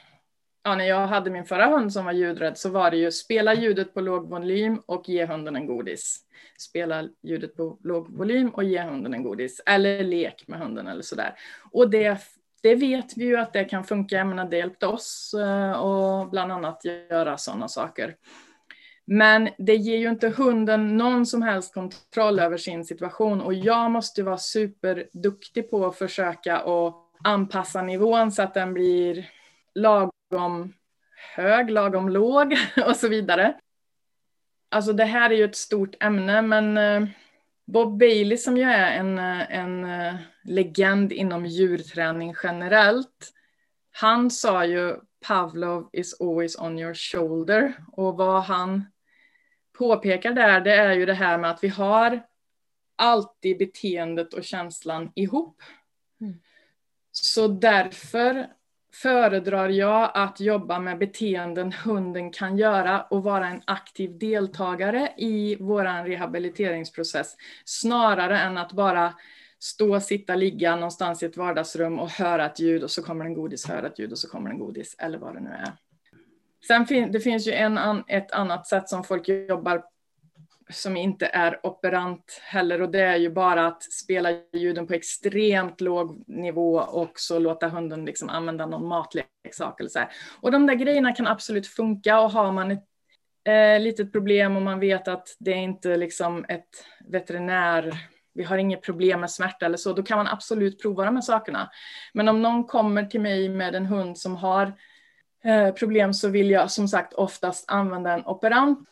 ja, 0.67 0.75
när 0.75 0.85
jag 0.85 1.07
hade 1.07 1.29
min 1.29 1.45
förra 1.45 1.65
hund 1.65 1.93
som 1.93 2.05
var 2.05 2.11
ljudrädd 2.11 2.57
så 2.57 2.69
var 2.69 2.91
det 2.91 2.97
ju 2.97 3.11
spela 3.11 3.53
ljudet 3.53 3.93
på 3.93 4.01
låg 4.01 4.29
volym 4.29 4.81
och 4.85 5.09
ge 5.09 5.25
hunden 5.25 5.55
en 5.55 5.67
godis. 5.67 6.19
Spela 6.59 7.03
ljudet 7.23 7.55
på 7.55 7.77
låg 7.83 8.17
volym 8.17 8.49
och 8.49 8.63
ge 8.63 8.81
hunden 8.81 9.13
en 9.13 9.23
godis. 9.23 9.61
Eller 9.65 10.03
lek 10.03 10.43
med 10.47 10.59
hunden 10.59 10.87
eller 10.87 11.01
sådär. 11.01 11.33
Och 11.71 11.89
det, 11.89 12.17
det 12.63 12.75
vet 12.75 13.17
vi 13.17 13.25
ju 13.25 13.37
att 13.37 13.53
det 13.53 13.65
kan 13.65 13.83
funka. 13.83 14.15
Jag 14.15 14.27
menar, 14.27 14.45
det 14.45 14.57
hjälpte 14.57 14.87
oss 14.87 15.33
eh, 15.33 15.71
och 15.71 16.29
bland 16.29 16.51
annat 16.51 16.85
göra 16.85 17.37
sådana 17.37 17.67
saker. 17.67 18.15
Men 19.05 19.49
det 19.57 19.75
ger 19.75 19.97
ju 19.97 20.09
inte 20.09 20.29
hunden 20.29 20.97
någon 20.97 21.25
som 21.25 21.41
helst 21.41 21.73
kontroll 21.73 22.39
över 22.39 22.57
sin 22.57 22.85
situation 22.85 23.41
och 23.41 23.53
jag 23.53 23.91
måste 23.91 24.23
vara 24.23 24.37
superduktig 24.37 25.69
på 25.69 25.85
att 25.85 25.97
försöka 25.97 26.63
och 26.63 26.95
anpassa 27.23 27.81
nivån 27.81 28.31
så 28.31 28.41
att 28.41 28.53
den 28.53 28.73
blir 28.73 29.29
lagom 29.75 30.11
hög, 31.35 31.69
lagom 31.69 32.09
låg 32.09 32.57
och 32.87 32.95
så 32.95 33.07
vidare. 33.07 33.59
Alltså 34.69 34.93
det 34.93 35.05
här 35.05 35.29
är 35.29 35.35
ju 35.35 35.45
ett 35.45 35.55
stort 35.55 35.95
ämne 35.99 36.41
men 36.41 36.77
eh, 36.77 37.09
Bob 37.65 37.99
Bailey 37.99 38.37
som 38.37 38.57
ju 38.57 38.63
är 38.63 38.99
en, 38.99 39.19
eh, 39.19 39.57
en 39.57 39.85
eh, 39.85 40.15
legend 40.43 41.11
inom 41.11 41.45
djurträning 41.45 42.33
generellt, 42.43 43.33
han 43.91 44.31
sa 44.31 44.65
ju 44.65 44.95
Pavlov 45.27 45.89
is 45.93 46.21
always 46.21 46.59
on 46.59 46.79
your 46.79 46.93
shoulder 46.93 47.73
och 47.91 48.17
vad 48.17 48.43
han 48.43 48.85
påpekar 49.77 50.33
där 50.33 50.61
det 50.61 50.73
är 50.73 50.93
ju 50.93 51.05
det 51.05 51.13
här 51.13 51.37
med 51.37 51.51
att 51.51 51.63
vi 51.63 51.67
har 51.67 52.21
alltid 52.95 53.57
beteendet 53.57 54.33
och 54.33 54.43
känslan 54.43 55.11
ihop. 55.15 55.61
Mm. 56.21 56.39
Så 57.11 57.47
därför 57.47 58.47
föredrar 59.01 59.69
jag 59.69 60.11
att 60.13 60.39
jobba 60.39 60.79
med 60.79 60.97
beteenden 60.97 61.71
hunden 61.71 62.31
kan 62.31 62.57
göra 62.57 63.01
och 63.01 63.23
vara 63.23 63.47
en 63.47 63.61
aktiv 63.65 64.17
deltagare 64.17 65.13
i 65.17 65.57
vår 65.59 66.05
rehabiliteringsprocess 66.05 67.35
snarare 67.65 68.39
än 68.39 68.57
att 68.57 68.71
bara 68.71 69.13
stå, 69.59 69.99
sitta, 69.99 70.35
ligga 70.35 70.75
någonstans 70.75 71.23
i 71.23 71.25
ett 71.25 71.37
vardagsrum 71.37 71.99
och 71.99 72.09
höra 72.09 72.45
ett 72.45 72.59
ljud 72.59 72.83
och 72.83 72.91
så 72.91 73.03
kommer 73.03 73.25
en 73.25 73.33
godis, 73.33 73.67
höra 73.67 73.87
ett 73.87 73.99
ljud 73.99 74.11
och 74.11 74.19
så 74.19 74.29
kommer 74.29 74.49
en 74.49 74.59
godis 74.59 74.95
eller 74.99 75.17
vad 75.17 75.33
det 75.33 75.39
nu 75.39 75.49
är. 75.49 75.71
Sen 76.67 76.85
fin 76.85 77.11
det 77.11 77.19
finns 77.19 77.47
ju 77.47 77.51
en, 77.51 78.03
ett 78.07 78.31
annat 78.31 78.67
sätt 78.67 78.89
som 78.89 79.03
folk 79.03 79.29
jobbar 79.29 79.83
som 80.69 80.97
inte 80.97 81.25
är 81.25 81.65
operant 81.65 82.41
heller 82.43 82.81
och 82.81 82.91
det 82.91 83.01
är 83.01 83.15
ju 83.15 83.29
bara 83.29 83.67
att 83.67 83.83
spela 83.83 84.29
ljuden 84.53 84.87
på 84.87 84.93
extremt 84.93 85.81
låg 85.81 86.23
nivå 86.27 86.75
och 86.79 87.11
så 87.15 87.39
låta 87.39 87.67
hunden 87.67 88.05
liksom 88.05 88.29
använda 88.29 88.65
någon 88.65 88.87
matleksak 88.87 89.79
eller 89.79 89.89
så 89.89 89.99
här. 89.99 90.09
Och 90.41 90.51
de 90.51 90.67
där 90.67 90.73
grejerna 90.73 91.13
kan 91.13 91.27
absolut 91.27 91.67
funka 91.67 92.19
och 92.19 92.31
har 92.31 92.51
man 92.51 92.71
ett 92.71 92.85
eh, 93.47 93.79
litet 93.79 94.11
problem 94.11 94.55
och 94.55 94.61
man 94.61 94.79
vet 94.79 95.07
att 95.07 95.27
det 95.39 95.51
är 95.51 95.57
inte 95.57 95.97
liksom 95.97 96.45
ett 96.47 96.85
veterinär 97.07 97.97
vi 98.33 98.43
har 98.43 98.57
inget 98.57 98.81
problem 98.81 99.19
med 99.19 99.31
smärta 99.31 99.65
eller 99.65 99.77
så, 99.77 99.93
då 99.93 100.03
kan 100.03 100.17
man 100.17 100.27
absolut 100.27 100.81
prova 100.81 101.05
de 101.05 101.15
här 101.15 101.21
sakerna. 101.21 101.69
Men 102.13 102.27
om 102.27 102.41
någon 102.41 102.63
kommer 102.63 103.05
till 103.05 103.21
mig 103.21 103.49
med 103.49 103.75
en 103.75 103.85
hund 103.85 104.17
som 104.17 104.35
har 104.35 104.73
eh, 105.43 105.71
problem 105.73 106.13
så 106.13 106.29
vill 106.29 106.49
jag 106.49 106.71
som 106.71 106.87
sagt 106.87 107.13
oftast 107.13 107.65
använda 107.71 108.13
en 108.13 108.25
operant 108.25 108.89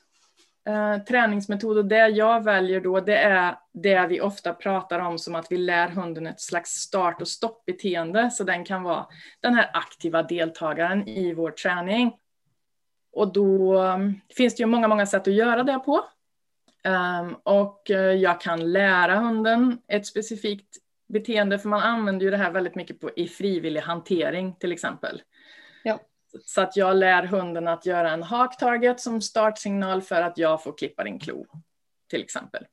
eh, 0.65 0.97
träningsmetod 0.97 1.77
och 1.77 1.85
det 1.85 2.07
jag 2.07 2.43
väljer 2.43 2.81
då 2.81 2.99
det 2.99 3.17
är 3.17 3.55
det 3.73 4.07
vi 4.07 4.21
ofta 4.21 4.53
pratar 4.53 4.99
om 4.99 5.19
som 5.19 5.35
att 5.35 5.51
vi 5.51 5.57
lär 5.57 5.87
hunden 5.87 6.27
ett 6.27 6.41
slags 6.41 6.71
start 6.71 7.21
och 7.21 7.27
stoppbeteende 7.27 8.31
så 8.31 8.43
den 8.43 8.65
kan 8.65 8.83
vara 8.83 9.05
den 9.39 9.53
här 9.53 9.69
aktiva 9.73 10.23
deltagaren 10.23 11.07
i 11.07 11.33
vår 11.33 11.51
träning. 11.51 12.13
Och 13.11 13.33
då 13.33 13.79
mm, 13.79 14.13
finns 14.37 14.55
det 14.55 14.61
ju 14.61 14.67
många, 14.67 14.87
många 14.87 15.05
sätt 15.05 15.27
att 15.27 15.33
göra 15.33 15.63
det 15.63 15.79
på. 15.79 16.05
Um, 16.85 17.35
och 17.43 17.91
eh, 17.91 17.97
jag 17.97 18.41
kan 18.41 18.71
lära 18.71 19.15
hunden 19.15 19.77
ett 19.87 20.05
specifikt 20.05 20.77
beteende 21.07 21.59
för 21.59 21.69
man 21.69 21.81
använder 21.81 22.25
ju 22.25 22.31
det 22.31 22.37
här 22.37 22.51
väldigt 22.51 22.75
mycket 22.75 22.99
på, 22.99 23.11
i 23.15 23.27
frivillig 23.27 23.81
hantering 23.81 24.55
till 24.59 24.71
exempel. 24.71 25.21
Så 26.41 26.61
att 26.61 26.77
jag 26.77 26.97
lär 26.97 27.23
hunden 27.23 27.67
att 27.67 27.85
göra 27.85 28.11
en 28.11 28.23
haktarget 28.23 28.99
som 28.99 29.21
startsignal 29.21 30.01
för 30.01 30.21
att 30.21 30.37
jag 30.37 30.63
får 30.63 30.77
klippa 30.77 31.03
din 31.03 31.19
klo, 31.19 31.45
till 32.09 32.21
exempel. 32.21 32.65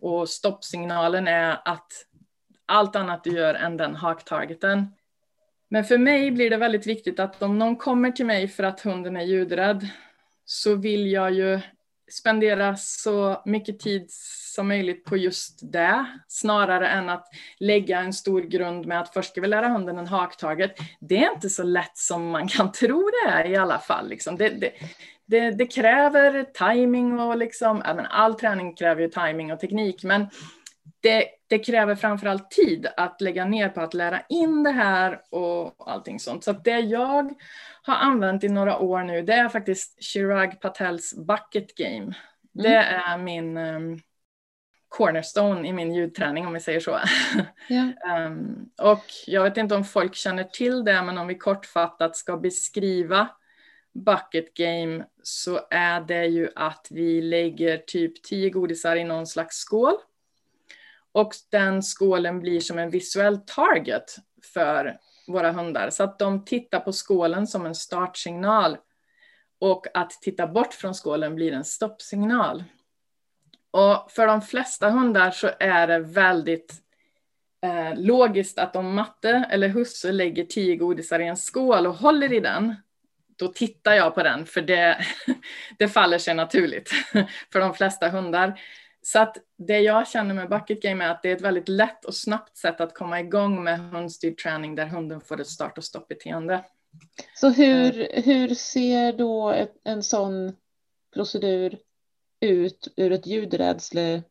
Och 0.00 0.28
stoppsignalen 0.28 1.28
är 1.28 1.58
att 1.64 1.92
allt 2.66 2.96
annat 2.96 3.24
du 3.24 3.30
gör 3.30 3.54
än 3.54 3.76
den 3.76 3.96
haktargeten. 3.96 4.86
Men 5.68 5.84
för 5.84 5.98
mig 5.98 6.30
blir 6.30 6.50
det 6.50 6.56
väldigt 6.56 6.86
viktigt 6.86 7.20
att 7.20 7.42
om 7.42 7.58
någon 7.58 7.76
kommer 7.76 8.10
till 8.10 8.26
mig 8.26 8.48
för 8.48 8.62
att 8.62 8.80
hunden 8.80 9.16
är 9.16 9.24
ljudrädd 9.24 9.88
så 10.44 10.74
vill 10.74 11.12
jag 11.12 11.32
ju 11.32 11.60
spendera 12.10 12.76
så 12.76 13.42
mycket 13.44 13.80
tid 13.80 14.06
som 14.56 14.68
möjligt 14.68 15.04
på 15.04 15.16
just 15.16 15.72
det, 15.72 16.06
snarare 16.28 16.88
än 16.88 17.08
att 17.08 17.28
lägga 17.58 18.00
en 18.00 18.12
stor 18.12 18.40
grund 18.40 18.86
med 18.86 19.00
att 19.00 19.12
först 19.12 19.30
ska 19.30 19.40
vi 19.40 19.46
lära 19.46 19.68
hunden 19.68 19.98
en 19.98 20.06
haktaget. 20.06 20.74
Det 21.00 21.24
är 21.24 21.32
inte 21.34 21.50
så 21.50 21.62
lätt 21.62 21.96
som 21.96 22.30
man 22.30 22.48
kan 22.48 22.72
tro 22.72 23.10
det 23.10 23.30
är 23.30 23.44
i 23.44 23.56
alla 23.56 23.78
fall. 23.78 24.08
Liksom. 24.08 24.36
Det, 24.36 24.48
det, 24.48 24.72
det, 25.26 25.50
det, 25.50 25.66
kräver 25.66 26.42
timing 26.42 27.20
och 27.20 27.36
liksom, 27.36 27.82
all 28.10 28.34
träning 28.34 28.74
kräver 28.74 29.02
ju 29.02 29.08
timing 29.08 29.52
och 29.52 29.60
teknik, 29.60 30.04
men 30.04 30.26
det, 31.06 31.28
det 31.46 31.58
kräver 31.58 31.94
framförallt 31.94 32.50
tid 32.50 32.86
att 32.96 33.20
lägga 33.20 33.44
ner 33.44 33.68
på 33.68 33.80
att 33.80 33.94
lära 33.94 34.22
in 34.28 34.62
det 34.62 34.70
här 34.70 35.20
och 35.30 35.90
allting 35.90 36.20
sånt. 36.20 36.44
Så 36.44 36.52
det 36.52 36.80
jag 36.80 37.34
har 37.82 37.94
använt 37.94 38.44
i 38.44 38.48
några 38.48 38.78
år 38.78 39.02
nu, 39.02 39.22
det 39.22 39.32
är 39.32 39.48
faktiskt 39.48 40.02
Chirag 40.04 40.60
Patels 40.60 41.14
Bucket 41.14 41.74
Game. 41.74 41.96
Mm. 41.96 42.14
Det 42.52 42.76
är 42.76 43.18
min 43.18 43.56
um, 43.56 44.00
cornerstone 44.88 45.68
i 45.68 45.72
min 45.72 45.94
ljudträning 45.94 46.46
om 46.46 46.52
vi 46.52 46.60
säger 46.60 46.80
så. 46.80 46.98
Yeah. 47.68 48.26
um, 48.26 48.70
och 48.78 49.04
jag 49.26 49.42
vet 49.42 49.56
inte 49.56 49.74
om 49.74 49.84
folk 49.84 50.14
känner 50.14 50.44
till 50.44 50.84
det, 50.84 51.02
men 51.02 51.18
om 51.18 51.26
vi 51.26 51.38
kortfattat 51.38 52.16
ska 52.16 52.36
beskriva 52.36 53.28
bucket 53.94 54.54
game 54.54 55.04
så 55.22 55.60
är 55.70 56.00
det 56.00 56.26
ju 56.26 56.48
att 56.56 56.86
vi 56.90 57.22
lägger 57.22 57.78
typ 57.78 58.22
tio 58.22 58.50
godisar 58.50 58.96
i 58.96 59.04
någon 59.04 59.26
slags 59.26 59.56
skål. 59.56 59.94
Och 61.16 61.34
den 61.50 61.82
skålen 61.82 62.40
blir 62.40 62.60
som 62.60 62.78
en 62.78 62.90
visuell 62.90 63.38
target 63.38 64.16
för 64.54 64.98
våra 65.26 65.52
hundar 65.52 65.90
så 65.90 66.04
att 66.04 66.18
de 66.18 66.44
tittar 66.44 66.80
på 66.80 66.92
skålen 66.92 67.46
som 67.46 67.66
en 67.66 67.74
startsignal 67.74 68.76
och 69.60 69.86
att 69.94 70.10
titta 70.10 70.46
bort 70.46 70.74
från 70.74 70.94
skålen 70.94 71.34
blir 71.34 71.52
en 71.52 71.64
stoppsignal. 71.64 72.64
Och 73.70 74.10
för 74.10 74.26
de 74.26 74.42
flesta 74.42 74.90
hundar 74.90 75.30
så 75.30 75.50
är 75.60 75.86
det 75.86 75.98
väldigt 75.98 76.74
eh, 77.62 77.98
logiskt 78.00 78.58
att 78.58 78.76
om 78.76 78.94
matte 78.94 79.48
eller 79.50 79.68
husse 79.68 80.12
lägger 80.12 80.44
tio 80.44 80.76
godisar 80.76 81.20
i 81.20 81.26
en 81.26 81.36
skål 81.36 81.86
och 81.86 81.94
håller 81.94 82.32
i 82.32 82.40
den, 82.40 82.74
då 83.36 83.48
tittar 83.48 83.94
jag 83.94 84.14
på 84.14 84.22
den 84.22 84.46
för 84.46 84.62
det, 84.62 85.06
det 85.78 85.88
faller 85.88 86.18
sig 86.18 86.34
naturligt 86.34 86.90
för 87.52 87.60
de 87.60 87.74
flesta 87.74 88.08
hundar. 88.08 88.60
Så 89.06 89.18
att 89.18 89.36
det 89.58 89.80
jag 89.80 90.08
känner 90.08 90.34
med 90.34 90.48
Bucket 90.48 90.82
Game 90.82 91.04
är 91.04 91.08
att 91.08 91.22
det 91.22 91.30
är 91.30 91.36
ett 91.36 91.42
väldigt 91.42 91.68
lätt 91.68 92.04
och 92.04 92.14
snabbt 92.14 92.56
sätt 92.56 92.80
att 92.80 92.94
komma 92.94 93.20
igång 93.20 93.64
med 93.64 93.78
hundstyrd 93.78 94.38
träning 94.38 94.74
där 94.74 94.86
hunden 94.86 95.20
får 95.20 95.40
ett 95.40 95.46
start 95.46 95.78
och 95.78 95.84
stoppbeteende. 95.84 96.64
Så 97.34 97.48
hur, 97.48 98.00
eh. 98.00 98.24
hur 98.24 98.54
ser 98.54 99.12
då 99.12 99.66
en 99.84 100.02
sån 100.02 100.56
procedur 101.14 101.78
ut 102.40 102.92
ur 102.96 103.12
ett 103.12 103.26
ljudrädsle, 103.26 104.22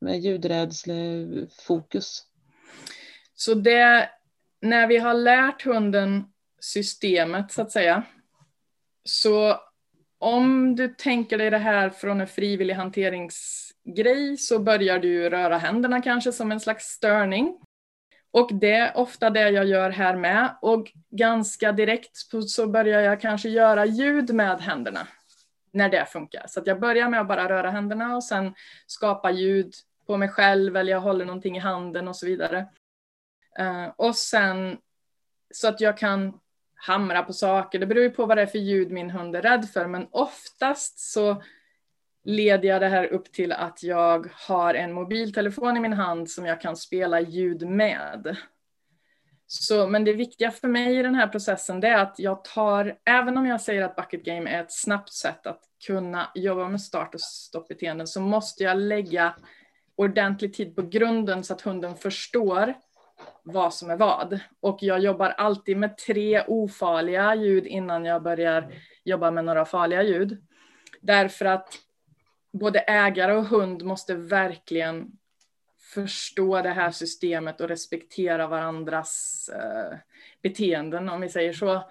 med 0.00 0.20
ljudrädslefokus? 0.20 2.26
Så 3.34 3.54
det, 3.54 4.10
när 4.60 4.86
vi 4.86 4.98
har 4.98 5.14
lärt 5.14 5.64
hunden 5.64 6.24
systemet 6.60 7.52
så 7.52 7.62
att 7.62 7.72
säga, 7.72 8.02
så 9.04 9.60
om 10.18 10.76
du 10.76 10.88
tänker 10.88 11.38
dig 11.38 11.50
det 11.50 11.58
här 11.58 11.90
från 11.90 12.20
en 12.20 12.26
frivillig 12.26 12.74
grej 13.94 14.36
så 14.36 14.58
börjar 14.58 14.98
du 14.98 15.30
röra 15.30 15.58
händerna 15.58 16.02
kanske 16.02 16.32
som 16.32 16.52
en 16.52 16.60
slags 16.60 16.84
störning. 16.84 17.60
Och 18.30 18.50
det 18.54 18.72
är 18.72 18.96
ofta 18.96 19.30
det 19.30 19.50
jag 19.50 19.66
gör 19.66 19.90
här 19.90 20.16
med 20.16 20.58
och 20.62 20.92
ganska 21.10 21.72
direkt 21.72 22.16
så 22.48 22.66
börjar 22.66 23.00
jag 23.00 23.20
kanske 23.20 23.48
göra 23.48 23.86
ljud 23.86 24.34
med 24.34 24.60
händerna 24.60 25.08
när 25.72 25.88
det 25.88 26.06
funkar. 26.06 26.44
Så 26.48 26.60
att 26.60 26.66
jag 26.66 26.80
börjar 26.80 27.08
med 27.08 27.20
att 27.20 27.28
bara 27.28 27.48
röra 27.48 27.70
händerna 27.70 28.16
och 28.16 28.24
sen 28.24 28.54
skapa 28.86 29.30
ljud 29.30 29.74
på 30.06 30.16
mig 30.16 30.28
själv 30.28 30.76
eller 30.76 30.92
jag 30.92 31.00
håller 31.00 31.24
någonting 31.24 31.56
i 31.56 31.60
handen 31.60 32.08
och 32.08 32.16
så 32.16 32.26
vidare. 32.26 32.66
Eh, 33.58 33.86
och 33.96 34.16
sen 34.16 34.78
så 35.50 35.68
att 35.68 35.80
jag 35.80 35.98
kan 35.98 36.40
hamra 36.74 37.22
på 37.22 37.32
saker. 37.32 37.78
Det 37.78 37.86
beror 37.86 38.02
ju 38.02 38.10
på 38.10 38.26
vad 38.26 38.36
det 38.36 38.42
är 38.42 38.46
för 38.46 38.58
ljud 38.58 38.90
min 38.90 39.10
hund 39.10 39.36
är 39.36 39.42
rädd 39.42 39.68
för, 39.68 39.86
men 39.86 40.06
oftast 40.10 40.98
så 40.98 41.42
leder 42.28 42.68
jag 42.68 42.80
det 42.80 42.88
här 42.88 43.06
upp 43.06 43.32
till 43.32 43.52
att 43.52 43.82
jag 43.82 44.30
har 44.48 44.74
en 44.74 44.92
mobiltelefon 44.92 45.76
i 45.76 45.80
min 45.80 45.92
hand 45.92 46.30
som 46.30 46.46
jag 46.46 46.60
kan 46.60 46.76
spela 46.76 47.20
ljud 47.20 47.68
med. 47.68 48.36
Så, 49.46 49.86
men 49.86 50.04
det 50.04 50.12
viktiga 50.12 50.50
för 50.50 50.68
mig 50.68 50.98
i 50.98 51.02
den 51.02 51.14
här 51.14 51.26
processen 51.26 51.80
det 51.80 51.88
är 51.88 51.98
att 51.98 52.18
jag 52.18 52.44
tar, 52.44 52.98
även 53.04 53.38
om 53.38 53.46
jag 53.46 53.60
säger 53.60 53.82
att 53.82 53.96
bucket 53.96 54.24
game 54.24 54.50
är 54.50 54.60
ett 54.60 54.72
snabbt 54.72 55.12
sätt 55.12 55.46
att 55.46 55.60
kunna 55.86 56.30
jobba 56.34 56.68
med 56.68 56.80
start 56.80 57.14
och 57.14 57.20
stoppbeteenden 57.20 58.06
så 58.06 58.20
måste 58.20 58.64
jag 58.64 58.76
lägga 58.76 59.34
ordentlig 59.96 60.54
tid 60.54 60.76
på 60.76 60.82
grunden 60.82 61.44
så 61.44 61.52
att 61.52 61.60
hunden 61.60 61.94
förstår 61.96 62.74
vad 63.42 63.74
som 63.74 63.90
är 63.90 63.96
vad. 63.96 64.40
Och 64.60 64.78
jag 64.80 65.00
jobbar 65.00 65.30
alltid 65.30 65.76
med 65.76 65.96
tre 65.96 66.44
ofarliga 66.46 67.34
ljud 67.34 67.66
innan 67.66 68.04
jag 68.04 68.22
börjar 68.22 68.72
jobba 69.04 69.30
med 69.30 69.44
några 69.44 69.64
farliga 69.64 70.02
ljud. 70.02 70.44
Därför 71.00 71.44
att 71.44 71.87
både 72.52 72.78
ägare 72.78 73.32
och 73.32 73.46
hund 73.46 73.84
måste 73.84 74.14
verkligen 74.14 75.12
förstå 75.94 76.62
det 76.62 76.70
här 76.70 76.90
systemet 76.90 77.60
och 77.60 77.68
respektera 77.68 78.46
varandras 78.46 79.50
eh, 79.54 79.98
beteenden 80.42 81.08
om 81.08 81.20
vi 81.20 81.28
säger 81.28 81.52
så. 81.52 81.90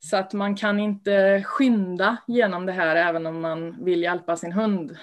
Så 0.00 0.16
att 0.16 0.32
man 0.32 0.56
kan 0.56 0.80
inte 0.80 1.42
skynda 1.46 2.16
genom 2.26 2.66
det 2.66 2.72
här 2.72 2.96
även 2.96 3.26
om 3.26 3.40
man 3.40 3.84
vill 3.84 4.02
hjälpa 4.02 4.36
sin 4.36 4.52
hund. 4.52 4.96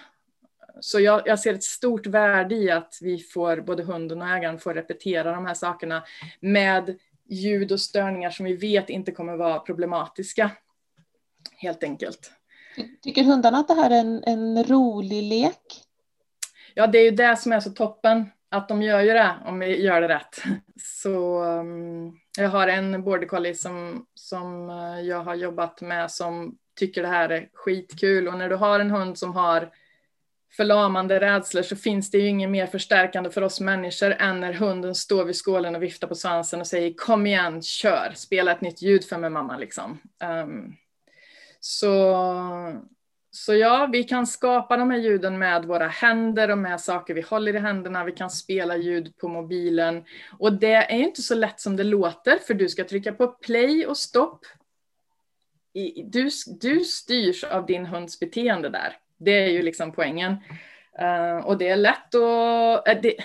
Så 0.79 0.99
jag, 0.99 1.21
jag, 1.25 1.39
ser 1.39 1.53
ett 1.53 1.63
stort 1.63 2.07
värde 2.07 2.55
i 2.55 2.71
att 2.71 2.99
vi 3.01 3.19
får, 3.19 3.61
både 3.61 3.83
hunden 3.83 4.21
och 4.21 4.27
ägaren 4.27 4.59
får 4.59 4.73
repetera 4.73 5.31
de 5.31 5.45
här 5.45 5.53
sakerna 5.53 6.03
med 6.39 6.99
ljud 7.29 7.71
och 7.71 7.81
störningar 7.81 8.29
som 8.29 8.45
vi 8.45 8.55
vet 8.55 8.89
inte 8.89 9.11
kommer 9.11 9.37
vara 9.37 9.59
problematiska. 9.59 10.51
Helt 11.57 11.83
enkelt. 11.83 12.31
Tycker 13.01 13.23
hundarna 13.23 13.57
att 13.57 13.67
det 13.67 13.73
här 13.73 13.89
är 13.89 13.99
en, 13.99 14.23
en 14.23 14.63
rolig 14.63 15.23
lek? 15.23 15.83
Ja, 16.73 16.87
det 16.87 16.97
är 16.97 17.03
ju 17.03 17.11
det 17.11 17.37
som 17.37 17.51
är 17.51 17.59
så 17.59 17.69
toppen, 17.69 18.29
att 18.49 18.67
de 18.67 18.81
gör 18.81 19.01
ju 19.01 19.13
det 19.13 19.35
om 19.45 19.59
vi 19.59 19.81
gör 19.81 20.01
det 20.01 20.07
rätt. 20.07 20.43
Så 20.83 21.43
um, 21.43 22.19
jag 22.37 22.49
har 22.49 22.67
en 22.67 23.03
border 23.03 23.27
collie 23.27 23.55
som, 23.55 24.05
som 24.15 24.69
eh, 24.69 25.01
jag 25.01 25.23
har 25.23 25.35
jobbat 25.35 25.81
med 25.81 26.11
som 26.11 26.57
tycker 26.79 27.01
det 27.01 27.07
här 27.07 27.29
är 27.29 27.49
skitkul 27.53 28.27
och 28.27 28.37
när 28.37 28.49
du 28.49 28.55
har 28.55 28.79
en 28.79 28.91
hund 28.91 29.17
som 29.17 29.33
har 29.33 29.69
förlamande 30.57 31.19
rädslor 31.19 31.61
så 31.61 31.75
finns 31.75 32.11
det 32.11 32.17
ju 32.17 32.27
inget 32.27 32.49
mer 32.49 32.67
förstärkande 32.67 33.29
för 33.29 33.41
oss 33.41 33.59
människor 33.59 34.11
än 34.11 34.39
när 34.39 34.53
hunden 34.53 34.95
står 34.95 35.25
vid 35.25 35.35
skålen 35.35 35.75
och 35.75 35.83
viftar 35.83 36.07
på 36.07 36.15
svansen 36.15 36.59
och 36.59 36.67
säger 36.67 36.93
kom 36.93 37.27
igen, 37.27 37.61
kör, 37.61 38.11
spela 38.15 38.51
ett 38.51 38.61
nytt 38.61 38.81
ljud 38.81 39.03
för 39.03 39.17
mig 39.17 39.29
mamma 39.29 39.57
liksom. 39.57 39.99
Um, 40.43 40.75
så, 41.61 42.15
så 43.31 43.53
ja, 43.53 43.89
vi 43.91 44.03
kan 44.03 44.27
skapa 44.27 44.77
de 44.77 44.91
här 44.91 44.97
ljuden 44.97 45.39
med 45.39 45.65
våra 45.65 45.87
händer 45.87 46.51
och 46.51 46.57
med 46.57 46.81
saker 46.81 47.13
vi 47.13 47.21
håller 47.21 47.55
i 47.55 47.59
händerna. 47.59 48.03
Vi 48.03 48.11
kan 48.11 48.29
spela 48.29 48.77
ljud 48.77 49.17
på 49.17 49.27
mobilen. 49.27 50.03
Och 50.39 50.53
det 50.53 50.73
är 50.73 50.97
inte 50.97 51.21
så 51.21 51.35
lätt 51.35 51.59
som 51.59 51.75
det 51.75 51.83
låter, 51.83 52.37
för 52.37 52.53
du 52.53 52.69
ska 52.69 52.83
trycka 52.83 53.13
på 53.13 53.27
play 53.27 53.85
och 53.85 53.97
stopp. 53.97 54.45
Du, 56.05 56.29
du 56.61 56.79
styrs 56.79 57.43
av 57.43 57.65
din 57.65 57.85
hunds 57.85 58.19
beteende 58.19 58.69
där. 58.69 58.97
Det 59.17 59.31
är 59.31 59.49
ju 59.49 59.61
liksom 59.61 59.91
poängen. 59.91 60.31
Uh, 61.01 61.45
och 61.45 61.57
det 61.57 61.67
är 61.67 61.75
lätt 61.75 62.15
att... 62.15 62.87
Eh, 62.87 63.01
det, 63.01 63.15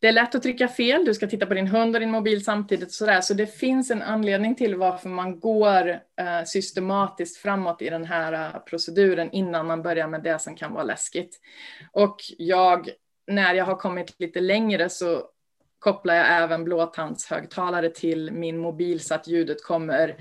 det 0.00 0.08
är 0.08 0.12
lätt 0.12 0.34
att 0.34 0.42
trycka 0.42 0.68
fel, 0.68 1.04
du 1.04 1.14
ska 1.14 1.26
titta 1.26 1.46
på 1.46 1.54
din 1.54 1.66
hund 1.66 1.96
och 1.96 2.00
din 2.00 2.10
mobil 2.10 2.44
samtidigt. 2.44 2.92
Sådär. 2.92 3.20
Så 3.20 3.34
det 3.34 3.46
finns 3.46 3.90
en 3.90 4.02
anledning 4.02 4.54
till 4.54 4.74
varför 4.74 5.08
man 5.08 5.40
går 5.40 5.88
eh, 5.90 6.44
systematiskt 6.46 7.36
framåt 7.36 7.82
i 7.82 7.90
den 7.90 8.04
här 8.04 8.32
eh, 8.32 8.60
proceduren 8.60 9.30
innan 9.32 9.66
man 9.66 9.82
börjar 9.82 10.08
med 10.08 10.22
det 10.22 10.38
som 10.38 10.56
kan 10.56 10.72
vara 10.72 10.84
läskigt. 10.84 11.40
Och 11.92 12.16
jag, 12.38 12.88
när 13.26 13.54
jag 13.54 13.64
har 13.64 13.76
kommit 13.76 14.14
lite 14.18 14.40
längre 14.40 14.88
så 14.88 15.22
kopplar 15.78 16.14
jag 16.14 16.42
även 16.42 16.64
blåtandshögtalare 16.64 17.90
till 17.90 18.32
min 18.32 18.58
mobil 18.58 19.00
så 19.00 19.14
att 19.14 19.28
ljudet 19.28 19.64
kommer 19.64 20.16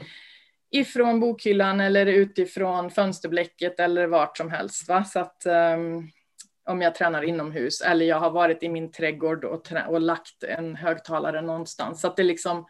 ifrån 0.72 1.20
bokhyllan 1.20 1.82
eller 1.82 2.06
utifrån 2.06 2.92
fönsterblecket 2.92 3.80
eller 3.80 4.08
vart 4.08 4.38
som 4.38 4.52
helst. 4.52 4.88
Va? 4.88 5.04
Så 5.04 5.20
att, 5.20 5.44
um, 5.46 6.10
om 6.68 6.82
jag 6.82 6.96
tränar 6.96 7.24
inomhus 7.24 7.82
eller 7.82 8.06
jag 8.06 8.20
har 8.20 8.32
varit 8.32 8.64
i 8.64 8.70
min 8.70 8.92
trädgård 8.92 9.46
och, 9.46 9.72
och 9.88 10.02
lagt 10.02 10.44
en 10.44 10.76
högtalare 10.76 11.42
någonstans. 11.42 12.02
Så 12.02 12.08
att 12.08 12.16
det 12.16 12.24
liksom, 12.24 12.66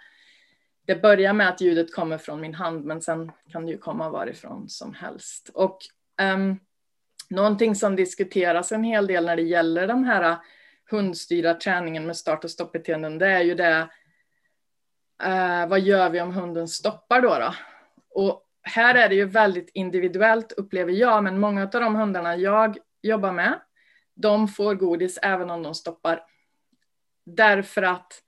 det 0.85 0.95
börjar 0.95 1.33
med 1.33 1.49
att 1.49 1.61
ljudet 1.61 1.95
kommer 1.95 2.17
från 2.17 2.41
min 2.41 2.53
hand 2.53 2.85
men 2.85 3.01
sen 3.01 3.31
kan 3.51 3.65
det 3.65 3.71
ju 3.71 3.77
komma 3.77 4.09
varifrån 4.09 4.69
som 4.69 4.93
helst. 4.93 5.49
Och 5.53 5.77
um, 6.21 6.59
någonting 7.29 7.75
som 7.75 7.95
diskuteras 7.95 8.71
en 8.71 8.83
hel 8.83 9.07
del 9.07 9.25
när 9.25 9.35
det 9.35 9.41
gäller 9.41 9.87
den 9.87 10.03
här 10.03 10.37
hundstyrda 10.91 11.53
träningen 11.53 12.05
med 12.05 12.17
start 12.17 12.43
och 12.43 12.51
stoppbeteenden 12.51 13.17
det 13.17 13.27
är 13.27 13.41
ju 13.41 13.55
det 13.55 13.89
uh, 15.25 15.67
vad 15.67 15.79
gör 15.79 16.09
vi 16.09 16.21
om 16.21 16.33
hunden 16.33 16.67
stoppar 16.67 17.21
då? 17.21 17.29
då? 17.39 17.53
Och 18.09 18.43
här 18.61 18.95
är 18.95 19.09
det 19.09 19.15
ju 19.15 19.25
väldigt 19.25 19.69
individuellt 19.73 20.51
upplever 20.51 20.91
jag 20.91 21.23
men 21.23 21.39
många 21.39 21.63
av 21.63 21.69
de 21.69 21.95
hundarna 21.95 22.35
jag 22.35 22.77
jobbar 23.01 23.31
med 23.31 23.59
de 24.17 24.47
får 24.47 24.75
godis 24.75 25.19
även 25.21 25.49
om 25.49 25.63
de 25.63 25.75
stoppar. 25.75 26.23
Därför 27.25 27.81
att 27.81 28.21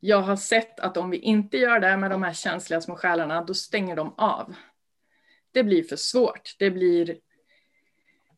jag 0.00 0.20
har 0.20 0.36
sett 0.36 0.80
att 0.80 0.96
om 0.96 1.10
vi 1.10 1.18
inte 1.18 1.56
gör 1.56 1.80
det 1.80 1.96
med 1.96 2.10
de 2.10 2.22
här 2.22 2.32
känsliga 2.32 2.80
små 2.80 2.96
själarna, 2.96 3.44
då 3.44 3.54
stänger 3.54 3.96
de 3.96 4.14
av. 4.16 4.54
Det 5.52 5.64
blir 5.64 5.82
för 5.82 5.96
svårt. 5.96 6.56
Det 6.58 6.70
blir 6.70 7.16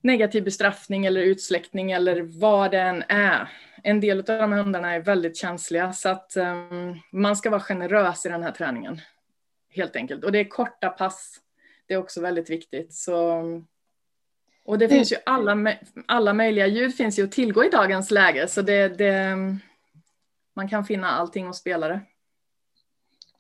negativ 0.01 0.45
bestraffning 0.45 1.07
eller 1.07 1.21
utsläckning 1.21 1.93
eller 1.93 2.41
vad 2.41 2.71
det 2.71 2.81
än 2.81 3.03
är. 3.09 3.49
En 3.83 4.01
del 4.01 4.19
av 4.19 4.25
de 4.25 4.53
här 4.53 4.63
hundarna 4.63 4.95
är 4.95 5.01
väldigt 5.01 5.37
känsliga 5.37 5.93
så 5.93 6.09
att 6.09 6.37
um, 6.37 7.01
man 7.13 7.37
ska 7.37 7.51
vara 7.51 7.61
generös 7.61 8.27
i 8.27 8.29
den 8.29 8.43
här 8.43 8.53
träningen. 8.53 9.01
Helt 9.71 9.97
enkelt. 9.97 10.25
Och 10.25 10.33
det 10.33 10.39
är 10.39 10.49
korta 10.49 10.89
pass. 10.89 11.41
Det 11.87 11.95
är 11.95 11.99
också 11.99 12.21
väldigt 12.21 12.51
viktigt. 12.51 12.95
Så 12.95 13.43
och 14.67 14.79
det 14.79 14.89
finns 14.89 15.13
ju 15.13 15.17
alla, 15.27 15.75
alla 16.07 16.33
möjliga 16.33 16.67
ljud 16.67 16.95
finns 16.95 17.19
ju 17.19 17.25
att 17.25 17.33
tillgå 17.33 17.65
i 17.65 17.69
dagens 17.69 18.11
läge 18.11 18.49
så 18.49 18.63
det, 18.63 18.89
det, 18.89 19.37
man 20.57 20.69
kan 20.69 20.85
finna 20.85 21.11
allting 21.11 21.49
och 21.49 21.57
spela 21.57 21.89
det. 21.89 22.01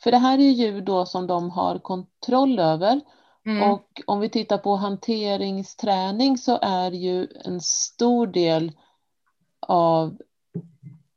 För 0.02 0.10
det 0.10 0.18
här 0.18 0.38
är 0.38 0.50
ljud 0.50 0.84
då 0.84 1.06
som 1.06 1.26
de 1.26 1.50
har 1.50 1.78
kontroll 1.78 2.58
över. 2.58 3.00
Mm. 3.46 3.70
Och 3.70 4.02
om 4.06 4.20
vi 4.20 4.28
tittar 4.28 4.58
på 4.58 4.76
hanteringsträning 4.76 6.38
så 6.38 6.58
är 6.62 6.90
ju 6.90 7.28
en 7.44 7.60
stor 7.60 8.26
del 8.26 8.72
av 9.60 10.18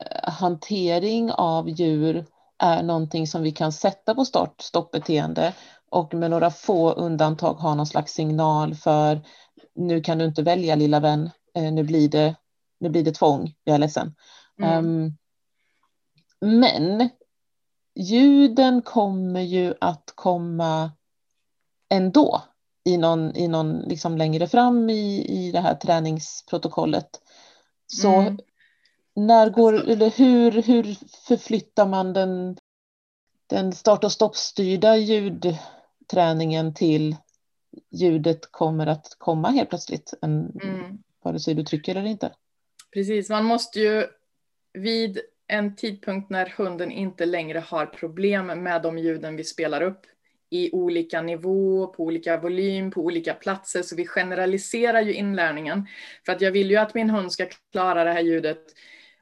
eh, 0.05 0.33
hantering 0.33 1.31
av 1.31 1.69
djur 1.69 2.25
är 2.57 2.83
någonting 2.83 3.27
som 3.27 3.43
vi 3.43 3.51
kan 3.51 3.71
sätta 3.71 4.15
på 4.15 4.25
start 4.25 4.61
stoppbeteende 4.61 5.53
och 5.89 6.13
med 6.13 6.31
några 6.31 6.51
få 6.51 6.91
undantag 6.91 7.53
ha 7.53 7.75
någon 7.75 7.87
slags 7.87 8.13
signal 8.13 8.75
för 8.75 9.21
nu 9.79 10.01
kan 10.01 10.17
du 10.17 10.25
inte 10.25 10.43
välja 10.43 10.75
lilla 10.75 10.99
vän, 10.99 11.29
eh, 11.55 11.71
nu 11.71 11.83
blir 11.83 12.09
det, 12.09 12.35
nu 12.79 12.89
blir 12.89 13.03
det 13.03 13.11
tvång, 13.11 13.55
jag 13.63 13.75
är 13.75 13.79
ledsen. 13.79 14.15
Mm. 14.61 14.85
Um, 14.85 15.17
men 16.41 17.09
ljuden 17.95 18.81
kommer 18.81 19.41
ju 19.41 19.73
att 19.81 20.13
komma 20.15 20.91
ändå 21.89 22.41
i 22.83 22.97
någon, 22.97 23.35
i 23.35 23.47
någon 23.47 23.79
liksom 23.79 24.17
längre 24.17 24.47
fram 24.47 24.89
i, 24.89 25.25
i 25.25 25.51
det 25.51 25.59
här 25.59 25.75
träningsprotokollet. 25.75 27.09
Så 27.87 28.13
mm. 28.13 28.39
när 29.15 29.49
går, 29.49 29.89
eller 29.89 30.09
hur, 30.09 30.51
hur 30.51 30.97
förflyttar 31.27 31.87
man 31.87 32.13
den, 32.13 32.57
den 33.47 33.73
start 33.73 34.03
och 34.03 34.11
stoppstyrda 34.11 34.97
ljudträningen 34.97 36.73
till 36.73 37.15
ljudet 37.91 38.51
kommer 38.51 38.87
att 38.87 39.15
komma 39.17 39.49
helt 39.49 39.69
plötsligt, 39.69 40.13
en, 40.21 40.59
mm. 40.63 40.97
vare 41.23 41.39
sig 41.39 41.53
du 41.53 41.63
trycker 41.63 41.95
eller 41.95 42.09
inte. 42.09 42.31
Precis, 42.93 43.29
man 43.29 43.45
måste 43.45 43.79
ju 43.79 44.05
vid 44.73 45.19
en 45.47 45.75
tidpunkt 45.75 46.29
när 46.29 46.53
hunden 46.57 46.91
inte 46.91 47.25
längre 47.25 47.59
har 47.59 47.85
problem 47.85 48.45
med 48.47 48.81
de 48.81 48.97
ljuden 48.97 49.35
vi 49.35 49.43
spelar 49.43 49.81
upp 49.81 50.01
i 50.49 50.71
olika 50.71 51.21
nivå, 51.21 51.87
på 51.87 52.03
olika 52.03 52.37
volym, 52.37 52.91
på 52.91 53.01
olika 53.01 53.33
platser, 53.33 53.81
så 53.81 53.95
vi 53.95 54.07
generaliserar 54.07 55.01
ju 55.01 55.13
inlärningen. 55.13 55.87
För 56.25 56.31
att 56.31 56.41
jag 56.41 56.51
vill 56.51 56.71
ju 56.71 56.77
att 56.77 56.93
min 56.93 57.09
hund 57.09 57.31
ska 57.31 57.45
klara 57.71 58.03
det 58.03 58.13
här 58.13 58.21
ljudet 58.21 58.63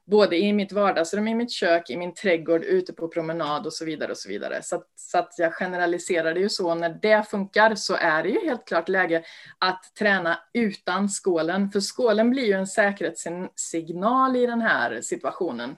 både 0.07 0.37
i 0.37 0.53
mitt 0.53 0.71
vardagsrum, 0.71 1.27
i 1.27 1.35
mitt 1.35 1.51
kök, 1.51 1.89
i 1.89 1.97
min 1.97 2.13
trädgård, 2.13 2.63
ute 2.63 2.93
på 2.93 3.07
promenad 3.07 3.65
och 3.65 3.73
så 3.73 3.85
vidare. 3.85 4.11
och 4.11 4.17
Så 4.17 4.29
vidare. 4.29 4.61
Så, 4.63 4.75
att, 4.75 4.87
så 4.95 5.17
att 5.17 5.33
jag 5.37 5.53
generaliserar 5.53 6.33
det 6.33 6.39
ju 6.39 6.49
så. 6.49 6.75
När 6.75 6.99
det 7.01 7.29
funkar 7.29 7.75
så 7.75 7.95
är 7.95 8.23
det 8.23 8.29
ju 8.29 8.39
helt 8.45 8.67
klart 8.67 8.89
läge 8.89 9.23
att 9.59 9.95
träna 9.99 10.39
utan 10.53 11.09
skålen. 11.09 11.71
För 11.71 11.79
skålen 11.79 12.29
blir 12.29 12.45
ju 12.45 12.53
en 12.53 12.67
säkerhetssignal 12.67 14.35
i 14.35 14.45
den 14.45 14.61
här 14.61 15.01
situationen. 15.01 15.75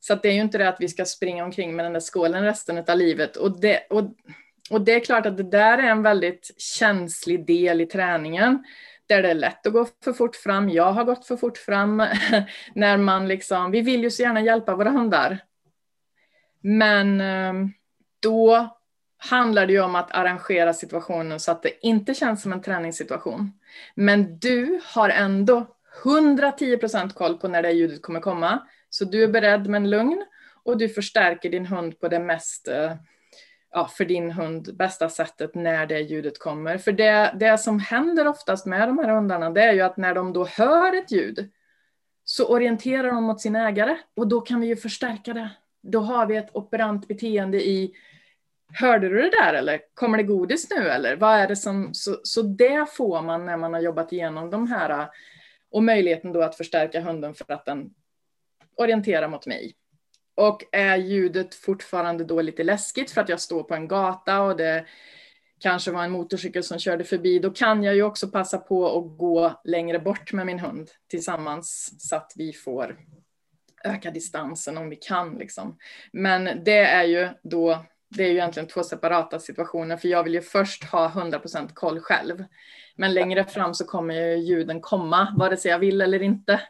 Så 0.00 0.12
att 0.12 0.22
det 0.22 0.28
är 0.28 0.32
ju 0.32 0.40
inte 0.40 0.58
det 0.58 0.68
att 0.68 0.80
vi 0.80 0.88
ska 0.88 1.04
springa 1.04 1.44
omkring 1.44 1.76
med 1.76 1.84
den 1.84 1.92
där 1.92 2.00
skålen 2.00 2.44
resten 2.44 2.84
av 2.88 2.96
livet. 2.96 3.36
Och 3.36 3.60
det, 3.60 3.86
och, 3.90 4.02
och 4.70 4.80
det 4.80 4.92
är 4.92 5.00
klart 5.00 5.26
att 5.26 5.36
det 5.36 5.50
där 5.50 5.78
är 5.78 5.90
en 5.90 6.02
väldigt 6.02 6.54
känslig 6.58 7.46
del 7.46 7.80
i 7.80 7.86
träningen 7.86 8.64
där 9.08 9.22
det 9.22 9.30
är 9.30 9.34
lätt 9.34 9.66
att 9.66 9.72
gå 9.72 9.86
för 10.04 10.12
fort 10.12 10.36
fram. 10.36 10.68
Jag 10.68 10.92
har 10.92 11.04
gått 11.04 11.26
för 11.26 11.36
fort 11.36 11.58
fram 11.58 11.96
när 12.74 12.96
man 12.96 13.28
liksom, 13.28 13.70
vi 13.70 13.80
vill 13.80 14.02
ju 14.02 14.10
så 14.10 14.22
gärna 14.22 14.40
hjälpa 14.40 14.76
våra 14.76 14.90
hundar. 14.90 15.38
Men 16.60 17.20
eh, 17.20 17.52
då 18.22 18.76
handlar 19.18 19.66
det 19.66 19.72
ju 19.72 19.80
om 19.80 19.94
att 19.94 20.12
arrangera 20.12 20.74
situationen 20.74 21.40
så 21.40 21.50
att 21.50 21.62
det 21.62 21.86
inte 21.86 22.14
känns 22.14 22.42
som 22.42 22.52
en 22.52 22.62
träningssituation. 22.62 23.52
Men 23.94 24.38
du 24.38 24.80
har 24.84 25.10
ändå 25.10 25.66
110% 26.04 27.14
koll 27.14 27.38
på 27.38 27.48
när 27.48 27.62
det 27.62 27.70
ljudet 27.70 28.02
kommer 28.02 28.20
komma. 28.20 28.66
Så 28.90 29.04
du 29.04 29.24
är 29.24 29.28
beredd 29.28 29.66
men 29.66 29.90
lugn 29.90 30.24
och 30.64 30.78
du 30.78 30.88
förstärker 30.88 31.50
din 31.50 31.66
hund 31.66 32.00
på 32.00 32.08
det 32.08 32.18
mest 32.18 32.68
eh, 32.68 32.92
ja, 33.70 33.88
för 33.88 34.04
din 34.04 34.30
hund 34.30 34.76
bästa 34.76 35.08
sättet 35.08 35.54
när 35.54 35.86
det 35.86 36.00
ljudet 36.00 36.38
kommer. 36.38 36.78
För 36.78 36.92
det, 36.92 37.34
det 37.40 37.58
som 37.58 37.80
händer 37.80 38.26
oftast 38.26 38.66
med 38.66 38.88
de 38.88 38.98
här 38.98 39.08
hundarna 39.08 39.50
det 39.50 39.62
är 39.62 39.72
ju 39.72 39.80
att 39.80 39.96
när 39.96 40.14
de 40.14 40.32
då 40.32 40.44
hör 40.44 40.96
ett 40.96 41.12
ljud 41.12 41.50
så 42.24 42.48
orienterar 42.48 43.12
de 43.12 43.24
mot 43.24 43.40
sin 43.40 43.56
ägare 43.56 43.96
och 44.16 44.28
då 44.28 44.40
kan 44.40 44.60
vi 44.60 44.66
ju 44.66 44.76
förstärka 44.76 45.34
det. 45.34 45.50
Då 45.82 46.00
har 46.00 46.26
vi 46.26 46.36
ett 46.36 46.56
operant 46.56 47.08
beteende 47.08 47.68
i 47.68 47.94
Hörde 48.72 49.08
du 49.08 49.22
det 49.22 49.30
där 49.30 49.54
eller 49.54 49.80
kommer 49.94 50.18
det 50.18 50.24
godis 50.24 50.70
nu 50.70 50.88
eller 50.88 51.16
vad 51.16 51.34
är 51.34 51.48
det 51.48 51.56
som... 51.56 51.94
Så, 51.94 52.20
så 52.22 52.42
det 52.42 52.86
får 52.90 53.22
man 53.22 53.46
när 53.46 53.56
man 53.56 53.74
har 53.74 53.80
jobbat 53.80 54.12
igenom 54.12 54.50
de 54.50 54.66
här 54.66 55.08
och 55.70 55.82
möjligheten 55.82 56.32
då 56.32 56.42
att 56.42 56.56
förstärka 56.56 57.00
hunden 57.00 57.34
för 57.34 57.52
att 57.52 57.64
den 57.64 57.90
orienterar 58.76 59.28
mot 59.28 59.46
mig. 59.46 59.74
Och 60.38 60.64
är 60.72 60.96
ljudet 60.96 61.54
fortfarande 61.54 62.24
då 62.24 62.42
lite 62.42 62.64
läskigt 62.64 63.10
för 63.10 63.20
att 63.20 63.28
jag 63.28 63.40
står 63.40 63.62
på 63.62 63.74
en 63.74 63.88
gata 63.88 64.42
och 64.42 64.56
det 64.56 64.86
kanske 65.60 65.90
var 65.90 66.04
en 66.04 66.10
motorcykel 66.10 66.64
som 66.64 66.78
körde 66.78 67.04
förbi, 67.04 67.38
då 67.38 67.50
kan 67.50 67.82
jag 67.82 67.94
ju 67.94 68.02
också 68.02 68.28
passa 68.28 68.58
på 68.58 68.98
att 68.98 69.18
gå 69.18 69.60
längre 69.64 69.98
bort 69.98 70.32
med 70.32 70.46
min 70.46 70.58
hund 70.58 70.90
tillsammans 71.10 71.94
så 71.98 72.16
att 72.16 72.32
vi 72.36 72.52
får 72.52 72.98
öka 73.84 74.10
distansen 74.10 74.78
om 74.78 74.88
vi 74.88 74.96
kan. 74.96 75.34
Liksom. 75.34 75.76
Men 76.12 76.64
det 76.64 76.78
är 76.78 77.04
ju 77.04 77.28
då, 77.42 77.84
det 78.08 78.22
är 78.22 78.28
ju 78.28 78.34
egentligen 78.34 78.68
två 78.68 78.82
separata 78.82 79.38
situationer 79.38 79.96
för 79.96 80.08
jag 80.08 80.24
vill 80.24 80.34
ju 80.34 80.42
först 80.42 80.84
ha 80.84 81.08
100% 81.08 81.68
koll 81.74 82.00
själv. 82.00 82.44
Men 82.96 83.14
längre 83.14 83.44
fram 83.44 83.74
så 83.74 83.84
kommer 83.84 84.14
ju 84.14 84.36
ljuden 84.36 84.80
komma, 84.80 85.34
vare 85.38 85.56
sig 85.56 85.70
jag 85.70 85.78
vill 85.78 86.00
eller 86.00 86.22
inte. 86.22 86.60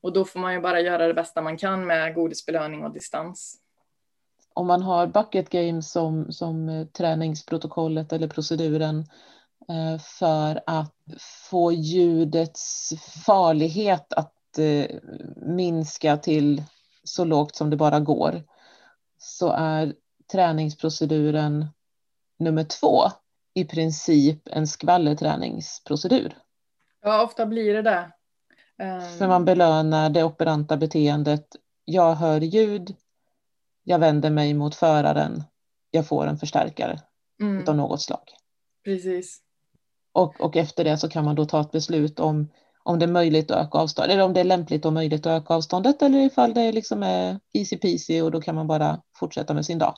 Och 0.00 0.12
då 0.12 0.24
får 0.24 0.40
man 0.40 0.52
ju 0.52 0.60
bara 0.60 0.80
göra 0.80 1.06
det 1.06 1.14
bästa 1.14 1.42
man 1.42 1.56
kan 1.56 1.86
med 1.86 2.14
godisbelöning 2.14 2.84
och 2.84 2.92
distans. 2.92 3.56
Om 4.54 4.66
man 4.66 4.82
har 4.82 5.06
bucket 5.06 5.50
game 5.50 5.82
som, 5.82 6.32
som 6.32 6.68
eh, 6.68 6.86
träningsprotokollet 6.86 8.12
eller 8.12 8.28
proceduren 8.28 8.98
eh, 9.68 10.00
för 10.00 10.60
att 10.66 10.94
få 11.50 11.72
ljudets 11.72 12.92
farlighet 13.26 14.12
att 14.12 14.58
eh, 14.58 14.86
minska 15.36 16.16
till 16.16 16.62
så 17.04 17.24
lågt 17.24 17.56
som 17.56 17.70
det 17.70 17.76
bara 17.76 18.00
går 18.00 18.42
så 19.18 19.50
är 19.50 19.94
träningsproceduren 20.32 21.66
nummer 22.38 22.64
två 22.64 23.02
i 23.54 23.64
princip 23.64 24.48
en 24.50 24.66
skvallerträningsprocedur. 24.66 26.38
Ja, 27.02 27.22
ofta 27.22 27.46
blir 27.46 27.74
det 27.74 27.82
det. 27.82 28.12
För 29.18 29.28
man 29.28 29.44
belönar 29.44 30.10
det 30.10 30.24
operanta 30.24 30.76
beteendet. 30.76 31.46
Jag 31.84 32.14
hör 32.14 32.40
ljud, 32.40 32.96
jag 33.84 33.98
vänder 33.98 34.30
mig 34.30 34.54
mot 34.54 34.74
föraren, 34.74 35.42
jag 35.90 36.06
får 36.06 36.26
en 36.26 36.38
förstärkare 36.38 37.00
mm. 37.40 37.68
av 37.68 37.76
något 37.76 38.02
slag. 38.02 38.34
Precis. 38.84 39.40
Och, 40.12 40.40
och 40.40 40.56
efter 40.56 40.84
det 40.84 40.98
så 40.98 41.08
kan 41.08 41.24
man 41.24 41.34
då 41.34 41.44
ta 41.44 41.60
ett 41.60 41.72
beslut 41.72 42.20
om 42.20 42.48
om 42.88 42.98
det 42.98 43.04
är 43.04 43.08
möjligt 43.08 43.50
att 43.50 43.66
öka 43.66 43.78
avståndet, 43.78 44.12
eller 44.12 44.22
om 44.22 44.32
det 44.32 44.40
är 44.40 44.44
lämpligt 44.44 44.84
och 44.84 44.92
möjligt 44.92 45.26
att 45.26 45.42
öka 45.42 45.54
avståndet, 45.54 46.02
eller 46.02 46.18
ifall 46.18 46.54
det 46.54 46.72
liksom 46.72 47.02
är 47.02 47.40
easy 47.52 47.76
peasy 47.76 48.22
och 48.22 48.30
då 48.30 48.40
kan 48.40 48.54
man 48.54 48.66
bara 48.66 49.02
fortsätta 49.18 49.54
med 49.54 49.66
sin 49.66 49.78
dag. 49.78 49.94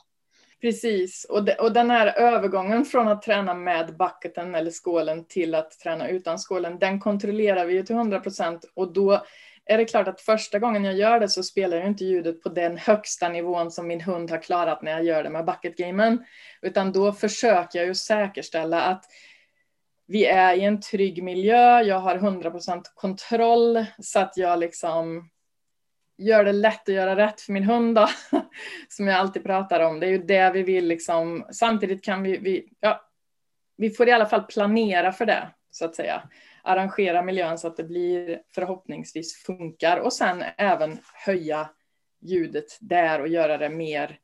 Precis, 0.61 1.25
och, 1.29 1.45
de, 1.45 1.53
och 1.53 1.73
den 1.73 1.89
här 1.89 2.07
övergången 2.17 2.85
från 2.85 3.07
att 3.07 3.21
träna 3.21 3.53
med 3.53 3.97
bucketen 3.97 4.55
eller 4.55 4.71
skålen 4.71 5.25
till 5.25 5.55
att 5.55 5.79
träna 5.79 6.07
utan 6.07 6.37
skålen, 6.37 6.79
den 6.79 6.99
kontrollerar 6.99 7.65
vi 7.65 7.73
ju 7.73 7.83
till 7.83 7.95
100 7.95 8.19
procent. 8.19 8.65
Och 8.73 8.93
då 8.93 9.25
är 9.65 9.77
det 9.77 9.85
klart 9.85 10.07
att 10.07 10.21
första 10.21 10.59
gången 10.59 10.85
jag 10.85 10.95
gör 10.95 11.19
det 11.19 11.29
så 11.29 11.43
spelar 11.43 11.77
ju 11.77 11.87
inte 11.87 12.05
ljudet 12.05 12.41
på 12.41 12.49
den 12.49 12.77
högsta 12.77 13.29
nivån 13.29 13.71
som 13.71 13.87
min 13.87 14.01
hund 14.01 14.31
har 14.31 14.41
klarat 14.41 14.81
när 14.81 14.91
jag 14.91 15.03
gör 15.03 15.23
det 15.23 15.29
med 15.29 15.45
bucketgamen, 15.45 16.25
utan 16.61 16.91
då 16.91 17.13
försöker 17.13 17.79
jag 17.79 17.87
ju 17.87 17.95
säkerställa 17.95 18.81
att 18.81 19.05
vi 20.07 20.25
är 20.25 20.55
i 20.55 20.63
en 20.63 20.81
trygg 20.81 21.23
miljö, 21.23 21.81
jag 21.81 21.99
har 21.99 22.15
100 22.15 22.51
procent 22.51 22.91
kontroll 22.95 23.85
så 23.99 24.19
att 24.19 24.37
jag 24.37 24.59
liksom 24.59 25.29
gör 26.21 26.43
det 26.43 26.51
lätt 26.51 26.89
att 26.89 26.95
göra 26.95 27.15
rätt 27.15 27.41
för 27.41 27.53
min 27.53 27.63
hund 27.63 27.95
då, 27.95 28.07
som 28.89 29.07
jag 29.07 29.15
alltid 29.15 29.43
pratar 29.43 29.79
om. 29.79 29.99
Det 29.99 30.05
är 30.05 30.11
ju 30.11 30.23
det 30.23 30.51
vi 30.51 30.63
vill 30.63 30.87
liksom. 30.87 31.45
Samtidigt 31.51 32.03
kan 32.03 32.23
vi, 32.23 32.37
vi, 32.37 32.67
ja, 32.79 33.05
vi 33.77 33.89
får 33.89 34.07
i 34.07 34.11
alla 34.11 34.25
fall 34.25 34.43
planera 34.43 35.11
för 35.11 35.25
det, 35.25 35.49
så 35.71 35.85
att 35.85 35.95
säga. 35.95 36.23
Arrangera 36.63 37.21
miljön 37.21 37.57
så 37.57 37.67
att 37.67 37.77
det 37.77 37.83
blir 37.83 38.41
förhoppningsvis 38.55 39.43
funkar 39.43 39.97
och 39.97 40.13
sen 40.13 40.43
även 40.57 40.97
höja 41.25 41.69
ljudet 42.21 42.77
där 42.79 43.21
och 43.21 43.27
göra 43.27 43.57
det 43.57 43.69
mer 43.69 44.19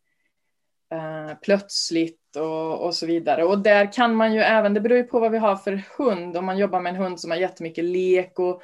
eh, 0.92 1.38
plötsligt 1.42 2.36
och, 2.36 2.86
och 2.86 2.96
så 2.96 3.06
vidare. 3.06 3.44
Och 3.44 3.60
där 3.60 3.94
kan 3.94 4.16
man 4.16 4.34
ju 4.34 4.40
även, 4.40 4.74
det 4.74 4.82
beror 4.82 4.98
ju 4.98 5.04
på 5.04 5.20
vad 5.20 5.32
vi 5.32 5.38
har 5.38 5.56
för 5.56 5.84
hund, 5.98 6.38
om 6.38 6.46
man 6.46 6.58
jobbar 6.58 6.80
med 6.80 6.90
en 6.90 7.02
hund 7.02 7.20
som 7.20 7.32
har 7.32 7.38
jättemycket 7.38 7.84
lek 7.84 8.40
och 8.40 8.62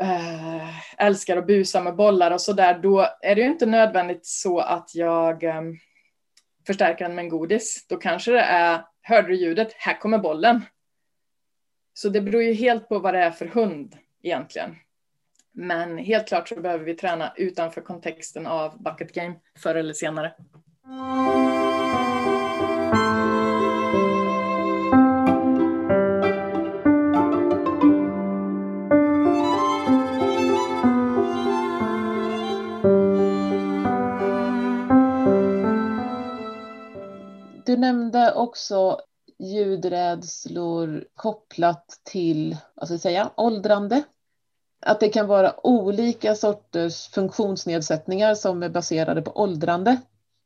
äh, 0.00 1.02
älskar 1.04 1.36
att 1.36 1.46
busa 1.46 1.82
med 1.82 1.96
bollar 1.96 2.30
och 2.30 2.40
sådär, 2.40 2.78
då 2.78 3.08
är 3.22 3.34
det 3.34 3.40
ju 3.40 3.46
inte 3.46 3.66
nödvändigt 3.66 4.26
så 4.26 4.58
att 4.58 4.94
jag 4.94 5.44
äh, 5.44 5.62
förstärker 6.66 7.04
den 7.04 7.14
med 7.14 7.22
en 7.22 7.28
godis. 7.28 7.86
Då 7.88 7.96
kanske 7.96 8.32
det 8.32 8.40
är, 8.40 8.84
hörde 9.02 9.28
du 9.28 9.34
ljudet? 9.34 9.72
Här 9.72 10.00
kommer 10.00 10.18
bollen. 10.18 10.64
Så 11.94 12.08
det 12.08 12.20
beror 12.20 12.42
ju 12.42 12.52
helt 12.52 12.88
på 12.88 12.98
vad 12.98 13.14
det 13.14 13.20
är 13.20 13.30
för 13.30 13.46
hund 13.46 13.96
egentligen. 14.22 14.76
Men 15.52 15.98
helt 15.98 16.28
klart 16.28 16.48
så 16.48 16.60
behöver 16.60 16.84
vi 16.84 16.94
träna 16.94 17.32
utanför 17.36 17.80
kontexten 17.80 18.46
av 18.46 18.82
bucket 18.82 19.14
game 19.14 19.34
förr 19.58 19.74
eller 19.74 19.94
senare. 19.94 20.32
Nämnde 37.84 38.34
också 38.34 39.00
ljudrädslor 39.38 41.04
kopplat 41.14 42.00
till 42.04 42.56
vad 42.74 42.88
ska 42.88 42.94
jag 42.94 43.00
säga, 43.00 43.30
åldrande. 43.36 44.02
Att 44.80 45.00
det 45.00 45.08
kan 45.08 45.26
vara 45.26 45.66
olika 45.66 46.34
sorters 46.34 47.08
funktionsnedsättningar 47.08 48.34
som 48.34 48.62
är 48.62 48.68
baserade 48.68 49.22
på 49.22 49.40
åldrande 49.40 50.00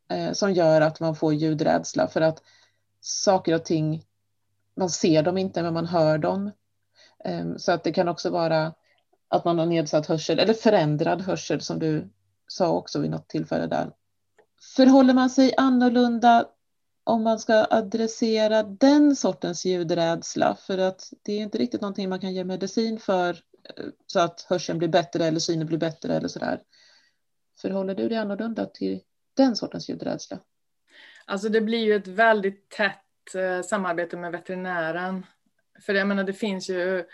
eh, 0.09 0.31
som 0.31 0.53
gör 0.53 0.81
att 0.81 0.99
man 0.99 1.15
får 1.15 1.33
ljudrädsla 1.33 2.07
för 2.07 2.21
att 2.21 2.41
saker 3.01 3.55
och 3.55 3.65
ting, 3.65 4.03
man 4.75 4.89
ser 4.89 5.23
dem 5.23 5.37
inte 5.37 5.63
men 5.63 5.73
man 5.73 5.85
hör 5.85 6.17
dem. 6.17 6.51
Eh, 7.25 7.55
så 7.57 7.71
att 7.71 7.83
det 7.83 7.91
kan 7.91 8.07
också 8.07 8.29
vara 8.29 8.73
att 9.27 9.45
man 9.45 9.59
har 9.59 9.65
nedsatt 9.65 10.07
hörsel 10.07 10.39
eller 10.39 10.53
förändrad 10.53 11.21
hörsel 11.21 11.61
som 11.61 11.79
du 11.79 12.09
sa 12.47 12.69
också 12.69 12.99
vid 12.99 13.11
något 13.11 13.29
tillfälle 13.29 13.67
där. 13.67 13.91
Förhåller 14.75 15.13
man 15.13 15.29
sig 15.29 15.53
annorlunda 15.57 16.45
om 17.03 17.23
man 17.23 17.39
ska 17.39 17.67
adressera 17.69 18.63
den 18.63 19.15
sortens 19.15 19.65
ljudrädsla 19.65 20.55
för 20.55 20.77
att 20.77 21.13
det 21.21 21.33
är 21.33 21.39
inte 21.39 21.57
riktigt 21.57 21.81
någonting 21.81 22.09
man 22.09 22.19
kan 22.19 22.33
ge 22.33 22.43
medicin 22.43 22.99
för 22.99 23.29
eh, 23.29 23.85
så 24.07 24.19
att 24.19 24.41
hörseln 24.49 24.79
blir 24.79 24.87
bättre 24.87 25.25
eller 25.25 25.39
synen 25.39 25.67
blir 25.67 25.77
bättre 25.77 26.15
eller 26.15 26.27
sådär. 26.27 26.61
Förhåller 27.61 27.95
du 27.95 28.09
dig 28.09 28.17
annorlunda 28.17 28.65
till 28.65 29.01
den 29.37 29.55
sortens 29.55 29.89
ljudrädsla? 29.89 30.39
Alltså 31.25 31.49
det 31.49 31.61
blir 31.61 31.79
ju 31.79 31.95
ett 31.95 32.07
väldigt 32.07 32.69
tätt 32.69 33.35
eh, 33.35 33.61
samarbete 33.61 34.17
med 34.17 34.31
veterinären. 34.31 35.25
För 35.85 35.93
jag 35.93 36.07
menar 36.07 36.23
det 36.23 36.33
finns 36.33 36.69
ju 36.69 37.05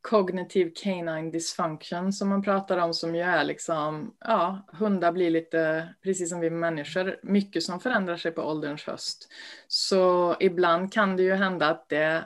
cognitive 0.00 0.70
canine 0.74 1.30
dysfunction 1.30 2.12
som 2.12 2.28
man 2.28 2.42
pratar 2.42 2.78
om 2.78 2.94
som 2.94 3.14
ju 3.14 3.22
är 3.22 3.44
liksom, 3.44 4.14
ja, 4.20 4.66
hundar 4.72 5.12
blir 5.12 5.30
lite, 5.30 5.88
precis 6.02 6.30
som 6.30 6.40
vi 6.40 6.50
människor, 6.50 7.20
mycket 7.22 7.62
som 7.62 7.80
förändrar 7.80 8.16
sig 8.16 8.32
på 8.32 8.42
ålderns 8.42 8.84
höst. 8.84 9.28
Så 9.68 10.36
ibland 10.40 10.92
kan 10.92 11.16
det 11.16 11.22
ju 11.22 11.34
hända 11.34 11.66
att 11.66 11.88
det 11.88 12.24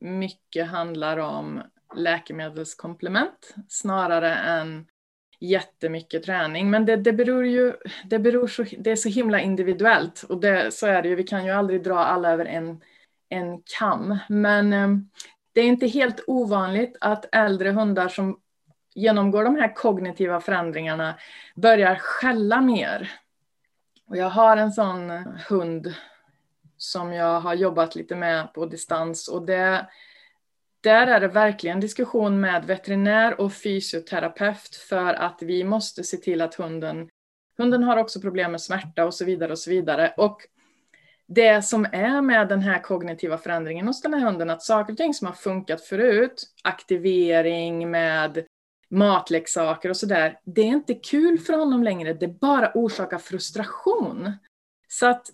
mycket 0.00 0.66
handlar 0.66 1.16
om 1.16 1.62
läkemedelskomplement 1.96 3.54
snarare 3.68 4.34
än 4.34 4.86
jättemycket 5.40 6.22
träning. 6.22 6.70
Men 6.70 6.86
det, 6.86 6.96
det 6.96 7.12
beror 7.12 7.46
ju, 7.46 7.74
det 8.04 8.18
beror 8.18 8.46
så, 8.46 8.64
det 8.78 8.90
är 8.90 8.96
så 8.96 9.08
himla 9.08 9.40
individuellt 9.40 10.22
och 10.22 10.40
det, 10.40 10.74
så 10.74 10.86
är 10.86 11.02
det 11.02 11.08
ju, 11.08 11.14
vi 11.14 11.22
kan 11.22 11.44
ju 11.44 11.50
aldrig 11.50 11.84
dra 11.84 11.98
alla 11.98 12.32
över 12.32 12.44
en, 12.44 12.80
en 13.28 13.62
kam. 13.78 14.18
Men 14.28 14.72
ehm, 14.72 15.10
det 15.58 15.62
är 15.62 15.66
inte 15.66 15.86
helt 15.86 16.24
ovanligt 16.26 16.96
att 17.00 17.34
äldre 17.34 17.70
hundar 17.70 18.08
som 18.08 18.40
genomgår 18.94 19.44
de 19.44 19.56
här 19.56 19.74
kognitiva 19.74 20.40
förändringarna 20.40 21.18
börjar 21.54 21.96
skälla 21.96 22.60
mer. 22.60 23.12
Och 24.06 24.16
jag 24.16 24.30
har 24.30 24.56
en 24.56 24.72
sån 24.72 25.10
hund 25.48 25.94
som 26.76 27.12
jag 27.12 27.40
har 27.40 27.54
jobbat 27.54 27.94
lite 27.94 28.16
med 28.16 28.52
på 28.54 28.66
distans 28.66 29.28
och 29.28 29.46
det, 29.46 29.86
där 30.80 31.06
är 31.06 31.20
det 31.20 31.28
verkligen 31.28 31.80
diskussion 31.80 32.40
med 32.40 32.64
veterinär 32.64 33.40
och 33.40 33.52
fysioterapeut 33.52 34.74
för 34.88 35.14
att 35.14 35.38
vi 35.42 35.64
måste 35.64 36.04
se 36.04 36.16
till 36.16 36.40
att 36.40 36.54
hunden, 36.54 37.08
hunden 37.56 37.82
har 37.82 37.96
också 37.96 38.20
problem 38.20 38.52
med 38.52 38.60
smärta 38.60 39.04
och 39.06 39.14
så 39.14 39.24
vidare 39.24 39.52
och 39.52 39.58
så 39.58 39.70
vidare. 39.70 40.14
Och 40.16 40.42
det 41.28 41.62
som 41.62 41.86
är 41.92 42.22
med 42.22 42.48
den 42.48 42.60
här 42.60 42.82
kognitiva 42.82 43.38
förändringen 43.38 43.86
hos 43.86 44.02
den 44.02 44.14
här 44.14 44.20
hunden, 44.20 44.50
att 44.50 44.62
saker 44.62 44.92
och 44.92 44.96
ting 44.96 45.14
som 45.14 45.26
har 45.26 45.34
funkat 45.34 45.84
förut, 45.84 46.42
aktivering 46.62 47.90
med 47.90 48.44
matleksaker 48.90 49.88
och 49.88 49.96
sådär, 49.96 50.38
det 50.44 50.60
är 50.60 50.66
inte 50.66 50.94
kul 50.94 51.38
för 51.38 51.52
honom 51.52 51.82
längre, 51.82 52.12
det 52.12 52.28
bara 52.28 52.72
orsakar 52.74 53.18
frustration. 53.18 54.32
Så 54.88 55.06
att 55.06 55.26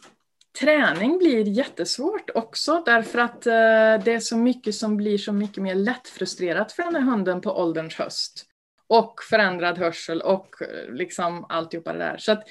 träning 0.60 1.18
blir 1.18 1.48
jättesvårt 1.48 2.30
också 2.34 2.82
därför 2.86 3.18
att 3.18 3.46
eh, 3.46 4.04
det 4.04 4.12
är 4.12 4.20
så 4.20 4.36
mycket 4.36 4.74
som 4.74 4.96
blir 4.96 5.18
så 5.18 5.32
mycket 5.32 5.62
mer 5.62 5.74
lättfrustrerat 5.74 6.72
för 6.72 6.82
den 6.82 6.94
här 6.94 7.02
hunden 7.02 7.40
på 7.40 7.50
ålderns 7.50 7.94
höst. 7.94 8.46
Och 8.86 9.20
förändrad 9.30 9.78
hörsel 9.78 10.20
och 10.20 10.62
eh, 10.62 10.94
liksom 10.94 11.46
alltihopa 11.48 11.92
det 11.92 11.98
där. 11.98 12.16
Så 12.16 12.32
att 12.32 12.44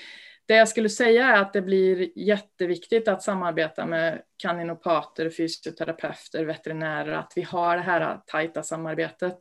det 0.46 0.56
jag 0.56 0.68
skulle 0.68 0.90
säga 0.90 1.28
är 1.28 1.42
att 1.42 1.54
det 1.54 1.62
blir 1.62 2.10
jätteviktigt 2.16 3.08
att 3.08 3.24
samarbeta 3.24 3.86
med 3.86 4.22
kaninopater, 4.38 5.30
fysioterapeuter, 5.30 6.46
veterinärer, 6.46 7.14
att 7.14 7.34
vi 7.36 7.42
har 7.42 7.78
det 7.78 7.84
här 7.84 8.20
tajta 8.28 8.64
samarbetet. 8.64 9.38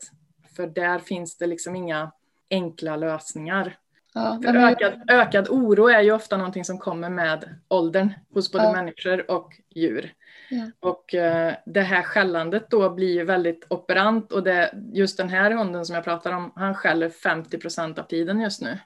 För 0.57 0.67
där 0.67 0.99
finns 0.99 1.39
det 1.39 1.47
liksom 1.47 1.77
inga 1.77 2.13
enkla 2.51 2.97
lösningar. 2.97 3.77
Ja, 4.15 4.39
men... 4.43 4.57
ökad, 4.57 4.93
ökad 5.09 5.49
oro 5.49 5.89
är 5.89 6.01
ju 6.01 6.13
ofta 6.13 6.37
någonting 6.37 6.65
som 6.65 6.79
kommer 6.79 7.11
med 7.11 7.59
åldern 7.69 8.13
hos 8.35 8.53
både 8.53 8.65
ja. 8.65 8.73
människor 8.73 9.31
och 9.31 9.53
djur. 9.75 10.13
Ja. 10.51 10.71
Och 10.81 11.15
uh, 11.15 11.53
det 11.67 11.81
här 11.81 12.03
skällandet 12.03 12.71
då 12.71 12.91
blir 12.91 13.15
ju 13.15 13.25
väldigt 13.25 13.67
operant 13.71 14.33
och 14.33 14.43
det, 14.43 14.75
just 14.93 15.17
den 15.17 15.29
här 15.29 15.51
hunden 15.51 15.87
som 15.87 15.95
jag 15.95 16.05
pratar 16.05 16.33
om, 16.33 16.53
han 16.57 16.75
skäller 16.75 17.09
50 17.09 17.59
procent 17.59 17.99
av 17.99 18.03
tiden 18.03 18.41
just 18.41 18.63
nu. 18.63 18.79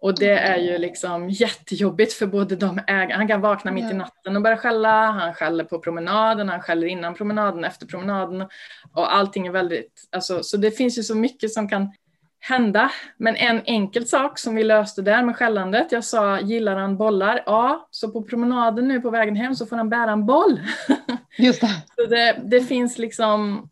Och 0.00 0.18
det 0.18 0.38
är 0.38 0.58
ju 0.58 0.78
liksom 0.78 1.30
jättejobbigt 1.30 2.12
för 2.12 2.26
både 2.26 2.56
de 2.56 2.80
ägarna, 2.86 3.14
han 3.14 3.28
kan 3.28 3.40
vakna 3.40 3.72
mitt 3.72 3.90
i 3.90 3.94
natten 3.94 4.36
och 4.36 4.42
börja 4.42 4.56
skälla, 4.56 5.10
han 5.10 5.34
skäller 5.34 5.64
på 5.64 5.78
promenaden, 5.78 6.48
han 6.48 6.60
skäller 6.60 6.86
innan 6.86 7.14
promenaden, 7.14 7.64
efter 7.64 7.86
promenaden 7.86 8.48
och 8.92 9.14
allting 9.14 9.46
är 9.46 9.52
väldigt, 9.52 10.08
alltså, 10.12 10.42
så 10.42 10.56
det 10.56 10.70
finns 10.70 10.98
ju 10.98 11.02
så 11.02 11.14
mycket 11.14 11.52
som 11.52 11.68
kan 11.68 11.92
hända. 12.40 12.90
Men 13.16 13.36
en 13.36 13.62
enkel 13.64 14.06
sak 14.06 14.38
som 14.38 14.54
vi 14.54 14.64
löste 14.64 15.02
där 15.02 15.22
med 15.22 15.36
skällandet, 15.36 15.92
jag 15.92 16.04
sa 16.04 16.40
gillar 16.40 16.76
han 16.76 16.96
bollar? 16.96 17.42
Ja, 17.46 17.88
så 17.90 18.10
på 18.10 18.22
promenaden 18.22 18.88
nu 18.88 19.00
på 19.00 19.10
vägen 19.10 19.36
hem 19.36 19.54
så 19.54 19.66
får 19.66 19.76
han 19.76 19.88
bära 19.88 20.12
en 20.12 20.26
boll. 20.26 20.60
Just 21.38 21.60
det. 21.60 21.82
så 21.96 22.06
det, 22.06 22.40
det 22.44 22.60
finns 22.60 22.98
liksom 22.98 23.68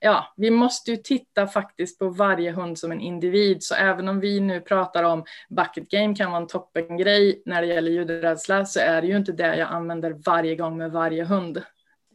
ja, 0.00 0.34
vi 0.36 0.50
måste 0.50 0.90
ju 0.90 0.96
titta 0.96 1.46
faktiskt 1.46 1.98
på 1.98 2.08
varje 2.08 2.50
hund 2.50 2.78
som 2.78 2.92
en 2.92 3.00
individ. 3.00 3.62
Så 3.62 3.74
även 3.74 4.08
om 4.08 4.20
vi 4.20 4.40
nu 4.40 4.60
pratar 4.60 5.02
om 5.02 5.24
bucket 5.48 5.88
game 5.88 6.14
kan 6.14 6.30
vara 6.30 6.40
en 6.42 6.46
toppengrej 6.46 7.42
när 7.46 7.62
det 7.62 7.68
gäller 7.68 7.90
ljudrädsla 7.90 8.66
så 8.66 8.80
är 8.80 9.00
det 9.00 9.06
ju 9.06 9.16
inte 9.16 9.32
det 9.32 9.56
jag 9.56 9.68
använder 9.68 10.10
varje 10.26 10.56
gång 10.56 10.76
med 10.76 10.92
varje 10.92 11.24
hund. 11.24 11.62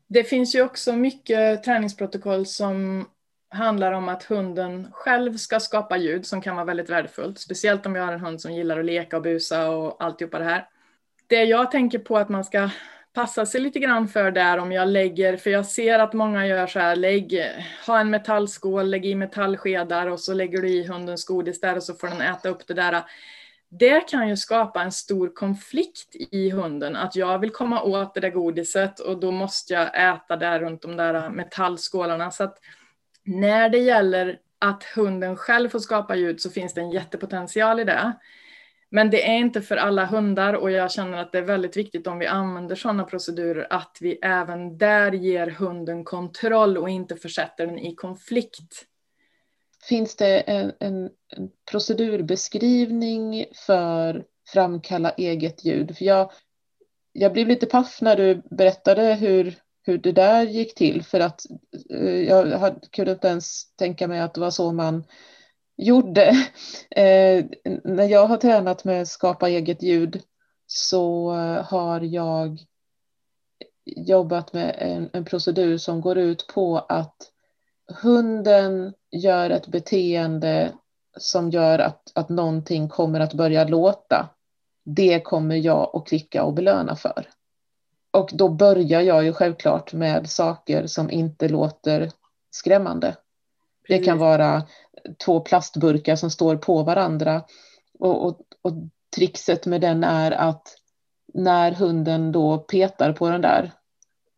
Det 0.07 0.23
finns 0.23 0.55
ju 0.55 0.61
också 0.61 0.93
mycket 0.93 1.63
träningsprotokoll 1.63 2.45
som 2.45 3.05
handlar 3.49 3.91
om 3.91 4.09
att 4.09 4.23
hunden 4.23 4.88
själv 4.91 5.38
ska 5.38 5.59
skapa 5.59 5.97
ljud 5.97 6.25
som 6.25 6.41
kan 6.41 6.55
vara 6.55 6.65
väldigt 6.65 6.89
värdefullt. 6.89 7.39
Speciellt 7.39 7.86
om 7.86 7.95
jag 7.95 8.05
har 8.05 8.13
en 8.13 8.19
hund 8.19 8.41
som 8.41 8.53
gillar 8.53 8.79
att 8.79 8.86
leka 8.86 9.17
och 9.17 9.23
busa 9.23 9.69
och 9.69 10.03
alltihopa 10.03 10.39
det 10.39 10.45
här. 10.45 10.67
Det 11.27 11.43
jag 11.43 11.71
tänker 11.71 11.99
på 11.99 12.17
att 12.17 12.29
man 12.29 12.43
ska 12.43 12.69
passa 13.16 13.45
sig 13.45 13.61
lite 13.61 13.80
grann 13.80 14.07
för 14.07 14.32
där 14.32 14.57
om 14.57 14.72
jag 14.72 14.88
lägger, 14.88 15.38
för 15.38 15.49
jag 15.49 15.66
ser 15.66 15.99
att 15.99 16.13
många 16.13 16.47
gör 16.47 16.68
så 16.68 16.80
här, 16.80 16.95
lägg, 16.95 17.41
ha 17.88 17.99
en 17.99 18.09
metallskål, 18.09 18.89
lägg 18.89 19.05
i 19.05 19.16
metallskedar 19.16 20.07
och 20.07 20.20
så 20.20 20.34
lägger 20.34 20.61
du 20.61 20.70
i 20.70 20.88
hundens 20.88 21.26
godis 21.26 21.61
där 21.61 21.76
och 21.76 21.84
så 21.84 21.93
får 21.93 22.07
den 22.07 22.22
äta 22.22 22.49
upp 22.49 22.68
det 22.68 22.74
där. 22.74 23.03
Det 23.70 24.09
kan 24.09 24.30
ju 24.30 24.38
skapa 24.38 24.82
en 24.82 24.91
stor 24.91 25.36
konflikt 25.36 26.16
i 26.32 26.49
hunden, 26.49 26.95
att 26.95 27.16
jag 27.16 27.39
vill 27.39 27.51
komma 27.51 27.82
åt 27.82 28.13
det 28.13 28.20
där 28.20 28.30
godiset 28.30 28.99
och 28.99 29.20
då 29.20 29.32
måste 29.32 29.74
jag 29.74 30.13
äta 30.13 30.36
där 30.36 30.59
runt 30.59 30.82
de 30.82 30.97
där 30.97 31.30
metallskålarna. 31.30 32.32
Så 32.32 32.43
att 32.43 32.57
när 33.24 33.70
det 33.70 33.78
gäller 33.78 34.39
att 34.59 34.84
hunden 34.84 35.38
själv 35.38 35.70
får 35.70 35.80
skapa 35.80 36.16
ljud 36.16 36.41
så 36.41 36.49
finns 36.49 36.74
det 36.74 36.82
en 36.82 36.91
jättepotential 36.91 37.80
i 37.80 37.84
det. 37.84 38.13
Men 38.89 39.09
det 39.09 39.29
är 39.29 39.38
inte 39.38 39.61
för 39.61 39.77
alla 39.77 40.05
hundar 40.05 40.53
och 40.53 40.71
jag 40.71 40.91
känner 40.91 41.17
att 41.17 41.31
det 41.31 41.38
är 41.38 41.41
väldigt 41.41 41.77
viktigt 41.77 42.07
om 42.07 42.19
vi 42.19 42.27
använder 42.27 42.75
sådana 42.75 43.03
procedurer 43.03 43.67
att 43.69 43.97
vi 44.01 44.19
även 44.21 44.77
där 44.77 45.11
ger 45.11 45.47
hunden 45.47 46.03
kontroll 46.03 46.77
och 46.77 46.89
inte 46.89 47.15
försätter 47.15 47.67
den 47.67 47.79
i 47.79 47.95
konflikt. 47.95 48.86
Finns 49.89 50.15
det 50.15 50.39
en, 50.39 50.71
en, 50.79 51.09
en 51.27 51.49
procedurbeskrivning 51.71 53.45
för 53.65 54.25
framkalla 54.53 55.11
eget 55.11 55.65
ljud? 55.65 55.97
För 55.97 56.05
jag, 56.05 56.31
jag 57.11 57.33
blev 57.33 57.47
lite 57.47 57.65
paff 57.65 58.01
när 58.01 58.15
du 58.15 58.41
berättade 58.51 59.13
hur, 59.13 59.55
hur 59.83 59.97
det 59.97 60.11
där 60.11 60.43
gick 60.43 60.75
till 60.75 61.03
för 61.03 61.19
att 61.19 61.41
eh, 61.89 62.21
jag 62.21 62.47
jag 62.47 62.83
kunde 62.91 63.11
inte 63.11 63.27
ens 63.27 63.75
tänka 63.75 64.07
mig 64.07 64.19
att 64.19 64.33
det 64.33 64.41
var 64.41 64.51
så 64.51 64.71
man 64.71 65.03
gjorde. 65.78 66.30
Eh, 66.91 67.45
när 67.84 68.09
jag 68.09 68.28
har 68.28 68.38
tränat 68.38 68.84
med 68.84 69.07
skapa 69.07 69.49
eget 69.49 69.84
ljud 69.84 70.21
så 70.67 71.32
har 71.65 72.01
jag 72.01 72.59
jobbat 73.86 74.53
med 74.53 74.76
en, 74.80 75.09
en 75.13 75.26
procedur 75.26 75.78
som 75.78 76.01
går 76.01 76.17
ut 76.17 76.47
på 76.47 76.78
att 76.78 77.32
hunden 78.01 78.93
gör 79.11 79.49
ett 79.49 79.67
beteende 79.67 80.71
som 81.17 81.49
gör 81.49 81.80
att, 81.80 82.11
att 82.15 82.30
någonting 82.30 82.89
kommer 82.89 83.19
att 83.19 83.34
börja 83.34 83.63
låta. 83.63 84.30
Det 84.86 85.19
kommer 85.19 85.55
jag 85.55 85.89
att 85.93 86.07
klicka 86.07 86.43
och 86.43 86.53
belöna 86.53 86.95
för. 86.95 87.30
Och 88.11 88.30
då 88.34 88.49
börjar 88.49 89.01
jag 89.01 89.23
ju 89.23 89.34
självklart 89.34 89.93
med 89.93 90.30
saker 90.30 90.88
som 90.88 91.11
inte 91.11 91.49
låter 91.49 92.11
skrämmande. 92.51 93.15
Det 93.88 93.97
kan 93.97 94.17
vara 94.17 94.63
två 95.26 95.39
plastburkar 95.39 96.16
som 96.16 96.32
står 96.32 96.56
på 96.56 96.84
varandra. 96.84 97.43
Och, 97.99 98.26
och, 98.26 98.41
och 98.62 98.74
trixet 99.16 99.66
med 99.66 99.82
den 99.82 100.03
är 100.03 100.32
att 100.32 100.76
när 101.34 101.72
hunden 101.72 102.32
då 102.32 102.58
petar 102.58 103.14
på 103.14 103.30
den 103.30 103.41
där 103.41 103.72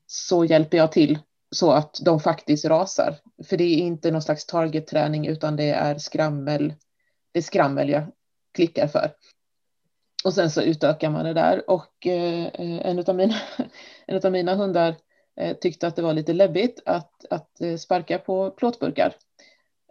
så 0.08 0.46
hjälper 0.46 0.78
jag 0.78 0.92
till 0.92 1.20
så 1.52 1.72
att 1.72 2.00
de 2.06 2.20
faktiskt 2.20 2.66
rasar. 2.66 3.16
För 3.44 3.58
det 3.58 3.64
är 3.64 3.78
inte 3.78 4.12
någon 4.12 4.22
slags 4.22 4.46
targetträning 4.46 5.28
utan 5.28 5.56
det 5.56 5.70
är 5.70 5.98
skrammel. 5.98 6.74
Det 7.32 7.40
är 7.40 7.44
skrammel 7.44 7.90
jag 7.90 8.04
klickar 8.54 8.88
för. 8.88 9.12
Och 10.24 10.34
sen 10.34 10.52
så 10.52 10.62
utökar 10.62 11.10
man 11.10 11.26
det 11.26 11.34
där 11.34 11.70
och 11.70 12.08
eh, 12.08 12.50
en 12.60 13.04
av 13.08 13.16
mina, 13.16 13.36
en 14.08 14.26
av 14.26 14.32
mina 14.32 14.56
hundar 14.56 14.96
eh, 15.40 15.58
tyckte 15.58 15.88
att 15.88 15.96
det 15.96 16.02
var 16.02 16.14
lite 16.14 16.34
läbbigt 16.34 16.82
att, 16.86 17.26
att 17.30 17.62
eh, 17.62 17.76
sparka 17.76 18.20
på 18.20 18.52
plåtburkar. 18.52 19.16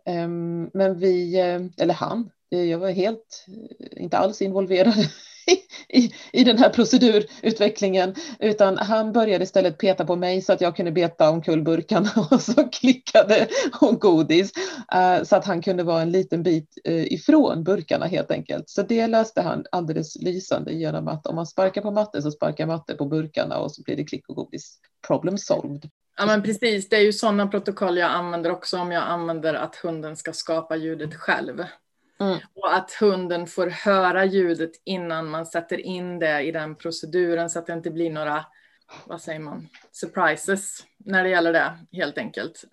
Ehm, 0.07 0.70
men 0.74 0.98
vi, 0.98 1.40
eh, 1.40 1.82
eller 1.82 1.94
han, 1.94 2.30
eh, 2.50 2.62
jag 2.64 2.78
var 2.78 2.90
helt, 2.90 3.46
eh, 3.80 4.02
inte 4.02 4.18
alls 4.18 4.42
involverad 4.42 4.94
i, 5.88 6.12
i 6.32 6.44
den 6.44 6.59
här 6.59 6.70
procedurutvecklingen, 6.70 8.14
utan 8.38 8.78
han 8.78 9.12
började 9.12 9.44
istället 9.44 9.78
peta 9.78 10.04
på 10.04 10.16
mig 10.16 10.42
så 10.42 10.52
att 10.52 10.61
jag 10.61 10.76
kunde 10.76 10.92
beta 10.92 11.30
omkull 11.30 11.62
burkarna 11.62 12.11
och 12.30 12.40
så 12.40 12.68
klickade 12.68 13.48
hon 13.80 13.98
godis 13.98 14.52
så 15.22 15.36
att 15.36 15.44
han 15.44 15.62
kunde 15.62 15.82
vara 15.82 16.02
en 16.02 16.11
liten 16.11 16.42
bit 16.42 16.78
ifrån 16.84 17.64
burkarna 17.64 18.07
helt 18.07 18.30
enkelt. 18.30 18.70
Så 18.70 18.82
det 18.82 19.07
löste 19.07 19.42
han 19.42 19.64
alldeles 19.72 20.16
lysande 20.16 20.72
genom 20.72 21.09
att 21.09 21.26
om 21.26 21.36
man 21.36 21.46
sparkar 21.46 21.82
på 21.82 21.90
matte 21.90 22.22
så 22.22 22.30
sparkar 22.30 22.66
matte 22.66 22.94
på 22.94 23.07
burkarna 23.07 23.59
och 23.59 23.72
så 23.72 23.82
blir 23.82 23.96
det 23.96 24.04
klick 24.04 24.28
och 24.28 24.36
godis. 24.36 24.78
Problem 25.07 25.38
solved. 25.38 25.90
Ja 26.16 26.26
men 26.26 26.42
precis, 26.42 26.88
det 26.88 26.96
är 26.96 27.00
ju 27.00 27.12
sådana 27.12 27.46
protokoll 27.46 27.98
jag 27.98 28.10
använder 28.10 28.50
också 28.50 28.78
om 28.78 28.92
jag 28.92 29.02
använder 29.02 29.54
att 29.54 29.76
hunden 29.76 30.16
ska 30.16 30.32
skapa 30.32 30.76
ljudet 30.76 31.14
själv. 31.14 31.64
Mm. 32.20 32.38
Och 32.54 32.74
att 32.74 32.92
hunden 32.92 33.46
får 33.46 33.66
höra 33.66 34.24
ljudet 34.24 34.70
innan 34.84 35.30
man 35.30 35.46
sätter 35.46 35.80
in 35.80 36.18
det 36.18 36.40
i 36.40 36.52
den 36.52 36.74
proceduren 36.74 37.50
så 37.50 37.58
att 37.58 37.66
det 37.66 37.72
inte 37.72 37.90
blir 37.90 38.10
några, 38.10 38.46
vad 39.06 39.20
säger 39.20 39.40
man, 39.40 39.68
surprises 39.92 40.84
när 40.98 41.24
det 41.24 41.30
gäller 41.30 41.52
det 41.52 41.78
helt 41.92 42.18
enkelt. 42.18 42.64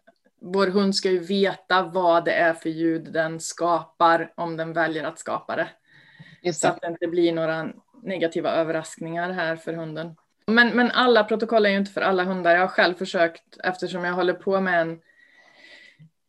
Vår 0.42 0.68
hund 0.68 0.96
ska 0.96 1.10
ju 1.10 1.20
veta 1.20 1.84
vad 1.84 2.26
det 2.26 2.34
är 2.34 2.54
för 2.54 2.70
ljud 2.70 3.14
den 3.14 3.40
skapar 3.40 4.34
om 4.36 4.58
den 4.58 4.74
väljer 4.74 5.04
att 5.04 5.20
skapa 5.20 5.56
det. 5.56 5.68
det. 6.44 6.54
Så 6.54 6.68
att 6.68 6.82
det 6.82 6.88
inte 6.88 7.08
blir 7.08 7.34
några 7.34 7.70
negativa 8.04 8.52
överraskningar 8.52 9.32
här 9.32 9.56
för 9.56 9.74
hunden. 9.74 10.16
Men, 10.48 10.70
men 10.70 10.92
alla 10.92 11.24
protokoll 11.24 11.66
är 11.66 11.70
ju 11.70 11.78
inte 11.78 11.92
för 11.92 12.02
alla 12.02 12.24
hundar. 12.24 12.52
Jag 12.52 12.62
har 12.62 12.68
själv 12.68 12.96
försökt, 12.96 13.58
eftersom 13.64 14.04
jag 14.04 14.14
håller 14.14 14.34
på 14.34 14.62
med 14.62 14.82
en 14.82 15.00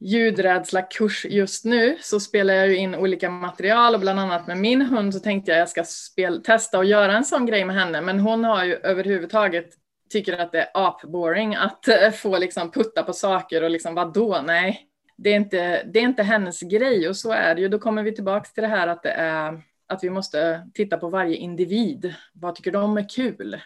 ljudrädsla-kurs 0.00 1.24
just 1.24 1.64
nu 1.64 1.98
så 2.00 2.20
spelar 2.20 2.54
jag 2.54 2.68
ju 2.68 2.76
in 2.76 2.94
olika 2.94 3.30
material 3.30 3.94
och 3.94 4.00
bland 4.00 4.20
annat 4.20 4.46
med 4.46 4.58
min 4.58 4.82
hund 4.82 5.14
så 5.14 5.20
tänkte 5.20 5.50
jag 5.50 5.56
att 5.56 5.60
jag 5.60 5.68
ska 5.68 5.84
spel, 5.84 6.42
testa 6.42 6.78
och 6.78 6.84
göra 6.84 7.16
en 7.16 7.24
sån 7.24 7.46
grej 7.46 7.64
med 7.64 7.76
henne 7.76 8.00
men 8.00 8.20
hon 8.20 8.44
har 8.44 8.64
ju 8.64 8.74
överhuvudtaget 8.74 9.66
tycker 10.10 10.38
att 10.38 10.52
det 10.52 10.60
är 10.60 10.70
ap-boring 10.74 11.54
att 11.54 11.88
eh, 11.88 12.10
få 12.10 12.38
liksom 12.38 12.70
putta 12.70 13.02
på 13.02 13.12
saker 13.12 13.62
och 13.62 13.70
liksom 13.70 13.94
vadå, 13.94 14.42
nej. 14.46 14.88
Det 15.16 15.30
är, 15.30 15.36
inte, 15.36 15.82
det 15.84 15.98
är 15.98 16.02
inte 16.02 16.22
hennes 16.22 16.60
grej 16.60 17.08
och 17.08 17.16
så 17.16 17.32
är 17.32 17.54
det 17.54 17.60
ju. 17.60 17.68
Då 17.68 17.78
kommer 17.78 18.02
vi 18.02 18.14
tillbaks 18.14 18.52
till 18.52 18.62
det 18.62 18.68
här 18.68 18.88
att 18.88 19.02
det 19.02 19.10
är 19.10 19.62
att 19.86 20.04
vi 20.04 20.10
måste 20.10 20.70
titta 20.74 20.96
på 20.96 21.08
varje 21.08 21.36
individ. 21.36 22.14
Vad 22.32 22.54
tycker 22.54 22.70
de 22.70 22.96
är 22.96 23.08
kul? 23.08 23.60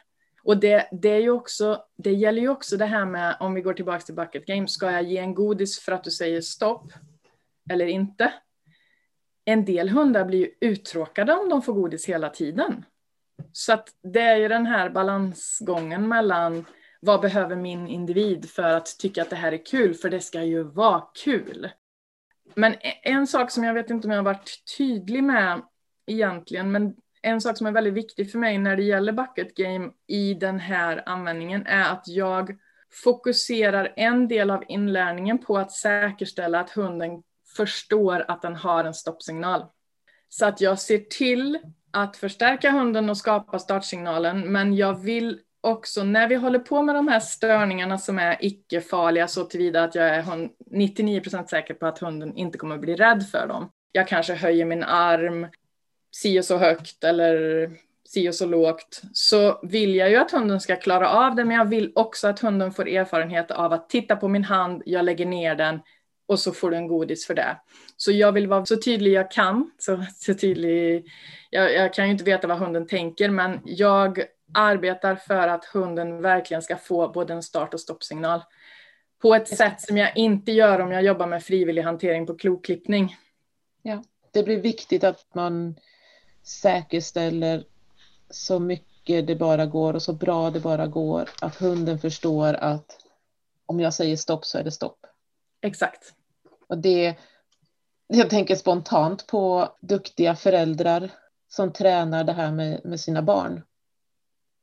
Och 0.49 0.57
det, 0.57 0.89
det, 0.93 1.09
är 1.09 1.21
ju 1.21 1.31
också, 1.31 1.85
det 1.97 2.13
gäller 2.13 2.43
ju 2.43 2.49
också 2.49 2.77
det 2.77 2.85
här 2.85 3.07
med, 3.07 3.37
om 3.41 3.55
vi 3.55 3.61
går 3.61 3.75
tillbaka 3.75 4.01
till 4.01 4.15
bucket 4.15 4.47
game, 4.47 4.69
ska 4.69 4.91
jag 4.91 5.03
ge 5.03 5.19
en 5.19 5.35
godis 5.35 5.81
för 5.81 5.93
att 5.93 6.05
du 6.05 6.11
säger 6.11 6.41
stopp 6.41 6.93
eller 7.71 7.87
inte? 7.87 8.33
En 9.45 9.65
del 9.65 9.89
hundar 9.89 10.25
blir 10.25 10.39
ju 10.39 10.51
uttråkade 10.61 11.33
om 11.33 11.49
de 11.49 11.63
får 11.63 11.73
godis 11.73 12.09
hela 12.09 12.31
tiden. 12.31 12.85
Så 13.53 13.73
att 13.73 13.89
det 14.03 14.21
är 14.21 14.37
ju 14.37 14.49
den 14.49 14.67
här 14.67 14.91
balansgången 14.91 16.09
mellan 16.09 16.65
vad 17.01 17.21
behöver 17.21 17.57
min 17.57 17.89
individ 17.89 18.51
för 18.51 18.63
att 18.63 18.99
tycka 18.99 19.23
att 19.23 19.31
det 19.31 19.37
här 19.37 19.53
är 19.53 19.67
kul, 19.67 19.95
för 19.95 20.11
det 20.11 20.21
ska 20.21 20.43
ju 20.43 20.63
vara 20.63 21.05
kul. 21.25 21.71
Men 22.55 22.73
e, 22.73 23.01
en 23.03 23.27
sak 23.27 23.51
som 23.51 23.65
jag 23.65 23.75
vet 23.75 23.91
inte 23.91 24.07
om 24.07 24.11
jag 24.11 24.19
har 24.19 24.35
varit 24.35 24.63
tydlig 24.79 25.25
med 25.25 25.63
egentligen, 26.07 26.73
men 26.73 26.95
en 27.23 27.41
sak 27.41 27.59
som 27.59 27.67
är 27.67 27.73
väldigt 27.73 27.95
viktig 27.95 28.33
för 28.33 28.39
mig 28.39 28.59
när 28.59 28.77
det 28.77 28.83
gäller 28.83 29.13
bucket 29.13 29.55
game 29.55 29.91
i 30.07 30.35
den 30.35 30.59
här 30.59 31.03
användningen 31.07 31.67
är 31.67 31.93
att 31.93 32.09
jag 32.09 32.59
fokuserar 33.05 33.93
en 33.97 34.29
del 34.29 34.51
av 34.51 34.65
inlärningen 34.69 35.39
på 35.39 35.59
att 35.59 35.73
säkerställa 35.73 36.61
att 36.61 36.71
hunden 36.71 37.23
förstår 37.57 38.25
att 38.29 38.43
den 38.43 38.57
har 38.57 38.85
en 38.85 38.95
stoppsignal. 38.95 39.65
Så 40.29 40.47
att 40.47 40.61
jag 40.61 40.79
ser 40.79 40.99
till 40.99 41.59
att 41.91 42.17
förstärka 42.17 42.71
hunden 42.71 43.11
och 43.11 43.17
skapa 43.17 43.59
startsignalen, 43.59 44.53
men 44.53 44.75
jag 44.75 44.95
vill 44.95 45.41
också 45.61 46.05
när 46.05 46.29
vi 46.29 46.35
håller 46.35 46.59
på 46.59 46.83
med 46.83 46.95
de 46.95 47.09
här 47.09 47.21
störningarna 47.21 47.99
som 47.99 48.19
är 48.19 48.37
icke-farliga 48.41 49.29
så 49.29 49.45
tillvida 49.45 49.85
att 49.85 49.95
jag 49.95 50.09
är 50.09 50.23
99% 50.23 51.47
säker 51.47 51.75
på 51.75 51.87
att 51.87 51.99
hunden 51.99 52.37
inte 52.37 52.59
kommer 52.59 52.79
bli 52.79 52.95
rädd 52.95 53.27
för 53.33 53.47
dem. 53.47 53.71
Jag 53.93 54.09
kanske 54.09 54.35
höjer 54.35 54.65
min 54.65 54.83
arm, 54.83 55.47
si 56.11 56.41
och 56.41 56.45
så 56.45 56.57
högt 56.57 57.05
eller 57.05 57.71
si 58.09 58.29
och 58.29 58.35
så 58.35 58.47
lågt, 58.47 59.03
så 59.13 59.61
vill 59.63 59.95
jag 59.95 60.11
ju 60.11 60.17
att 60.17 60.31
hunden 60.31 60.61
ska 60.61 60.77
klara 60.77 61.09
av 61.09 61.35
det, 61.35 61.45
men 61.45 61.57
jag 61.57 61.65
vill 61.65 61.93
också 61.95 62.29
att 62.29 62.41
hunden 62.41 62.73
får 62.73 62.89
erfarenhet 62.89 63.51
av 63.51 63.73
att 63.73 63.91
titta 63.91 64.17
på 64.17 64.29
min 64.29 64.45
hand, 64.45 64.83
jag 64.87 65.05
lägger 65.05 65.27
ner 65.27 65.55
den 65.55 65.81
och 66.29 66.39
så 66.41 66.53
får 66.53 66.71
du 66.71 66.77
en 66.77 66.89
godis 66.89 67.27
för 67.27 67.35
det. 67.35 67.57
Så 67.97 68.13
jag 68.13 68.33
vill 68.33 68.47
vara 68.47 68.67
så 68.67 68.77
tydlig 68.77 69.13
jag 69.13 69.31
kan, 69.31 69.71
så, 69.79 70.05
så 70.15 70.35
tydlig, 70.35 71.07
jag, 71.51 71.75
jag 71.75 71.95
kan 71.95 72.05
ju 72.05 72.13
inte 72.13 72.25
veta 72.25 72.47
vad 72.47 72.59
hunden 72.59 72.87
tänker, 72.87 73.31
men 73.31 73.61
jag 73.65 74.23
arbetar 74.55 75.15
för 75.15 75.49
att 75.49 75.65
hunden 75.65 76.23
verkligen 76.23 76.63
ska 76.63 76.77
få 76.77 77.09
både 77.09 77.33
en 77.33 77.43
start 77.43 77.75
och 77.75 77.81
stoppsignal. 77.81 78.41
På 79.23 79.35
ett 79.35 79.49
sätt 79.49 79.81
som 79.81 79.97
jag 79.97 80.17
inte 80.17 80.53
gör 80.53 80.79
om 80.79 80.93
jag 80.93 81.03
jobbar 81.03 81.27
med 81.27 81.43
frivillig 81.43 81.83
hantering 81.83 82.27
på 82.27 82.35
kloklippning. 82.35 83.17
Ja, 83.83 84.03
det 84.33 84.43
blir 84.43 84.61
viktigt 84.61 85.05
att 85.05 85.35
man 85.35 85.75
säkerställer 86.49 87.65
så 88.31 88.59
mycket 88.59 89.27
det 89.27 89.37
bara 89.37 89.67
går 89.67 89.95
och 89.95 90.03
så 90.03 90.13
bra 90.13 90.51
det 90.51 90.61
bara 90.61 90.87
går. 90.87 91.31
Att 91.41 91.57
hunden 91.57 91.99
förstår 91.99 92.55
att 92.55 92.99
om 93.67 93.81
jag 93.81 93.95
säger 93.95 94.17
stopp 94.17 94.45
så 94.45 94.59
är 94.59 94.65
det 94.65 94.71
stopp. 94.71 95.07
Exakt. 95.61 96.15
Och 96.69 96.79
det, 96.79 97.15
jag 98.07 98.31
tänker 98.31 98.57
spontant 98.57 99.27
på 99.27 99.69
duktiga 99.81 100.37
föräldrar 100.37 101.11
som 101.49 101.73
tränar 101.73 102.25
det 102.25 102.33
här 102.33 102.53
med, 102.53 102.81
med 102.85 103.01
sina 103.01 103.23
barn 103.23 103.63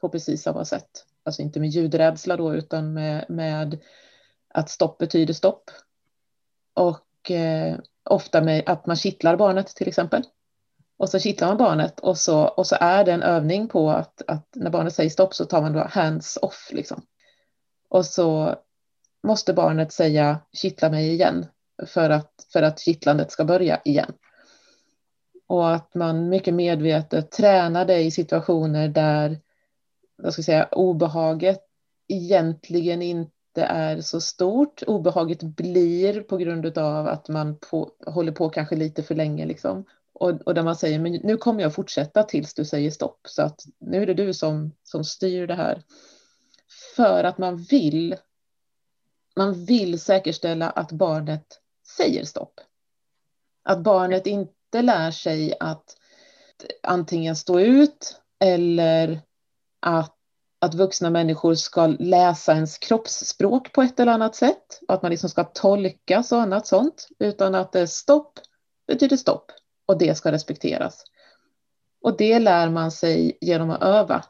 på 0.02 0.10
precis 0.10 0.44
samma 0.44 0.66
sätt. 0.66 1.06
Alltså 1.24 1.42
inte 1.42 1.60
med 1.60 1.70
ljudrädsla 1.70 2.38
då 2.38 2.56
utan 2.56 2.94
med, 2.94 3.26
med 3.30 3.80
att 4.48 4.70
stopp 4.70 4.98
betyder 4.98 5.34
stopp. 5.34 5.72
Och 6.74 7.32
eh, 7.32 7.78
ofta 8.04 8.42
med 8.42 8.64
att 8.66 8.86
man 8.86 8.96
kittlar 8.96 9.36
barnet 9.36 9.68
till 9.68 9.88
exempel. 9.88 10.24
Och 10.98 11.10
så 11.10 11.20
kittlar 11.20 11.48
man 11.48 11.58
barnet 11.58 12.00
och 12.00 12.18
så, 12.18 12.42
och 12.42 12.68
så 12.68 12.78
är 12.80 13.04
det 13.04 13.12
en 13.12 13.24
övning 13.24 13.68
på 13.68 13.90
att, 13.90 14.22
att 14.28 14.48
när 14.56 14.70
barnet 14.70 14.94
säger 14.94 15.10
stopp 15.10 15.34
så 15.34 15.46
tar 15.46 15.62
man 15.62 15.74
då 15.74 15.80
hands 15.90 16.38
off 16.42 16.70
liksom. 16.72 17.02
Och 17.90 18.06
så 18.06 18.56
måste 19.24 19.54
barnet 19.54 19.92
säga 19.94 20.40
kittla 20.54 20.90
mig 20.90 21.10
igen 21.14 21.46
för 21.88 22.10
att, 22.10 22.48
för 22.54 22.62
att 22.62 22.80
kittlandet 22.80 23.32
ska 23.32 23.46
börja 23.46 23.82
igen. 23.86 24.14
Och 25.48 25.74
att 25.74 25.96
man 25.96 26.30
mycket 26.30 26.54
medvetet 26.54 27.32
tränar 27.32 27.86
det 27.86 28.00
i 28.00 28.12
situationer 28.12 28.88
där 28.88 29.40
jag 30.24 30.34
ska 30.34 30.44
säga, 30.44 30.68
obehaget 30.72 31.62
egentligen 32.08 33.02
inte 33.02 33.64
är 33.64 34.02
så 34.02 34.22
stort. 34.22 34.84
Obehaget 34.88 35.44
blir 35.44 36.22
på 36.22 36.38
grund 36.38 36.78
av 36.78 37.08
att 37.08 37.30
man 37.30 37.58
på, 37.72 37.92
håller 38.06 38.32
på 38.32 38.50
kanske 38.50 38.76
lite 38.76 39.04
för 39.04 39.16
länge. 39.16 39.46
Liksom. 39.46 39.86
Och, 40.16 40.42
och 40.46 40.54
där 40.54 40.64
man 40.64 40.76
säger, 40.76 41.00
men 41.00 41.14
nu 41.14 41.38
kommer 41.38 41.62
jag 41.62 41.76
fortsätta 41.76 42.24
tills 42.24 42.54
du 42.54 42.66
säger 42.66 42.92
stopp. 42.92 43.20
Så 43.28 43.42
att 43.42 43.66
nu 43.80 44.02
är 44.02 44.06
det 44.06 44.14
du 44.14 44.34
som, 44.34 44.72
som 44.84 45.04
styr 45.04 45.48
det 45.48 45.56
här. 45.56 45.84
För 46.96 47.24
att 47.24 47.38
man 47.38 47.58
vill, 47.58 48.16
man 49.36 49.66
vill 49.66 50.00
säkerställa 50.00 50.70
att 50.70 50.92
barnet 50.92 51.62
säger 51.98 52.26
stopp. 52.26 52.60
Att 53.64 53.80
barnet 53.80 54.28
inte 54.28 54.82
lär 54.82 55.12
sig 55.12 55.54
att 55.60 55.98
antingen 56.84 57.36
stå 57.36 57.60
ut 57.60 58.22
eller 58.40 59.22
att, 59.80 60.16
att 60.60 60.74
vuxna 60.76 61.10
människor 61.10 61.56
ska 61.56 61.88
läsa 61.88 62.54
ens 62.54 62.78
kroppsspråk 62.78 63.74
på 63.74 63.82
ett 63.82 64.00
eller 64.00 64.12
annat 64.12 64.36
sätt. 64.36 64.80
Att 64.88 65.02
man 65.02 65.12
liksom 65.12 65.30
ska 65.30 65.44
tolka 65.44 66.24
och 66.32 66.42
annat 66.42 66.68
sånt. 66.68 67.08
Utan 67.20 67.56
att 67.56 67.72
det 67.72 67.88
stopp 67.88 68.40
betyder 68.88 69.18
stopp 69.18 69.52
och 69.86 69.98
det 69.98 70.16
ska 70.16 70.32
respekteras. 70.32 71.04
Och 72.02 72.18
det 72.18 72.40
lär 72.40 72.70
man 72.70 72.92
sig 72.92 73.38
genom 73.42 73.70
att 73.70 73.84
öva 73.84 74.26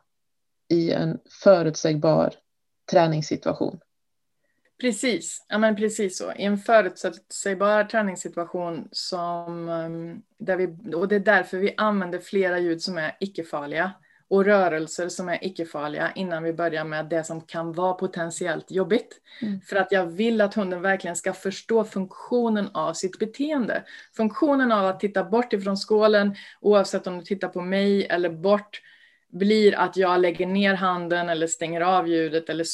i 0.69 0.91
en 0.91 1.19
förutsägbar 1.43 2.33
träningssituation. 2.91 3.79
Precis, 4.81 5.45
ja 5.49 5.57
men 5.57 5.75
precis 5.75 6.17
så. 6.17 6.31
I 6.31 6.43
en 6.43 6.57
förutsägbar 6.57 7.83
träningssituation 7.83 8.87
som, 8.91 9.69
ehm, 9.69 10.21
där 10.37 10.57
vi, 10.57 10.95
och 10.95 11.07
det 11.07 11.15
är 11.15 11.19
därför 11.19 11.57
vi 11.57 11.73
använder 11.77 12.19
flera 12.19 12.59
ljud 12.59 12.81
som 12.81 12.97
är 12.97 13.17
icke-farliga 13.19 13.91
och 14.30 14.45
rörelser 14.45 15.09
som 15.09 15.30
är 15.30 15.45
icke-farliga 15.45 16.11
innan 16.15 16.43
vi 16.43 16.53
börjar 16.53 16.84
med 16.84 17.05
det 17.05 17.23
som 17.23 17.41
kan 17.41 17.73
vara 17.73 17.93
potentiellt 17.93 18.71
jobbigt. 18.71 19.21
Mm. 19.41 19.61
För 19.61 19.76
att 19.76 19.91
jag 19.91 20.05
vill 20.05 20.41
att 20.41 20.53
hunden 20.53 20.82
verkligen 20.82 21.15
ska 21.15 21.34
förstå 21.34 21.84
funktionen 21.84 22.69
av 22.73 22.93
sitt 22.93 23.19
beteende. 23.19 23.84
Funktionen 24.17 24.71
av 24.71 24.86
att 24.86 24.99
titta 24.99 25.23
bort 25.23 25.53
ifrån 25.53 25.78
skålen, 25.78 26.36
oavsett 26.61 27.07
om 27.07 27.17
du 27.17 27.23
tittar 27.26 27.47
på 27.47 27.61
mig 27.61 28.05
eller 28.05 28.30
bort, 28.30 28.82
blir 29.30 29.76
att 29.76 29.97
jag 29.97 30.21
lägger 30.21 30.45
ner 30.47 30.73
handen 30.73 31.30
eller 31.30 31.47
stänger 31.47 31.82
av 31.82 32.07
ljudet 32.07 32.49
eller 32.49 32.65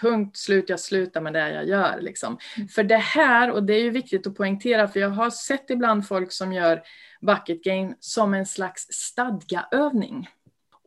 punkt 0.00 0.36
slut, 0.36 0.68
jag 0.68 0.80
slutar 0.80 1.20
med 1.20 1.32
det 1.32 1.50
jag 1.50 1.68
gör. 1.68 2.00
Liksom. 2.00 2.38
Mm. 2.56 2.68
För 2.68 2.82
det 2.82 2.96
här, 2.96 3.50
och 3.50 3.62
det 3.62 3.74
är 3.74 3.82
ju 3.82 3.90
viktigt 3.90 4.26
att 4.26 4.34
poängtera, 4.34 4.88
för 4.88 5.00
jag 5.00 5.10
har 5.10 5.30
sett 5.30 5.70
ibland 5.70 6.06
folk 6.06 6.32
som 6.32 6.52
gör 6.52 6.82
bucket 7.20 7.64
game 7.64 7.94
som 8.00 8.34
en 8.34 8.46
slags 8.46 8.86
stadgaövning. 8.90 10.28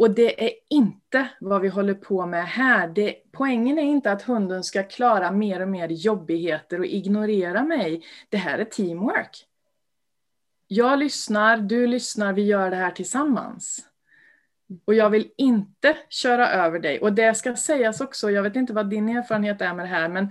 Och 0.04 0.12
det 0.12 0.46
är 0.46 0.52
inte 0.70 1.30
vad 1.40 1.62
vi 1.62 1.68
håller 1.68 1.94
på 1.94 2.26
med 2.26 2.46
här. 2.46 2.88
Det, 2.88 3.16
poängen 3.32 3.80
är 3.80 3.84
inte 3.84 4.12
att 4.12 4.22
hunden 4.22 4.64
ska 4.64 4.84
klara 4.84 5.32
mer 5.32 5.60
och 5.60 5.68
mer 5.68 5.88
jobbigheter 5.88 6.80
och 6.80 6.86
ignorera 6.86 7.64
mig. 7.64 8.04
Det 8.30 8.38
här 8.38 8.60
är 8.60 8.66
teamwork. 8.66 9.46
Jag 10.68 11.00
lyssnar, 11.00 11.58
du 11.58 11.88
lyssnar, 11.88 12.34
vi 12.34 12.42
gör 12.42 12.70
det 12.70 12.76
här 12.76 12.92
tillsammans. 12.92 13.80
Och 14.86 14.94
jag 14.94 15.10
vill 15.10 15.32
inte 15.38 15.98
köra 16.10 16.50
över 16.50 16.80
dig. 16.80 17.00
Och 17.00 17.14
det 17.14 17.38
ska 17.38 17.56
sägas 17.56 18.02
också, 18.02 18.32
jag 18.32 18.44
vet 18.44 18.56
inte 18.56 18.74
vad 18.74 18.90
din 18.90 19.10
erfarenhet 19.10 19.62
är 19.62 19.74
med 19.74 19.86
det 19.86 19.90
här, 19.90 20.08
men 20.10 20.30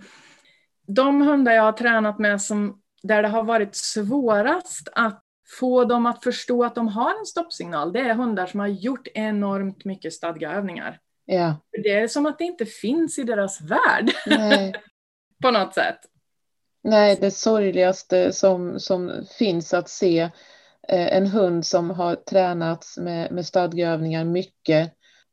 de 0.86 1.22
hundar 1.22 1.52
jag 1.52 1.62
har 1.62 1.72
tränat 1.72 2.18
med 2.18 2.42
som, 2.42 2.80
där 3.02 3.22
det 3.22 3.28
har 3.28 3.42
varit 3.42 3.74
svårast 3.74 4.88
att 4.92 5.24
få 5.58 5.84
dem 5.84 6.06
att 6.06 6.24
förstå 6.24 6.64
att 6.64 6.74
de 6.74 6.88
har 6.88 7.18
en 7.20 7.26
stoppsignal, 7.26 7.92
det 7.92 8.00
är 8.00 8.14
hundar 8.14 8.46
som 8.46 8.60
har 8.60 8.66
gjort 8.66 9.08
enormt 9.14 9.84
mycket 9.84 10.12
stadgaövningar. 10.12 10.98
Ja. 11.24 11.56
Det 11.82 11.90
är 11.90 12.08
som 12.08 12.26
att 12.26 12.38
det 12.38 12.44
inte 12.44 12.66
finns 12.66 13.18
i 13.18 13.22
deras 13.22 13.60
värld. 13.60 14.12
På 15.42 15.50
något 15.50 15.74
sätt. 15.74 15.98
Nej, 16.84 17.18
det 17.20 17.30
sorgligaste 17.30 18.32
som, 18.32 18.80
som 18.80 19.26
finns 19.38 19.74
att 19.74 19.88
se 19.88 20.20
eh, 20.88 21.16
en 21.16 21.26
hund 21.26 21.66
som 21.66 21.90
har 21.90 22.14
tränats 22.14 22.98
med, 22.98 23.32
med 23.32 23.46
stadgeövningar 23.46 24.24
mycket 24.24 24.92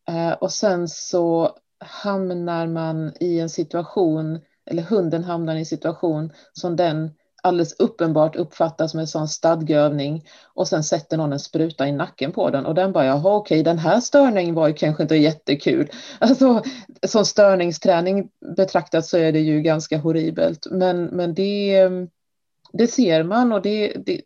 eh, 0.10 0.32
och 0.32 0.52
sen 0.52 0.88
så 0.88 1.58
hamnar 1.80 2.68
man 2.68 3.14
i 3.20 3.40
en 3.40 3.50
situation, 3.50 4.40
eller 4.66 4.84
hunden 4.84 5.24
hamnar 5.24 5.56
i 5.56 5.60
en 5.60 5.66
situation 5.66 6.34
som 6.54 6.76
den 6.76 7.12
alldeles 7.44 7.74
uppenbart 7.80 8.36
uppfattas 8.36 8.92
som 8.92 9.00
en 9.00 9.08
sån 9.08 9.28
stadgeövning 9.28 10.26
och 10.44 10.68
sen 10.68 10.84
sätter 10.84 11.18
någon 11.18 11.34
en 11.34 11.40
spruta 11.40 11.88
i 11.88 11.92
nacken 11.92 12.32
på 12.32 12.50
den 12.50 12.66
och 12.66 12.76
den 12.76 12.92
bara 12.92 13.06
jaha 13.06 13.36
okej 13.36 13.64
den 13.64 13.80
här 13.80 14.00
störningen 14.00 14.56
var 14.56 14.68
ju 14.68 14.74
kanske 14.74 15.04
inte 15.04 15.16
jättekul. 15.16 15.90
Alltså 16.20 16.64
som 17.08 17.26
störningsträning 17.26 18.30
betraktat 18.56 19.06
så 19.06 19.18
är 19.18 19.32
det 19.32 19.40
ju 19.40 19.62
ganska 19.62 19.98
horribelt 19.98 20.68
men, 20.72 21.04
men 21.06 21.34
det, 21.34 21.90
det 22.74 22.88
ser 22.88 23.24
man 23.24 23.52
och 23.52 23.62
det, 23.62 23.94
det, 24.06 24.22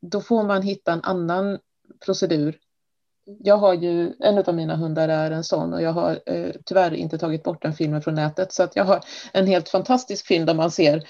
då 0.00 0.20
får 0.20 0.42
man 0.42 0.62
hitta 0.62 0.92
en 0.92 1.02
annan 1.02 1.58
procedur. 2.04 2.58
Jag 3.38 3.56
har 3.56 3.74
ju, 3.74 4.12
en 4.20 4.38
av 4.38 4.54
mina 4.54 4.76
hundar 4.76 5.08
är 5.08 5.30
en 5.30 5.44
sån 5.44 5.74
och 5.74 5.82
jag 5.82 5.92
har 5.92 6.20
eh, 6.26 6.50
tyvärr 6.64 6.94
inte 6.94 7.18
tagit 7.18 7.42
bort 7.42 7.62
den 7.62 7.72
filmen 7.72 8.02
från 8.02 8.14
nätet 8.14 8.52
så 8.52 8.62
att 8.62 8.76
jag 8.76 8.84
har 8.84 9.00
en 9.32 9.46
helt 9.46 9.68
fantastisk 9.68 10.26
film 10.26 10.46
där 10.46 10.54
man 10.54 10.70
ser 10.70 11.04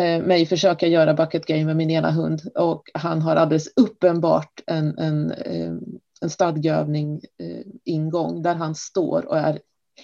mig 0.00 0.46
försöka 0.46 0.86
göra 0.86 1.14
bucket 1.14 1.46
game 1.46 1.64
med 1.64 1.76
min 1.76 1.90
ena 1.90 2.10
hund 2.10 2.42
och 2.54 2.82
han 2.94 3.22
har 3.22 3.36
alldeles 3.36 3.72
uppenbart 3.76 4.60
en, 4.66 4.98
en, 4.98 5.30
eh, 5.30 5.72
en 6.20 6.30
stadgeövning 6.30 7.20
eh, 7.38 7.66
ingång 7.84 8.42
där 8.42 8.54
han 8.54 8.74
står 8.74 9.28
och 9.28 9.38
är 9.38 9.60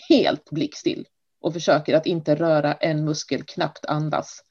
helt 0.09 0.51
blickstill 0.51 1.07
och 1.41 1.53
försöker 1.53 1.97
att 1.97 2.07
inte 2.07 2.35
röra 2.35 2.73
en 2.73 3.05
muskel, 3.05 3.43
knappt 3.43 3.85
andas. 3.87 4.43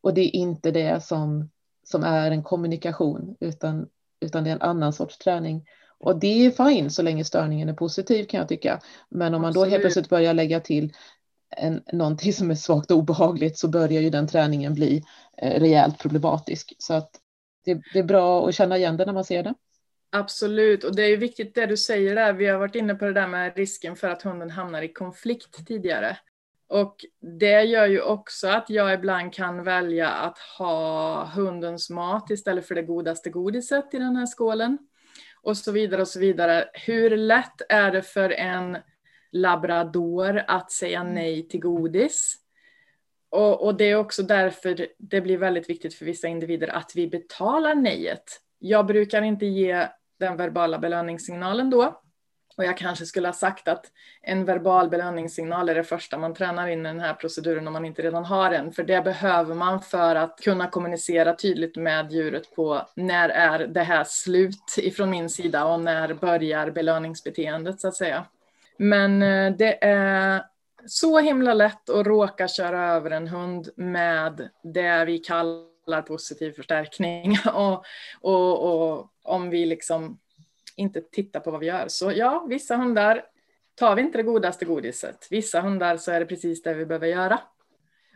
Och 0.00 0.14
det 0.14 0.20
är 0.20 0.36
inte 0.36 0.70
det 0.70 1.04
som, 1.04 1.50
som 1.84 2.04
är 2.04 2.30
en 2.30 2.42
kommunikation 2.42 3.36
utan, 3.40 3.88
utan 4.20 4.44
det 4.44 4.50
är 4.50 4.54
en 4.54 4.62
annan 4.62 4.92
sorts 4.92 5.18
träning. 5.18 5.64
Och 5.98 6.18
det 6.20 6.46
är 6.46 6.50
fint 6.50 6.92
så 6.92 7.02
länge 7.02 7.24
störningen 7.24 7.68
är 7.68 7.74
positiv 7.74 8.24
kan 8.24 8.40
jag 8.40 8.48
tycka. 8.48 8.80
Men 9.08 9.34
om 9.34 9.42
man 9.42 9.48
Absolut. 9.48 9.66
då 9.66 9.70
helt 9.70 9.82
plötsligt 9.82 10.08
börjar 10.08 10.34
lägga 10.34 10.60
till 10.60 10.92
en, 11.50 11.82
någonting 11.92 12.32
som 12.32 12.50
är 12.50 12.54
svagt 12.54 12.90
och 12.90 12.96
obehagligt 12.96 13.58
så 13.58 13.68
börjar 13.68 14.02
ju 14.02 14.10
den 14.10 14.28
träningen 14.28 14.74
bli 14.74 15.04
eh, 15.42 15.60
rejält 15.60 15.98
problematisk. 15.98 16.76
Så 16.78 16.94
att 16.94 17.10
det, 17.64 17.80
det, 17.92 17.98
är 17.98 18.04
bra 18.04 18.48
att 18.48 18.54
känna 18.54 18.76
igen 18.76 18.96
det 18.96 19.06
när 19.06 19.12
man 19.12 19.24
ser 19.24 19.42
det. 19.42 19.54
Absolut, 20.10 20.84
och 20.84 20.96
det 20.96 21.02
är 21.02 21.16
viktigt 21.16 21.54
det 21.54 21.66
du 21.66 21.76
säger 21.76 22.14
där. 22.14 22.32
Vi 22.32 22.46
har 22.46 22.58
varit 22.58 22.74
inne 22.74 22.94
på 22.94 23.04
det 23.04 23.12
där 23.12 23.26
med 23.26 23.56
risken 23.56 23.96
för 23.96 24.08
att 24.08 24.22
hunden 24.22 24.50
hamnar 24.50 24.82
i 24.82 24.92
konflikt 24.92 25.66
tidigare. 25.66 26.16
Och 26.68 26.96
det 27.38 27.62
gör 27.62 27.86
ju 27.86 28.00
också 28.00 28.48
att 28.48 28.70
jag 28.70 28.94
ibland 28.94 29.34
kan 29.34 29.64
välja 29.64 30.08
att 30.08 30.38
ha 30.38 31.24
hundens 31.24 31.90
mat 31.90 32.30
istället 32.30 32.66
för 32.66 32.74
det 32.74 32.82
godaste 32.82 33.30
godiset 33.30 33.94
i 33.94 33.98
den 33.98 34.16
här 34.16 34.26
skålen. 34.26 34.78
Och 35.42 35.56
så 35.56 35.72
vidare 35.72 36.00
och 36.00 36.08
så 36.08 36.20
vidare. 36.20 36.68
Hur 36.72 37.16
lätt 37.16 37.62
är 37.68 37.90
det 37.90 38.02
för 38.02 38.30
en 38.30 38.78
labrador 39.32 40.44
att 40.46 40.72
säga 40.72 41.00
mm. 41.00 41.14
nej 41.14 41.48
till 41.48 41.60
godis. 41.60 42.36
Och, 43.30 43.64
och, 43.64 43.74
det 43.74 43.84
är 43.84 43.96
också 43.96 44.22
därför 44.22 44.88
det 44.98 45.20
blir 45.20 45.38
väldigt 45.38 45.70
viktigt 45.70 45.94
för 45.94 46.04
vissa 46.04 46.28
individer 46.28 46.68
att 46.68 46.92
vi 46.94 47.08
betalar 47.08 47.74
nejet. 47.74 48.40
Jag 48.58 48.86
brukar 48.86 49.22
inte 49.22 49.46
ge 49.46 49.88
den 50.18 50.36
verbala 50.36 50.78
belöningssignalen 50.78 51.70
då. 51.70 52.02
Och 52.56 52.64
jag 52.64 52.76
kanske 52.76 53.06
skulle 53.06 53.28
ha 53.28 53.32
sagt 53.32 53.68
att 53.68 53.86
en 54.22 54.44
verbal 54.44 54.88
belöningssignal 54.88 55.68
är 55.68 55.74
det 55.74 55.84
första 55.84 56.18
man 56.18 56.34
tränar 56.34 56.68
in 56.68 56.80
i 56.80 56.82
den 56.82 57.00
här 57.00 57.14
proceduren 57.14 57.66
om 57.66 57.72
man 57.72 57.84
inte 57.84 58.02
redan 58.02 58.24
har 58.24 58.52
en. 58.52 58.72
För 58.72 58.82
det 58.82 59.04
behöver 59.04 59.54
man 59.54 59.82
för 59.82 60.14
att 60.14 60.40
kunna 60.42 60.70
kommunicera 60.70 61.36
tydligt 61.36 61.76
med 61.76 62.12
djuret 62.12 62.54
på 62.54 62.82
när 62.94 63.28
är 63.28 63.66
det 63.66 63.82
här 63.82 64.04
slut 64.04 64.74
ifrån 64.78 65.10
min 65.10 65.30
sida 65.30 65.64
och 65.64 65.80
när 65.80 66.14
börjar 66.14 66.70
belöningsbeteendet 66.70 67.80
så 67.80 67.88
att 67.88 67.96
säga. 67.96 68.26
Men 68.78 69.22
eh, 69.22 69.56
det 69.56 69.84
är 69.84 70.42
så 70.86 71.18
himla 71.18 71.54
lätt 71.54 71.90
att 71.90 72.06
råka 72.06 72.48
köra 72.48 72.92
över 72.92 73.10
en 73.10 73.28
hund 73.28 73.68
med 73.76 74.48
det 74.62 75.04
vi 75.04 75.18
kallar 75.18 76.02
positiv 76.02 76.52
förstärkning. 76.52 77.38
Och, 77.54 77.84
och, 78.20 78.94
och 78.94 79.10
om 79.22 79.50
vi 79.50 79.66
liksom 79.66 80.18
inte 80.76 81.00
tittar 81.00 81.40
på 81.40 81.50
vad 81.50 81.60
vi 81.60 81.66
gör. 81.66 81.88
Så 81.88 82.12
ja, 82.12 82.46
vissa 82.48 82.76
hundar 82.76 83.24
tar 83.74 83.94
vi 83.94 84.02
inte 84.02 84.18
det 84.18 84.22
godaste 84.22 84.64
godiset. 84.64 85.26
Vissa 85.30 85.60
hundar 85.60 85.96
så 85.96 86.12
är 86.12 86.20
det 86.20 86.26
precis 86.26 86.62
det 86.62 86.74
vi 86.74 86.86
behöver 86.86 87.06
göra. 87.06 87.40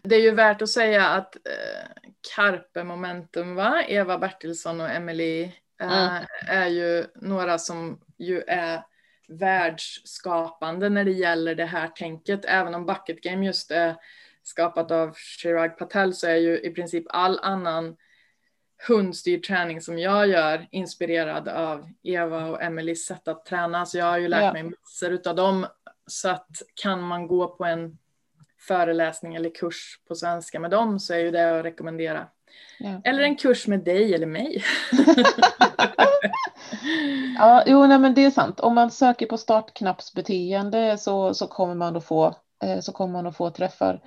Det 0.03 0.15
är 0.15 0.21
ju 0.21 0.31
värt 0.31 0.63
att 0.63 0.69
säga 0.69 1.07
att 1.07 1.37
eh, 1.37 2.03
Carpe 2.35 2.85
Momentum, 2.85 3.55
va? 3.55 3.83
Eva 3.89 4.19
Bertilsson 4.19 4.81
och 4.81 4.91
Emily 4.91 5.43
eh, 5.81 6.17
mm. 6.17 6.25
är 6.49 6.67
ju 6.67 7.05
några 7.15 7.59
som 7.59 8.01
ju 8.19 8.43
är 8.47 8.83
världsskapande 9.31 10.89
när 10.89 11.05
det 11.05 11.11
gäller 11.11 11.55
det 11.55 11.65
här 11.65 11.89
tänket. 11.89 12.45
Även 12.45 12.75
om 12.75 12.87
Bucket 12.87 13.23
Game 13.23 13.47
just 13.47 13.71
är 13.71 13.97
skapat 14.43 14.91
av 14.91 15.15
Chirag 15.15 15.79
Patel 15.79 16.15
så 16.15 16.27
är 16.27 16.37
ju 16.37 16.61
i 16.61 16.71
princip 16.71 17.05
all 17.09 17.39
annan 17.43 17.97
hundstyrd 18.89 19.45
träning 19.45 19.81
som 19.81 19.99
jag 19.99 20.29
gör 20.29 20.67
inspirerad 20.71 21.49
av 21.49 21.89
Eva 22.03 22.47
och 22.47 22.63
Emelies 22.63 23.07
sätt 23.07 23.29
att 23.29 23.45
träna. 23.45 23.87
Så 23.87 23.99
jag 23.99 24.05
har 24.05 24.19
ju 24.19 24.29
lärt 24.29 24.43
ja. 24.43 24.53
mig 24.53 24.63
massor 24.63 25.11
utav 25.11 25.37
dem. 25.37 25.67
Så 26.07 26.29
att 26.29 26.63
kan 26.75 27.03
man 27.03 27.27
gå 27.27 27.49
på 27.49 27.65
en 27.65 27.99
föreläsning 28.59 29.35
eller 29.35 29.55
kurs 29.55 30.01
på 30.09 30.15
svenska 30.15 30.61
med 30.61 30.71
dem 30.71 31.01
så 31.01 31.15
är 31.15 31.19
ju 31.19 31.31
det 31.31 31.59
att 31.59 31.65
rekommendera. 31.65 32.29
Ja. 32.79 33.01
Eller 33.05 33.23
en 33.23 33.37
kurs 33.37 33.67
med 33.67 33.81
dig 33.81 34.15
eller 34.15 34.27
mig. 34.27 34.65
ja, 37.39 37.63
jo, 37.67 37.87
nej, 37.87 37.99
men 37.99 38.15
det 38.15 38.25
är 38.25 38.31
sant. 38.31 38.61
Om 38.61 38.75
man 38.75 38.91
söker 38.91 39.27
på 39.27 39.39
startknappsbeteende 39.39 40.99
så, 40.99 41.35
så, 41.35 41.47
kommer 41.47 41.75
man 41.75 41.97
att 41.97 42.05
få, 42.05 42.35
eh, 42.65 42.81
så 42.81 42.93
kommer 42.93 43.13
man 43.13 43.27
att 43.27 43.37
få 43.37 43.51
träffar. 43.51 44.01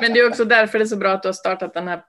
Men 0.00 0.12
det 0.12 0.20
är 0.20 0.28
också 0.28 0.44
därför 0.44 0.78
det 0.78 0.84
är 0.84 0.86
så 0.86 0.96
bra 0.96 1.12
att 1.12 1.22
du 1.22 1.28
har 1.28 1.32
startat 1.32 1.74
den 1.74 1.88
här 1.88 2.02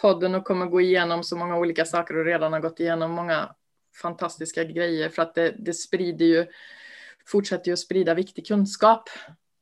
podden 0.00 0.34
och 0.34 0.44
kommer 0.44 0.66
gå 0.66 0.80
igenom 0.80 1.24
så 1.24 1.36
många 1.36 1.56
olika 1.56 1.84
saker 1.84 2.16
och 2.16 2.24
redan 2.24 2.52
har 2.52 2.60
gått 2.60 2.80
igenom 2.80 3.10
många 3.10 3.54
fantastiska 4.02 4.64
grejer 4.64 5.08
för 5.08 5.22
att 5.22 5.34
det, 5.34 5.54
det 5.58 5.74
sprider 5.74 6.26
ju, 6.26 6.46
fortsätter 7.26 7.68
ju 7.68 7.72
att 7.72 7.78
sprida 7.78 8.14
viktig 8.14 8.46
kunskap. 8.46 9.08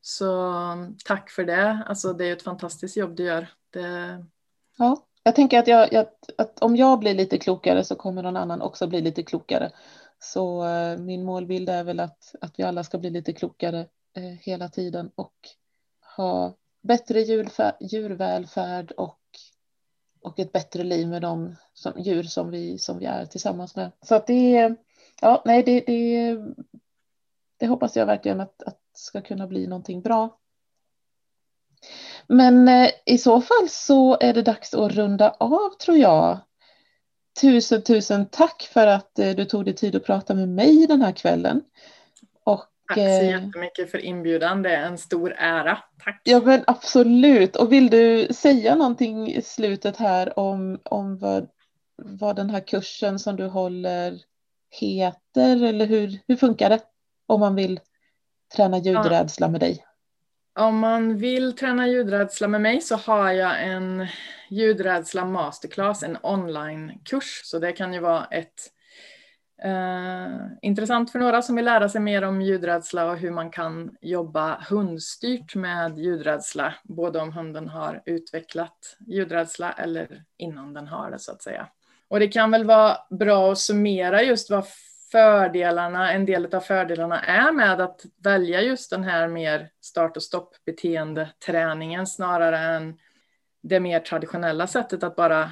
Så 0.01 0.53
um, 0.53 0.97
tack 1.05 1.31
för 1.31 1.45
det. 1.45 1.85
Alltså 1.87 2.13
det 2.13 2.25
är 2.25 2.33
ett 2.33 2.43
fantastiskt 2.43 2.97
jobb 2.97 3.17
du 3.17 3.25
gör. 3.25 3.47
Det... 3.71 4.25
Ja, 4.79 5.07
jag 5.23 5.35
tänker 5.35 5.59
att, 5.59 5.69
jag, 5.69 5.93
jag, 5.93 6.07
att 6.39 6.63
om 6.63 6.77
jag 6.77 6.99
blir 6.99 7.15
lite 7.15 7.39
klokare 7.39 7.85
så 7.85 7.95
kommer 7.95 8.23
någon 8.23 8.37
annan 8.37 8.63
också 8.63 8.87
bli 8.87 9.01
lite 9.01 9.23
klokare. 9.23 9.71
Så 10.19 10.67
eh, 10.67 10.99
min 10.99 11.25
målbild 11.25 11.69
är 11.69 11.85
väl 11.85 12.01
att, 12.01 12.35
att 12.41 12.59
vi 12.59 12.63
alla 12.63 12.85
ska 12.85 12.99
bli 12.99 13.11
lite 13.11 13.33
klokare 13.33 13.87
eh, 14.17 14.23
hela 14.23 14.69
tiden 14.69 15.11
och 15.15 15.35
ha 16.17 16.55
bättre 16.83 17.21
djurvälfärd 17.81 18.91
och 18.91 19.18
och 20.23 20.39
ett 20.39 20.53
bättre 20.53 20.83
liv 20.83 21.09
med 21.09 21.23
de 21.23 21.57
som, 21.75 21.93
djur 22.01 22.23
som 22.23 22.51
vi, 22.51 22.79
som 22.79 22.99
vi 22.99 23.07
är 23.07 23.27
tillsammans 23.27 23.77
med. 23.77 23.91
Så 24.03 24.15
att 24.15 24.27
det, 24.27 24.75
ja, 25.21 25.43
nej, 25.45 25.63
det, 25.63 25.81
det, 25.81 26.37
det 27.59 27.67
hoppas 27.67 27.97
jag 27.97 28.07
verkligen 28.07 28.41
att, 28.41 28.63
att 28.63 28.81
ska 28.93 29.21
kunna 29.21 29.47
bli 29.47 29.67
någonting 29.67 30.03
bra. 30.03 30.39
Men 32.27 32.69
eh, 32.69 32.91
i 33.07 33.19
så 33.19 33.41
fall 33.41 33.69
så 33.69 34.17
är 34.21 34.35
det 34.35 34.43
dags 34.43 34.75
att 34.75 34.93
runda 34.93 35.31
av 35.31 35.71
tror 35.81 35.97
jag. 35.97 36.39
Tusen, 37.41 37.83
tusen 37.83 38.27
tack 38.27 38.63
för 38.73 38.87
att 38.87 39.19
eh, 39.19 39.31
du 39.31 39.45
tog 39.45 39.65
dig 39.65 39.75
tid 39.75 39.97
att 39.97 40.05
prata 40.05 40.35
med 40.35 40.49
mig 40.49 40.87
den 40.87 41.03
här 41.03 41.13
kvällen. 41.13 41.63
Tack 42.89 42.97
så 42.97 43.03
eh, 43.03 43.31
jättemycket 43.31 43.91
för 43.91 43.99
inbjudan. 43.99 44.63
Det 44.63 44.77
är 44.77 44.83
en 44.83 44.99
stor 44.99 45.35
ära. 45.39 45.79
Tack. 46.05 46.21
Ja 46.25 46.41
men 46.45 46.65
absolut. 46.67 47.57
Och 47.57 47.73
vill 47.73 47.91
du 47.91 48.29
säga 48.31 48.75
någonting 48.75 49.29
i 49.29 49.43
slutet 49.43 49.97
här 49.97 50.39
om, 50.39 50.81
om 50.85 51.19
vad, 51.19 51.49
vad 51.97 52.37
den 52.37 52.51
här 52.51 52.61
kursen 52.61 53.19
som 53.19 53.37
du 53.37 53.47
håller 53.47 54.19
heter 54.71 55.65
eller 55.65 55.87
hur, 55.87 56.19
hur 56.29 56.37
funkar 56.37 56.71
det 56.71 56.81
om 57.27 57.41
man 57.41 57.55
vill 57.55 57.81
träna 58.57 58.79
ljudrädsla 58.79 59.49
med 59.49 59.61
dig? 59.61 59.85
Om 60.59 60.79
man 60.79 61.17
vill 61.17 61.57
träna 61.57 61.89
ljudrädsla 61.89 62.49
med 62.49 62.61
mig 62.61 62.81
så 62.81 62.97
har 62.97 63.33
jag 63.33 63.65
en 63.65 64.07
ljudrädsla 64.51 65.25
masterclass, 65.25 66.03
en 66.03 66.19
onlinekurs. 66.23 67.41
Så 67.45 67.59
det 67.59 67.73
kan 67.73 67.95
ju 67.95 68.01
vara 68.01 68.25
ett 68.25 68.73
Eh, 69.63 70.37
intressant 70.63 71.13
för 71.13 71.19
några 71.19 71.43
som 71.43 71.57
vill 71.57 71.65
lära 71.65 71.89
sig 71.89 72.01
mer 72.01 72.23
om 72.23 72.43
ljudrädsla 72.43 73.11
och 73.11 73.17
hur 73.17 73.31
man 73.31 73.51
kan 73.51 73.97
jobba 74.01 74.65
hundstyrt 74.71 75.55
med 75.55 75.99
ljudrädsla, 75.99 76.75
både 76.85 77.19
om 77.19 77.33
hunden 77.33 77.69
har 77.69 78.03
utvecklat 78.07 78.97
ljudrädsla 79.07 79.73
eller 79.73 80.23
innan 80.37 80.75
den 80.75 80.87
har 80.87 81.11
det 81.11 81.19
så 81.19 81.33
att 81.33 81.43
säga. 81.43 81.69
Och 82.09 82.21
det 82.21 82.29
kan 82.29 82.51
väl 82.51 82.65
vara 82.65 82.97
bra 83.11 83.53
att 83.53 83.59
summera 83.59 84.23
just 84.23 84.51
vad 84.51 84.65
fördelarna, 85.13 86.13
en 86.13 86.27
del 86.27 86.55
av 86.55 86.61
fördelarna 86.61 87.21
är 87.21 87.53
med 87.53 87.81
att 87.81 88.01
välja 88.25 88.61
just 88.61 88.91
den 88.91 89.05
här 89.05 89.29
mer 89.29 89.71
start 89.81 90.17
och 90.17 90.23
stopp 90.23 90.55
beteendeträningen 90.67 92.07
snarare 92.07 92.59
än 92.59 92.99
det 93.63 93.81
mer 93.81 94.01
traditionella 94.01 94.67
sättet 94.67 95.03
att 95.03 95.17
bara 95.17 95.51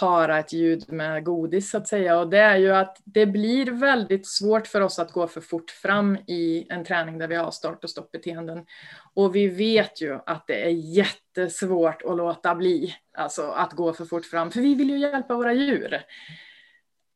para 0.00 0.38
ett 0.38 0.52
ljud 0.52 0.92
med 0.92 1.24
godis 1.24 1.70
så 1.70 1.78
att 1.78 1.88
säga. 1.88 2.18
Och 2.18 2.30
det 2.30 2.38
är 2.38 2.56
ju 2.56 2.70
att 2.70 2.96
det 3.04 3.26
blir 3.26 3.70
väldigt 3.70 4.26
svårt 4.26 4.66
för 4.66 4.80
oss 4.80 4.98
att 4.98 5.12
gå 5.12 5.26
för 5.26 5.40
fort 5.40 5.70
fram 5.70 6.16
i 6.26 6.66
en 6.70 6.84
träning 6.84 7.18
där 7.18 7.28
vi 7.28 7.34
har 7.34 7.50
start 7.50 7.84
och 7.84 7.90
stoppbeteenden. 7.90 8.66
Och 9.14 9.36
vi 9.36 9.48
vet 9.48 10.02
ju 10.02 10.18
att 10.26 10.46
det 10.46 10.64
är 10.64 10.70
jättesvårt 10.70 12.02
att 12.02 12.16
låta 12.16 12.54
bli, 12.54 12.94
alltså 13.18 13.42
att 13.42 13.72
gå 13.72 13.92
för 13.92 14.04
fort 14.04 14.26
fram, 14.26 14.50
för 14.50 14.60
vi 14.60 14.74
vill 14.74 14.90
ju 14.90 14.98
hjälpa 14.98 15.34
våra 15.34 15.52
djur. 15.52 16.00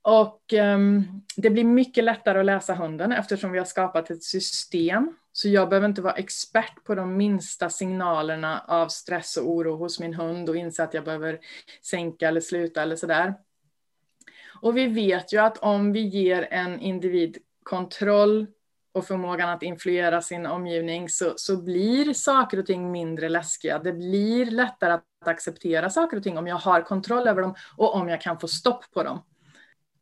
Och 0.02 0.52
um, 0.52 1.22
det 1.36 1.50
blir 1.50 1.64
mycket 1.64 2.04
lättare 2.04 2.38
att 2.38 2.46
läsa 2.46 2.74
hunden 2.74 3.12
eftersom 3.12 3.52
vi 3.52 3.58
har 3.58 3.64
skapat 3.64 4.10
ett 4.10 4.22
system. 4.22 5.14
Så 5.32 5.48
jag 5.48 5.68
behöver 5.68 5.88
inte 5.88 6.02
vara 6.02 6.14
expert 6.14 6.84
på 6.84 6.94
de 6.94 7.16
minsta 7.16 7.70
signalerna 7.70 8.64
av 8.68 8.88
stress 8.88 9.36
och 9.36 9.50
oro 9.50 9.76
hos 9.76 10.00
min 10.00 10.14
hund 10.14 10.48
och 10.48 10.56
inse 10.56 10.82
att 10.82 10.94
jag 10.94 11.04
behöver 11.04 11.38
sänka 11.82 12.28
eller 12.28 12.40
sluta 12.40 12.82
eller 12.82 12.96
sådär. 12.96 13.34
Och 14.62 14.76
vi 14.76 14.86
vet 14.86 15.32
ju 15.32 15.38
att 15.38 15.58
om 15.58 15.92
vi 15.92 16.00
ger 16.00 16.48
en 16.50 16.80
individ 16.80 17.38
kontroll 17.62 18.46
och 18.92 19.06
förmågan 19.06 19.50
att 19.50 19.62
influera 19.62 20.22
sin 20.22 20.46
omgivning 20.46 21.08
så, 21.08 21.32
så 21.36 21.56
blir 21.56 22.14
saker 22.14 22.58
och 22.58 22.66
ting 22.66 22.90
mindre 22.90 23.28
läskiga. 23.28 23.78
Det 23.78 23.92
blir 23.92 24.46
lättare 24.46 24.92
att 24.92 25.04
acceptera 25.24 25.90
saker 25.90 26.16
och 26.16 26.22
ting 26.22 26.38
om 26.38 26.46
jag 26.46 26.56
har 26.56 26.82
kontroll 26.82 27.28
över 27.28 27.42
dem 27.42 27.54
och 27.76 27.94
om 27.94 28.08
jag 28.08 28.20
kan 28.20 28.40
få 28.40 28.48
stopp 28.48 28.84
på 28.92 29.02
dem. 29.02 29.22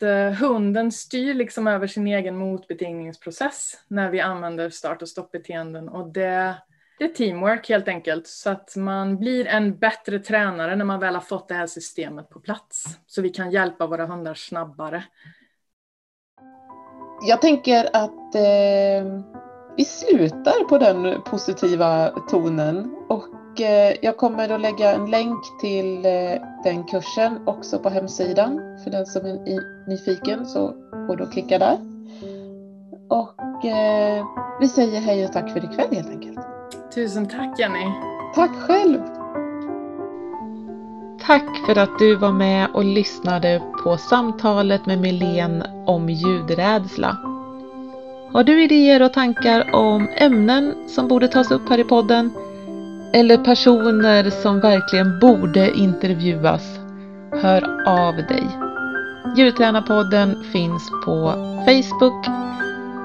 Eh, 0.03 0.33
hunden 0.33 0.93
styr 0.93 1.35
liksom 1.35 1.67
över 1.67 1.87
sin 1.87 2.07
egen 2.07 2.37
motbetingningsprocess 2.37 3.73
när 3.89 4.11
vi 4.11 4.21
använder 4.21 4.71
start 4.71 5.03
och 5.03 5.09
stoppbeteenden. 5.09 5.89
Och 5.89 6.13
det, 6.13 6.55
det 6.99 7.05
är 7.05 7.09
teamwork 7.09 7.69
helt 7.69 7.89
enkelt. 7.89 8.27
Så 8.27 8.51
att 8.51 8.77
man 8.77 9.17
blir 9.19 9.47
en 9.47 9.79
bättre 9.79 10.19
tränare 10.19 10.77
när 10.77 10.85
man 10.85 11.01
väl 11.01 11.15
har 11.15 11.23
fått 11.23 11.49
det 11.49 11.55
här 11.55 11.67
systemet 11.67 12.31
på 12.31 12.41
plats. 12.41 12.85
Så 13.07 13.23
vi 13.23 13.29
kan 13.29 13.51
hjälpa 13.51 13.87
våra 13.87 14.07
hundar 14.07 14.35
snabbare. 14.35 15.05
Jag 17.29 17.41
tänker 17.41 17.85
att 17.97 18.35
eh, 18.35 19.23
vi 19.77 19.85
slutar 19.85 20.65
på 20.69 20.79
den 20.79 21.23
positiva 21.23 22.09
tonen. 22.09 22.97
Och 23.09 23.25
jag 24.01 24.17
kommer 24.17 24.49
att 24.49 24.61
lägga 24.61 24.93
en 24.93 25.11
länk 25.11 25.61
till 25.61 26.07
eh, 26.07 26.43
den 26.65 26.85
kursen 26.85 27.39
också 27.47 27.79
på 27.79 27.89
hemsidan. 27.89 28.79
För 28.85 28.91
den 28.91 29.07
som 29.07 29.27
är 29.27 29.89
nyfiken 29.89 30.47
så 30.47 30.75
går 31.09 31.17
det 31.17 31.25
att 31.25 31.33
klicka 31.33 31.59
där. 31.59 31.79
Och 33.09 33.65
eh, 33.65 34.25
vi 34.61 34.69
säger 34.69 35.01
hej 35.01 35.25
och 35.25 35.33
tack 35.33 35.51
för 35.51 35.65
ikväll 35.65 35.95
helt 35.95 36.11
enkelt. 36.11 36.39
Tusen 36.95 37.29
tack 37.29 37.59
Jenny. 37.59 37.87
Tack 38.35 38.57
själv. 38.57 39.01
Tack 41.27 41.67
för 41.67 41.79
att 41.79 41.99
du 41.99 42.17
var 42.17 42.33
med 42.33 42.69
och 42.75 42.85
lyssnade 42.85 43.63
på 43.85 43.97
samtalet 43.97 44.87
med 44.87 45.01
Milen 45.01 45.65
om 45.87 46.09
ljudrädsla. 46.09 47.17
Har 48.33 48.45
du 48.45 48.63
idéer 48.65 49.03
och 49.03 49.13
tankar 49.13 49.75
om 49.75 50.09
ämnen 50.17 50.75
som 50.89 51.09
borde 51.09 51.29
tas 51.29 51.51
upp 51.51 51.69
här 51.69 51.79
i 51.79 51.85
podden 51.85 52.31
eller 53.13 53.37
personer 53.37 54.31
som 54.31 54.61
verkligen 54.61 55.19
borde 55.19 55.71
intervjuas, 55.71 56.79
hör 57.33 57.85
av 57.87 58.17
dig. 58.17 58.49
Djurtränarpodden 59.37 60.45
finns 60.53 60.91
på 61.05 61.33
Facebook 61.67 62.27